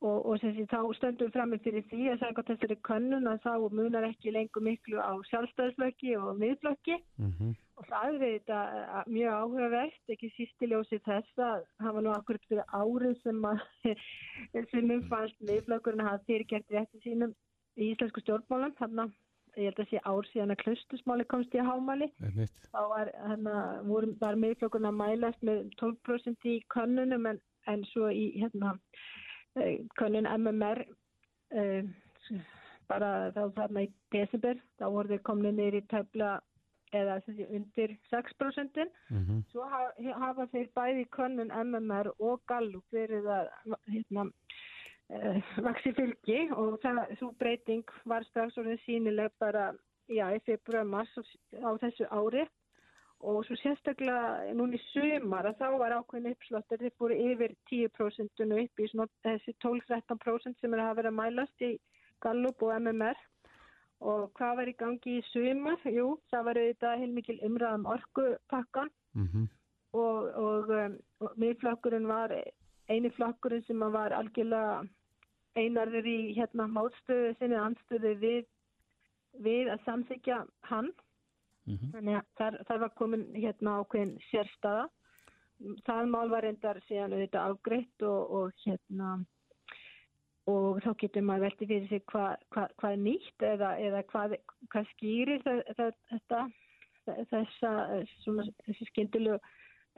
og, 0.00 0.18
og 0.26 0.34
sem 0.42 0.54
sé 0.56 0.66
þá 0.70 0.82
stöndum 0.98 1.32
fram 1.34 1.54
með 1.54 1.64
fyrir 1.68 1.86
því 1.90 2.10
að 2.12 2.20
sagði 2.24 2.46
þessari 2.50 2.80
könnun 2.90 3.30
að 3.30 3.46
þá 3.46 3.54
munar 3.78 4.10
ekki 4.10 4.34
lengur 4.34 4.66
miklu 4.66 4.98
á 4.98 5.14
sjálfstæðisflokki 5.30 6.14
og 6.18 6.38
miðflokki. 6.42 7.00
Mm 7.22 7.54
Og 7.78 7.86
það 7.86 8.08
er 8.08 8.18
þetta 8.22 8.58
eh, 8.74 8.96
mjög 9.06 9.36
áhugavert, 9.38 10.00
ekki 10.14 10.32
síst 10.34 10.64
í 10.66 10.70
ljósi 10.72 10.98
þess 11.04 11.42
að 11.44 11.62
það 11.78 11.94
var 11.96 12.04
nú 12.04 12.12
akkurat 12.14 12.48
fyrir 12.50 12.72
árið 12.74 13.14
sem 13.22 13.46
að 13.46 13.60
sem 14.72 14.92
umfannst 14.96 15.46
miðflokkurinn 15.46 16.02
að 16.02 16.10
hafa 16.10 16.26
fyrirgert 16.26 16.74
rétti 16.74 17.02
sínum 17.04 17.34
í 17.78 17.92
íslensku 17.92 18.24
stjórnmálum. 18.24 18.74
Þannig 18.80 19.04
að 19.04 19.62
ég 19.62 19.70
held 19.70 19.82
að 19.84 19.92
sé 19.92 20.02
ár 20.02 20.30
síðan 20.32 20.54
að 20.54 20.60
klustusmáli 20.64 21.28
komst 21.30 21.54
í. 21.54 21.62
Einmitt. 21.62 22.66
Þá 22.72 22.80
var, 22.92 23.12
voru, 23.86 24.10
var 24.20 24.42
miðflokkurinn 24.42 24.90
að 24.90 24.98
mælast 24.98 25.46
með 25.46 25.64
12% 25.78 26.50
í 26.50 26.58
könnunum 26.74 27.30
en, 27.30 27.40
en 27.70 27.86
svo 27.92 28.10
í 28.10 28.28
hérna, 28.40 28.74
eh, 29.54 29.86
könnun 30.00 30.30
MMR 30.34 30.82
eh, 31.54 31.94
bara 32.90 33.30
þá 33.36 33.42
þarna 33.56 33.86
í 33.86 33.90
desember, 34.14 34.60
þá 34.80 34.86
voru 34.90 35.14
þeir 35.14 35.26
komni 35.30 35.54
niður 35.54 35.80
í 35.82 35.86
töfla 35.92 36.36
eða 36.92 37.18
undir 37.50 37.96
6%. 38.10 38.78
Mm 39.10 39.42
Svo 39.52 39.64
ha- 39.68 39.92
hafa 40.20 40.46
þeir 40.52 40.68
bæði 40.76 41.06
könnun 41.10 41.50
MMR 41.52 42.12
og 42.18 42.40
Gallup 42.48 42.84
verið 42.92 43.26
að 43.26 43.48
hérna, 43.88 44.30
uh, 45.10 45.42
vaksi 45.68 45.92
fylgi 45.92 46.50
og 46.52 46.78
það, 46.82 47.02
svo 47.18 47.32
breyting 47.38 47.84
var 48.04 48.24
strax 48.24 48.56
orðin 48.58 48.80
sínileg 48.86 49.30
bara 49.40 49.72
já, 50.08 50.28
í 50.34 50.40
februar 50.46 50.84
mars 50.84 51.10
á, 51.18 51.70
þessu 51.82 52.08
ári. 52.10 52.46
Og 53.20 53.44
svo 53.44 53.56
sérstaklega 53.58 54.54
núna 54.54 54.78
í 54.78 54.80
sumar 54.92 55.44
að 55.48 55.56
þá 55.58 55.78
var 55.78 55.90
ákveðin 55.96 56.30
uppslottir 56.30 56.78
þeir 56.78 56.92
fóru 56.98 57.16
yfir 57.18 57.54
10% 57.66 58.44
upp 58.62 58.78
í 58.78 58.86
svona, 58.92 59.08
þessi 59.26 59.54
12-13% 59.64 60.60
sem 60.60 60.74
er 60.74 60.78
að 60.78 60.86
hafa 60.86 61.00
verið 61.00 61.10
að 61.10 61.18
mælast 61.18 61.64
í 61.66 61.72
Gallup 62.22 62.62
og 62.62 62.76
MMR 62.78 63.18
og 64.00 64.32
hvað 64.38 64.56
var 64.60 64.68
í 64.70 64.76
gangi 64.78 65.18
í 65.18 65.26
sumar? 65.32 65.78
Jú, 65.84 66.18
það 66.30 66.44
var 66.48 66.60
auðvitað 66.62 67.00
heilmikil 67.04 67.38
umræðum 67.50 67.88
orkupakkan 67.94 68.92
Mm 69.14 69.48
og, 69.92 70.34
og, 70.34 70.68
um, 70.68 70.96
og 71.24 71.34
miðflokkurinn 71.40 72.08
var 72.08 72.34
eini 72.88 73.10
flokkurinn 73.16 73.64
sem 73.66 73.80
var 73.92 74.14
algjörlega 74.16 74.82
einarður 75.58 76.06
í 76.06 76.18
hérna 76.36 76.68
mótstöðu 76.70 77.34
sinni 77.38 77.58
anstöðu 77.58 78.14
við, 78.22 78.44
við 79.44 79.72
að 79.72 79.84
samþykja 79.86 80.42
hann. 80.70 80.92
Mhm. 81.68 81.90
Þannig 81.94 82.18
að 82.18 82.28
þar, 82.40 82.60
þar 82.68 82.84
var 82.84 82.94
komin 83.00 83.26
hérna 83.34 83.80
ákveðin 83.82 84.14
sérstaða. 84.30 84.86
Það 85.84 86.12
mál 86.12 86.28
var 86.30 86.46
reyndar 86.46 86.78
síðan 86.86 87.16
auðvitað 87.16 87.52
afgreitt 87.52 88.02
og, 88.06 88.30
og 88.38 88.62
hérna 88.64 89.16
og 90.48 90.80
þá 90.84 90.90
getur 91.02 91.26
maður 91.26 91.46
veltið 91.48 91.72
fyrir 91.72 91.88
sig 91.92 92.04
hvað 92.12 92.34
hva, 92.54 92.66
hva 92.80 92.92
er 92.94 93.00
nýtt 93.04 93.44
eða, 93.44 93.70
eða 93.84 94.02
hvað, 94.12 94.36
hvað 94.72 94.90
skýrir 94.94 95.44
þetta 95.44 96.42
þessa 97.08 97.72
svona, 98.22 98.44
þessi 98.66 98.88
skindilegu 98.90 99.38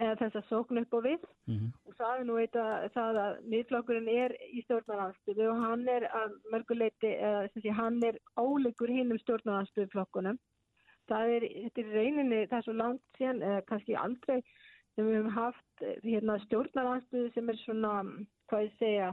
eða 0.01 0.17
þessa 0.23 0.43
sóknu 0.49 0.85
upp 0.85 0.95
á 0.97 1.01
við 1.05 1.19
mm 1.21 1.57
-hmm. 1.57 1.71
og 1.87 1.97
það 1.99 2.13
er 2.19 2.25
nú 2.29 2.37
eitthvað 2.41 2.87
það 2.95 3.19
að 3.25 3.41
miðflokkurinn 3.53 4.09
er 4.09 4.35
í 4.49 4.63
stjórnarhansstuðu 4.65 5.49
og 5.51 5.63
hann 5.65 5.89
er 5.89 6.07
að 6.23 6.37
mörguleiti 6.53 7.13
eða 7.17 7.75
hann 7.81 8.03
er 8.09 8.19
óleikur 8.37 8.89
hinn 8.89 9.13
um 9.13 9.23
stjórnarhansstuðuflokkunum 9.25 10.39
það 11.11 11.35
er, 11.37 11.49
þetta 11.65 11.81
er 11.81 11.97
reyninni 11.99 12.47
það 12.47 12.59
er 12.59 12.67
svo 12.69 12.77
langt 12.79 13.03
síðan, 13.19 13.43
eða 13.43 13.67
kannski 13.69 13.97
aldrei 13.97 14.39
sem 14.95 15.07
við 15.07 15.17
hefum 15.17 15.35
haft 15.35 15.85
hérna, 16.05 16.39
stjórnarhansstuðu 16.47 17.33
sem 17.35 17.51
er 17.51 17.61
svona 17.65 17.93
hvað 18.49 18.65
ég 18.67 18.79
segja 18.79 19.11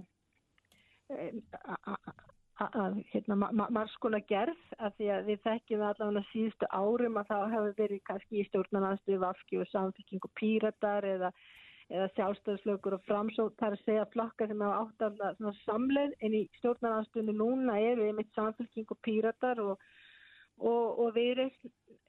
að 2.57 2.97
hérna, 3.11 3.35
margskona 3.69 4.19
gerð 4.29 4.63
að 4.81 4.95
því 4.97 5.09
að 5.13 5.29
við 5.29 5.43
þekkjum 5.45 5.83
allavega 5.89 6.23
síðustu 6.31 6.69
árum 6.73 7.19
að 7.21 7.29
það 7.31 7.53
hefur 7.53 7.77
verið 7.77 8.01
kannski 8.09 8.41
í 8.41 8.47
stjórnarnastuðu 8.49 9.19
vafki 9.21 9.61
og 9.61 9.69
samfélking 9.71 10.25
og 10.27 10.33
píratar 10.39 11.07
eða, 11.07 11.31
eða 11.93 12.07
sjálfstöðslökur 12.15 12.97
og 12.97 13.05
framsótt 13.05 13.59
þar 13.61 13.77
að 13.77 13.85
segja 13.85 14.07
flokka 14.15 14.49
sem 14.49 14.65
hafa 14.65 14.81
átt 14.81 15.05
alltaf 15.09 15.61
samleið 15.67 16.17
en 16.19 16.39
í 16.41 16.43
stjórnarnastuðinu 16.57 17.37
núna 17.43 17.77
er 17.79 18.01
við 18.01 18.17
mitt 18.17 18.33
samfélking 18.35 18.89
og 18.89 19.01
píratar 19.05 19.61
og, 19.63 19.77
og, 20.57 20.99
og 20.99 21.15
verið 21.15 21.51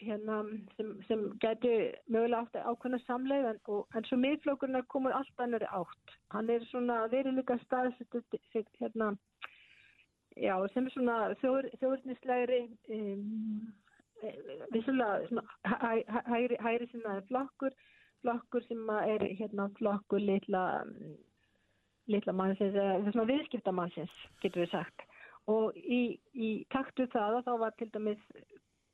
hérna, 0.01 0.43
sem, 0.77 0.93
sem 1.09 1.25
getur 1.43 1.89
mögulega 2.07 2.45
átt 2.45 2.59
að 2.59 2.69
ákvæmna 2.73 3.01
samleið 3.05 3.49
en, 3.51 3.61
en 3.99 4.07
svo 4.09 4.19
miðflokkurinn 4.23 4.79
er 4.79 4.87
komið 4.95 5.17
alltaf 5.19 5.45
annari 5.45 5.71
átt. 5.81 6.15
Hann 6.35 6.51
er 6.55 6.65
svona 6.71 7.01
verið 7.13 7.41
líka 7.41 7.59
staðsettu 7.65 8.23
hérna 8.79 9.13
já, 10.39 10.55
sem 10.75 10.89
svona 10.95 11.35
þjóður, 11.43 11.71
þjóðurnislegri 11.83 12.61
um, 12.95 13.71
vissulega 14.75 15.45
hæ, 15.67 16.03
hæ, 16.07 16.37
hæri 16.63 16.91
sinnaði 16.91 17.27
flokkur 17.31 17.75
flokkur 18.23 18.65
sem 18.67 18.91
er 18.99 19.25
hérna 19.39 19.69
flokkur 19.79 20.23
litla 20.23 20.65
litla 22.09 22.33
mannsins, 22.33 22.75
það 22.75 23.07
er 23.09 23.13
svona 23.13 23.31
viðskiptamannsins 23.31 24.19
getur 24.43 24.65
við 24.65 24.73
sagt 24.73 25.07
og 25.49 25.77
í, 25.77 26.19
í 26.35 26.51
taktu 26.75 27.09
það 27.13 27.41
þá 27.47 27.53
var 27.65 27.77
til 27.79 27.91
dæmis 27.95 28.23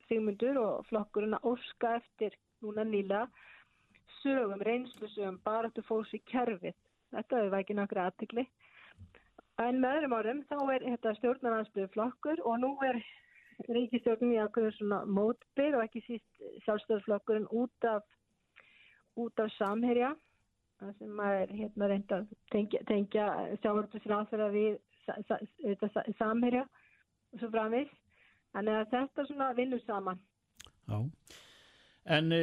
Sigmundur 0.08 0.58
og 0.60 0.86
flokkurinn 0.90 1.36
að 1.38 1.46
orska 1.54 1.94
eftir 2.00 2.34
núna 2.62 2.84
nýla 2.84 3.24
sögum, 4.20 4.60
reynslusögum, 4.60 5.40
bara 5.44 5.70
eftir 5.70 5.86
fólks 5.88 6.12
í 6.16 6.20
kerfið. 6.28 6.76
Þetta 7.14 7.40
hefur 7.40 7.58
ekki 7.58 7.76
nákvæmlega 7.78 8.12
aðtikli 8.12 8.44
En 9.62 9.76
með 9.78 10.00
öðrum 10.00 10.14
árum 10.16 10.40
þá 10.50 10.56
er 10.74 10.82
þetta 10.82 11.12
stjórnarnarstöðu 11.20 11.90
flokkur 11.94 12.40
og 12.42 12.56
nú 12.58 12.72
er 12.82 12.96
ríkistjórnum 13.70 14.32
í 14.34 14.40
ákveður 14.42 14.74
svona 14.74 14.98
mótbyr 15.06 15.76
og 15.78 15.84
ekki 15.84 16.02
síst 16.08 16.40
sjálfstöðsflokkurinn 16.64 17.46
út 17.54 17.86
af, 17.86 18.02
út 19.14 19.42
af 19.44 19.52
samherja 19.54 20.10
sem 20.98 21.20
er 21.22 21.52
hérna 21.54 21.88
reynd 21.92 22.16
að 22.16 22.26
tengja, 22.50 22.80
tengja 22.88 23.28
sjávartusráþara 23.62 24.50
við 24.56 24.80
samherja 26.18 26.64
og 26.64 27.40
svo 27.40 27.50
framins. 27.50 27.92
Þannig 28.54 28.74
að 28.78 28.90
þetta 28.92 29.26
svona 29.28 29.52
vinnur 29.58 29.80
saman. 29.82 30.20
Já, 30.86 30.98
en 32.16 32.32
e, 32.32 32.42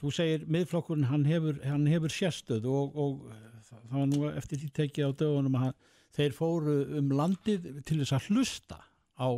þú 0.00 0.12
segir 0.14 0.46
miðflokkurinn 0.48 1.10
hann 1.10 1.26
hefur, 1.28 1.58
hann 1.66 1.86
hefur 1.90 2.12
sérstöð 2.12 2.68
og, 2.70 2.96
og 2.96 3.26
það 3.68 3.98
var 3.98 4.08
nú 4.12 4.22
eftir 4.30 4.62
því 4.62 4.70
tekið 4.78 5.10
á 5.10 5.18
dögunum 5.24 5.58
að 5.60 5.74
þeir 6.14 6.36
fóru 6.36 6.78
um 7.00 7.10
landið 7.18 7.68
til 7.86 7.98
þess 8.00 8.16
að 8.16 8.30
hlusta 8.30 8.78
á 9.18 9.28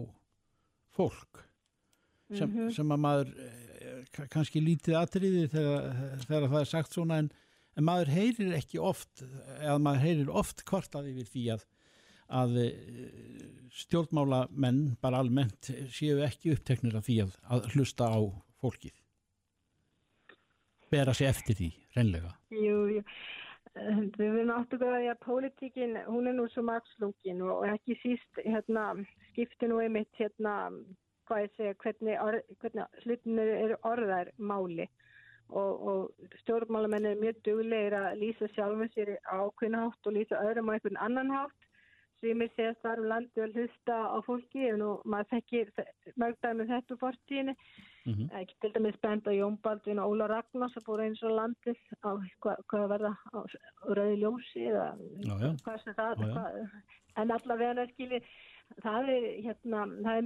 fólk 0.97 1.43
sem, 2.32 2.49
mm 2.51 2.57
-hmm. 2.57 2.70
sem 2.74 2.93
að 2.93 3.01
maður 3.01 3.28
eh, 3.39 4.26
kannski 4.30 4.61
lítið 4.61 4.99
atriði 4.99 5.49
þegar, 5.49 5.82
þegar 6.26 6.49
það 6.49 6.61
er 6.61 6.70
sagt 6.70 6.93
svona 6.93 7.18
en, 7.18 7.30
en 7.77 7.87
maður 7.87 8.12
heyrir 8.14 8.57
ekki 8.57 8.81
oft 8.81 9.22
eða 9.61 9.79
maður 9.83 10.05
heyrir 10.07 10.35
oft 10.43 10.64
kvartað 10.68 11.11
yfir 11.12 11.31
því 11.33 11.45
að, 11.57 11.64
að 12.41 12.61
eh, 12.64 12.77
stjórnmála 13.85 14.47
menn 14.51 14.83
bara 15.03 15.20
almennt 15.22 15.70
séu 15.93 16.22
ekki 16.24 16.55
uppteknir 16.57 16.97
af 16.99 17.09
því 17.09 17.20
að, 17.27 17.35
að 17.53 17.70
hlusta 17.74 18.09
á 18.09 18.20
fólkið. 18.62 18.95
Bera 20.91 21.12
sér 21.16 21.35
eftir 21.35 21.59
því, 21.59 21.72
reynlega 21.97 22.37
Jú, 22.55 22.77
jú. 22.97 23.03
Við 23.77 24.31
verðum 24.33 24.68
því 24.70 25.09
að 25.12 25.18
pólitíkin, 25.20 25.99
hún 26.07 26.31
er 26.31 26.37
nú 26.39 26.47
svo 26.49 26.62
makslungin 26.64 27.43
og 27.45 27.66
ekki 27.68 27.99
síst 28.01 28.39
hérna, 28.41 28.95
skipti 29.33 29.68
nú 29.68 29.83
einmitt 29.83 30.09
hérna, 30.16 30.70
hvað 31.29 31.43
ég 31.43 31.59
segja, 31.59 31.74
hvernig, 31.83 32.14
orð, 32.22 32.55
hvernig 32.62 33.03
slutinir 33.03 33.51
eru 33.59 33.77
orðar 33.85 34.31
máli 34.39 34.87
og, 35.49 35.86
og 35.88 36.30
stjórnmálamenn 36.42 37.07
er 37.07 37.20
mjög 37.20 37.42
duglegir 37.47 37.94
að 37.94 38.18
lýsa 38.22 38.49
sjálfum 38.55 38.90
sér 38.94 39.16
á 39.22 39.38
hvern 39.59 39.78
hátt 39.78 40.09
og 40.09 40.16
lýsa 40.16 40.42
öðrum 40.42 40.70
á 40.70 40.74
einhvern 40.74 41.03
annan 41.07 41.30
hátt 41.30 41.66
sem 42.20 42.40
ég 42.42 42.55
segja 42.57 42.74
þar 42.82 43.03
um 43.03 43.11
landi 43.11 43.42
að 43.44 43.59
hlusta 43.59 43.97
á 44.09 44.18
fólki 44.26 44.70
og 44.72 45.05
maður 45.05 45.28
þekkir 45.34 45.70
mörgdæmi 46.22 46.64
um 46.64 46.70
þetta 46.70 46.94
úr 46.94 47.01
fortíðinni 47.03 47.55
mm 47.55 48.12
-hmm. 48.14 48.28
ekki 48.40 48.55
til 48.61 48.72
dæmis 48.74 48.99
benda 49.03 49.30
Jón 49.30 49.59
Baldvin 49.62 49.99
og 49.99 50.11
Óla 50.11 50.26
Ragnars 50.32 50.76
að 50.76 50.86
búið 50.86 51.05
eins 51.05 51.22
og 51.22 51.36
landið 51.40 51.78
á 52.03 52.11
hvað, 52.42 52.57
hvað 52.68 52.88
verða 52.94 53.12
á 53.36 53.38
rauði 53.97 54.16
ljósi 54.22 54.66
eða 54.70 54.88
já, 55.28 55.34
já. 55.44 55.51
hvað 55.64 55.78
sem 55.84 55.94
það 55.94 56.12
já, 56.18 56.32
hvað, 56.32 56.51
en 57.16 57.30
allavega 57.30 57.82
er 57.82 57.92
skilji 57.92 58.20
það 58.82 59.09
er 59.16 59.24
hérna 59.47 59.86
það 60.03 60.16
er 60.16 60.24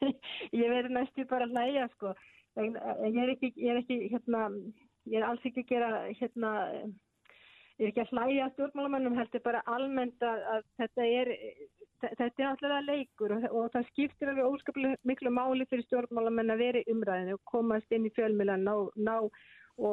ég 0.62 0.68
verður 0.72 0.90
næstu 0.96 1.24
bara 1.28 1.44
að 1.44 1.50
hlæja 1.52 1.88
sko 1.94 2.08
en 2.08 2.39
ég 2.58 3.20
er 3.22 3.34
ekki, 3.34 3.52
ég 3.56 3.70
er 3.70 3.80
ekki 3.80 4.00
hérna 4.10 4.48
ég 5.08 5.20
er 5.20 5.26
alls 5.26 5.44
ekki 5.46 5.64
að 5.64 5.70
gera 5.70 5.90
hérna 6.18 6.54
ég 7.80 7.84
er 7.86 7.90
ekki 7.90 8.02
að 8.04 8.14
hlæja 8.14 8.48
stjórnmálamannum 8.54 9.18
heldur 9.18 9.44
bara 9.44 9.62
almennt 9.66 10.22
að, 10.22 10.42
að 10.54 10.66
þetta 10.80 11.06
er 11.20 11.32
þetta 12.00 12.42
er 12.42 12.48
alltaf 12.48 12.84
leikur 12.86 13.36
og, 13.36 13.46
og 13.52 13.70
það 13.74 13.88
skiptir 13.90 14.32
alveg 14.32 14.50
óskaplega 14.50 14.98
miklu 15.08 15.32
máli 15.36 15.66
fyrir 15.70 15.86
stjórnmálamenn 15.88 16.54
að 16.54 16.62
vera 16.64 16.82
í 16.82 16.92
umræðinu 16.94 17.36
og 17.36 17.46
komast 17.52 17.92
inn 17.92 18.08
í 18.08 18.12
fjölmjölan 18.16 18.68
og, 18.72 18.92
og, 18.98 19.30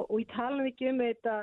og 0.01 0.17
ég 0.21 0.29
tala 0.33 0.67
ekki 0.67 0.91
um 0.91 1.01
þetta 1.03 1.41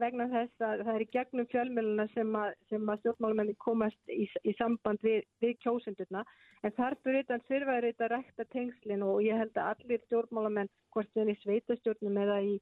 vegna 0.00 0.26
þess 0.30 0.64
að 0.64 0.82
það 0.86 0.94
er 0.94 1.04
í 1.04 1.10
gegnum 1.14 1.46
fjölmjöluna 1.52 2.06
sem 2.14 2.36
að, 2.38 2.54
að 2.76 3.00
stjórnmálamenni 3.00 3.54
komast 3.62 4.12
í, 4.12 4.26
í 4.44 4.54
samband 4.58 5.02
við, 5.04 5.24
við 5.42 5.56
kjósendurna. 5.64 6.24
En 6.64 6.74
þar 6.78 6.96
fyrir 7.04 7.24
þetta 7.24 7.48
þurfa 7.48 7.80
þetta 7.84 8.06
að 8.06 8.12
rækta 8.14 8.46
tengslinn 8.54 9.04
og 9.06 9.20
ég 9.24 9.38
held 9.38 9.58
að 9.60 9.70
allir 9.74 10.04
stjórnmálamenn 10.06 10.72
hvort 10.94 11.10
þau 11.14 11.22
er 11.24 11.32
í 11.34 11.36
sveitastjórnum 11.42 12.22
eða 12.24 12.38
í 12.46 12.54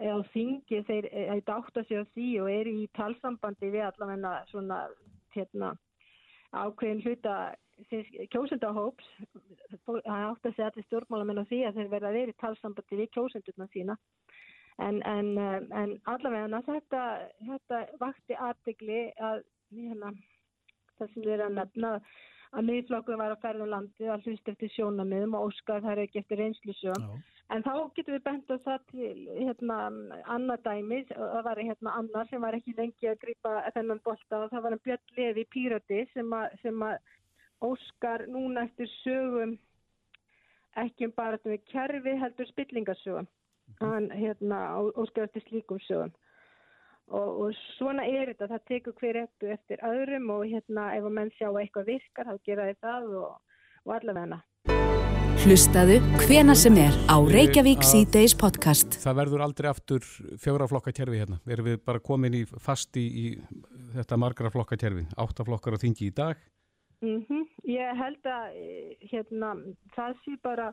á 0.00 0.18
þingi 0.32 0.82
þeir 0.88 1.08
eitthvað 1.12 1.56
átt 1.58 1.80
að 1.80 1.88
segja 1.88 2.04
því 2.14 2.28
og 2.42 2.52
er 2.52 2.70
í 2.70 2.78
talsambandi 2.96 3.72
við 3.74 3.86
allavegna 3.86 4.36
svona 4.48 4.78
hérna, 5.34 5.74
ákveðin 6.52 7.02
hluta 7.04 7.36
kjósendahóps. 8.32 9.04
Það 9.84 10.24
átt 10.30 10.48
að 10.48 10.56
segja 10.56 10.70
allir 10.70 10.88
stjórnmálamenn 10.88 11.44
á 11.44 11.50
því 11.50 11.62
að 11.68 11.80
þeir 11.80 11.94
verða 11.96 12.16
í 12.22 12.40
talsambandi 12.40 13.02
við 13.02 13.12
kjósendurna 13.16 13.68
sína 13.74 13.98
en, 14.82 15.00
en, 15.06 15.30
en 15.82 15.96
allavegna 16.10 16.62
þetta, 16.66 17.02
þetta 17.48 17.80
vakti 18.00 18.38
aðtegli 18.48 19.00
að 19.30 19.42
hérna, 19.72 20.12
það 20.98 21.14
sem 21.14 21.26
við 21.26 21.34
erum 21.36 21.50
að 21.52 21.58
nefna 21.60 21.92
að 22.52 22.66
miðflokkur 22.68 23.20
var 23.20 23.32
að 23.32 23.44
ferða 23.44 23.66
um 23.66 23.72
landi 23.72 24.08
að 24.12 24.26
hlust 24.28 24.48
eftir 24.52 24.72
sjónamiðum 24.74 25.38
og 25.38 25.50
óskar 25.50 25.86
er 25.92 26.02
ekki 26.04 26.20
eftir 26.20 26.42
reynslusjón 26.42 27.06
En 27.52 27.60
þá 27.64 27.72
getum 27.96 28.14
við 28.14 28.22
bent 28.24 28.52
á 28.52 28.56
það 28.64 28.84
til 28.92 29.16
hérna, 29.36 29.78
annað 30.32 30.62
dæmis, 30.64 31.10
það 31.10 31.42
var 31.48 31.58
hérna 31.60 31.96
annar 32.00 32.30
sem 32.30 32.44
var 32.44 32.56
ekki 32.56 32.72
lengi 32.78 33.10
að 33.10 33.18
gripa 33.24 33.52
þennan 33.74 34.00
bolta 34.06 34.38
og 34.38 34.54
það 34.54 34.64
var 34.64 34.76
en 34.76 34.82
Björn 34.86 35.18
Levi 35.18 35.44
Pírati 35.52 35.98
sem 36.14 36.32
að, 36.32 36.54
sem 36.62 36.86
að 36.86 36.96
óskar 37.68 38.24
núna 38.32 38.64
eftir 38.64 38.88
sögum 39.02 39.58
ekki 40.80 41.10
um 41.10 41.14
bara 41.18 41.36
þetta 41.36 41.52
með 41.52 41.66
kerfi 41.74 42.16
heldur 42.22 42.50
spillingasögum. 42.54 43.28
Hann 43.80 44.10
hérna, 44.10 44.58
óskar 44.96 45.24
eftir 45.24 45.42
slíkum 45.48 45.80
sögum. 45.86 46.12
Og, 47.12 47.28
og 47.44 47.56
svona 47.76 48.04
er 48.08 48.30
þetta, 48.32 48.48
það 48.54 48.68
tekur 48.70 48.94
hver 49.00 49.16
eftir 49.24 49.56
eftir 49.56 49.82
öðrum 49.84 50.30
og 50.32 50.46
hérna 50.48 50.92
ef 50.96 51.04
að 51.04 51.16
menn 51.18 51.32
sjá 51.36 51.48
eitthvað 51.50 51.90
virkar 51.90 52.30
þá 52.30 52.38
gera 52.46 52.68
þið 52.70 52.78
það 52.86 53.08
og, 53.20 53.34
og 53.84 53.94
allavega 53.98 54.40
Hlustaðu 55.42 55.96
hvena 56.22 56.54
sem 56.54 56.76
er 56.78 56.94
á 57.10 57.18
Reykjavík 57.18 57.82
C-Days 57.82 58.36
podcast. 58.38 58.94
Það 59.02 59.16
verður 59.18 59.42
aldrei 59.42 59.66
aftur 59.72 60.04
fjóraflokka 60.38 60.92
kerfi 60.94 61.18
hérna. 61.18 61.40
Erum 61.50 61.66
við 61.66 61.80
bara 61.82 61.98
komin 61.98 62.36
í 62.38 62.44
fast 62.46 62.94
í, 63.00 63.02
í 63.02 63.24
þetta 63.96 64.20
margra 64.22 64.52
flokka 64.54 64.78
kerfi? 64.78 65.02
Áttaflokkar 65.18 65.74
á 65.74 65.82
þingi 65.82 66.12
í 66.12 66.14
dag? 66.14 66.38
Mm 67.02 67.24
-hmm. 67.26 67.42
Ég 67.66 67.98
held 67.98 68.30
að 68.30 68.54
hérna, 69.10 69.50
það 69.96 70.14
sé 70.22 70.36
bara 70.46 70.70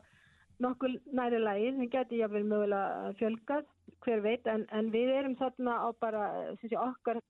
nokkuð 0.64 0.96
næri 1.16 1.40
lagi. 1.42 1.74
Það 1.78 1.92
geti 1.94 2.20
jáfnvel 2.20 2.46
mögulega 2.52 3.12
fjölgað, 3.20 3.68
hver 4.04 4.24
veit. 4.26 4.48
En, 4.54 4.66
en 4.76 4.90
við 4.94 5.12
erum 5.18 5.36
þarna 5.40 5.76
á 5.84 5.88
bara 6.00 6.24
sé, 6.62 6.72
okkar 6.76 7.20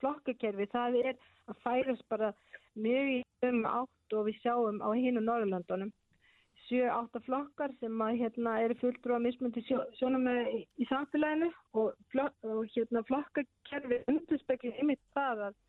flokkakerfi, 0.00 0.68
það 0.72 0.98
er 1.02 1.14
að 1.50 1.62
færast 1.64 2.08
bara 2.12 2.32
mjög 2.76 3.22
um 3.48 3.62
átt 3.68 4.16
og 4.16 4.26
við 4.28 4.42
sjáum 4.42 4.82
á 4.84 4.88
hinn 4.96 5.20
og 5.20 5.26
Norrlandunum. 5.28 5.92
7-8 6.66 7.20
flokkar 7.22 7.72
sem 7.80 8.00
að 8.02 8.20
hérna 8.20 8.56
eru 8.64 8.74
fulltrú 8.80 9.14
að 9.14 9.26
mismundi 9.26 9.62
sjónum 9.68 10.26
í, 10.30 10.64
í 10.82 10.86
samfélaginu 10.90 11.50
og, 11.78 11.92
flok, 12.10 12.34
og 12.42 12.64
hérna 12.74 13.04
flokkakerfi 13.06 14.00
undurspekli 14.10 14.72
yfir 14.74 14.98
það 15.14 15.44
að, 15.48 15.60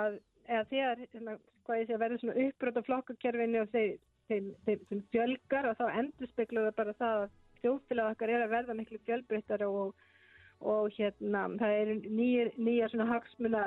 að 0.00 0.18
eða 0.46 0.68
þegar 0.70 1.02
hérna, 1.02 1.36
hvað 1.66 1.80
ég 1.80 1.88
sé 1.88 1.96
að 1.96 2.02
verður 2.04 2.22
svona 2.22 2.44
uppbrot 2.44 2.78
á 2.78 2.88
flokkakerfinu 2.88 3.62
og 3.64 3.74
þeir, 3.74 3.96
þeir, 4.30 4.50
þeir, 4.66 4.82
þeir 4.88 5.04
fjölgar 5.14 5.70
og 5.70 5.78
þá 5.78 5.86
endurspekluðu 6.02 6.74
bara 6.78 6.96
það 6.98 7.24
að 7.24 7.30
þjóðfélag 7.60 8.12
okkar 8.14 8.34
er 8.34 8.44
að 8.46 8.54
verða 8.54 8.76
miklu 8.78 9.00
fjölbreyttar 9.06 9.64
og, 9.66 9.94
og 10.60 10.92
hérna 10.96 11.46
það 11.60 11.78
eru 11.82 11.96
nýja, 12.06 12.50
nýja 12.56 12.90
svona 12.92 13.10
hagsmuna 13.10 13.64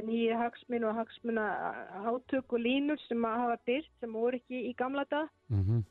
nýja 0.00 0.38
hagsmun 0.40 0.86
og 0.88 0.94
hagsmuna 0.96 1.46
átök 2.08 2.54
og 2.56 2.62
línur 2.64 3.00
sem 3.04 3.24
að 3.28 3.40
hafa 3.42 3.56
byrst 3.68 3.92
sem 4.00 4.14
voru 4.16 4.38
ekki 4.40 4.68
í 4.70 4.76
gamla 4.78 5.04
dag 5.10 5.28
Mm 5.52 5.64
-hmm. 5.64 5.82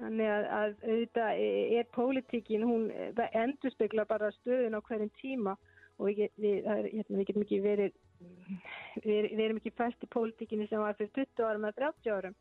Þannig 0.00 0.28
að, 0.32 0.44
að 0.56 0.70
auðvitað 0.88 1.40
er 1.78 1.86
pólitíkin, 1.92 2.62
hún 2.64 2.90
endur 3.32 3.72
spekla 3.74 4.04
bara 4.04 4.30
stöðun 4.32 4.78
á 4.78 4.80
hverjum 4.80 5.10
tíma 5.20 5.56
og 5.98 6.06
við, 6.08 6.30
við, 6.40 6.64
er, 6.64 6.88
hérna, 6.88 7.18
við 7.18 7.26
getum 7.28 7.44
ekki 7.44 7.60
verið, 7.60 7.92
við, 9.04 9.28
við 9.36 9.44
erum 9.44 9.60
ekki 9.60 9.74
fæst 9.76 10.06
í 10.06 10.08
pólitíkinni 10.14 10.68
sem 10.70 10.80
var 10.80 10.96
fyrir 10.96 11.12
20 11.36 11.44
árum 11.44 11.64
eða 11.68 11.92
30 11.92 12.14
árum. 12.16 12.34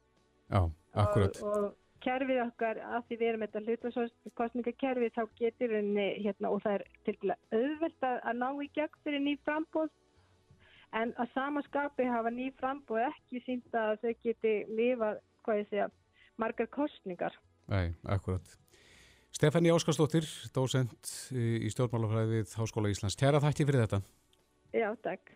Já, 0.50 0.62
akkurat. 0.98 1.40
Og, 1.46 1.56
og 1.70 2.04
kerfið 2.04 2.42
okkar, 2.44 2.80
að 2.96 3.08
því 3.08 3.18
við 3.20 3.30
erum 3.30 3.46
þetta 3.46 3.64
hlutasókostningakerfið, 3.66 5.16
þá 5.16 5.24
getur 5.40 5.76
henni, 5.78 6.06
hérna, 6.24 6.52
og 6.54 6.62
það 6.64 6.78
er 6.78 6.86
til 7.08 7.16
dæla 7.24 7.38
auðvelt 7.56 8.08
að, 8.10 8.22
að 8.32 8.40
ná 8.40 8.48
í 8.50 8.70
gegn 8.78 9.02
fyrir 9.06 9.24
ný 9.26 9.36
frambóð, 9.48 9.92
en 11.00 11.14
að 11.22 11.34
samaskapi 11.36 12.08
hafa 12.10 12.32
ný 12.34 12.48
frambóð 12.60 13.04
ekki 13.10 13.44
sínt 13.46 13.78
að 13.78 14.00
þau 14.04 14.14
geti 14.24 14.56
lifað, 14.80 15.22
hvað 15.46 15.62
ég 15.62 15.70
segja, 15.74 15.90
margar 16.40 16.72
kostningar. 16.74 17.36
Nei, 17.70 17.94
akkurat. 18.10 18.56
Stefani 19.36 19.70
Óskarsdóttir, 19.70 20.26
dósent 20.56 21.12
í 21.38 21.70
stjórnmálafræði 21.70 22.40
við 22.40 22.56
Háskóla 22.58 22.90
Íslands. 22.90 23.18
Tjara 23.20 23.42
þætti 23.44 23.68
fyrir 23.68 23.86
þetta. 23.86 24.00
Já, 24.74 24.90
takk. 25.06 25.36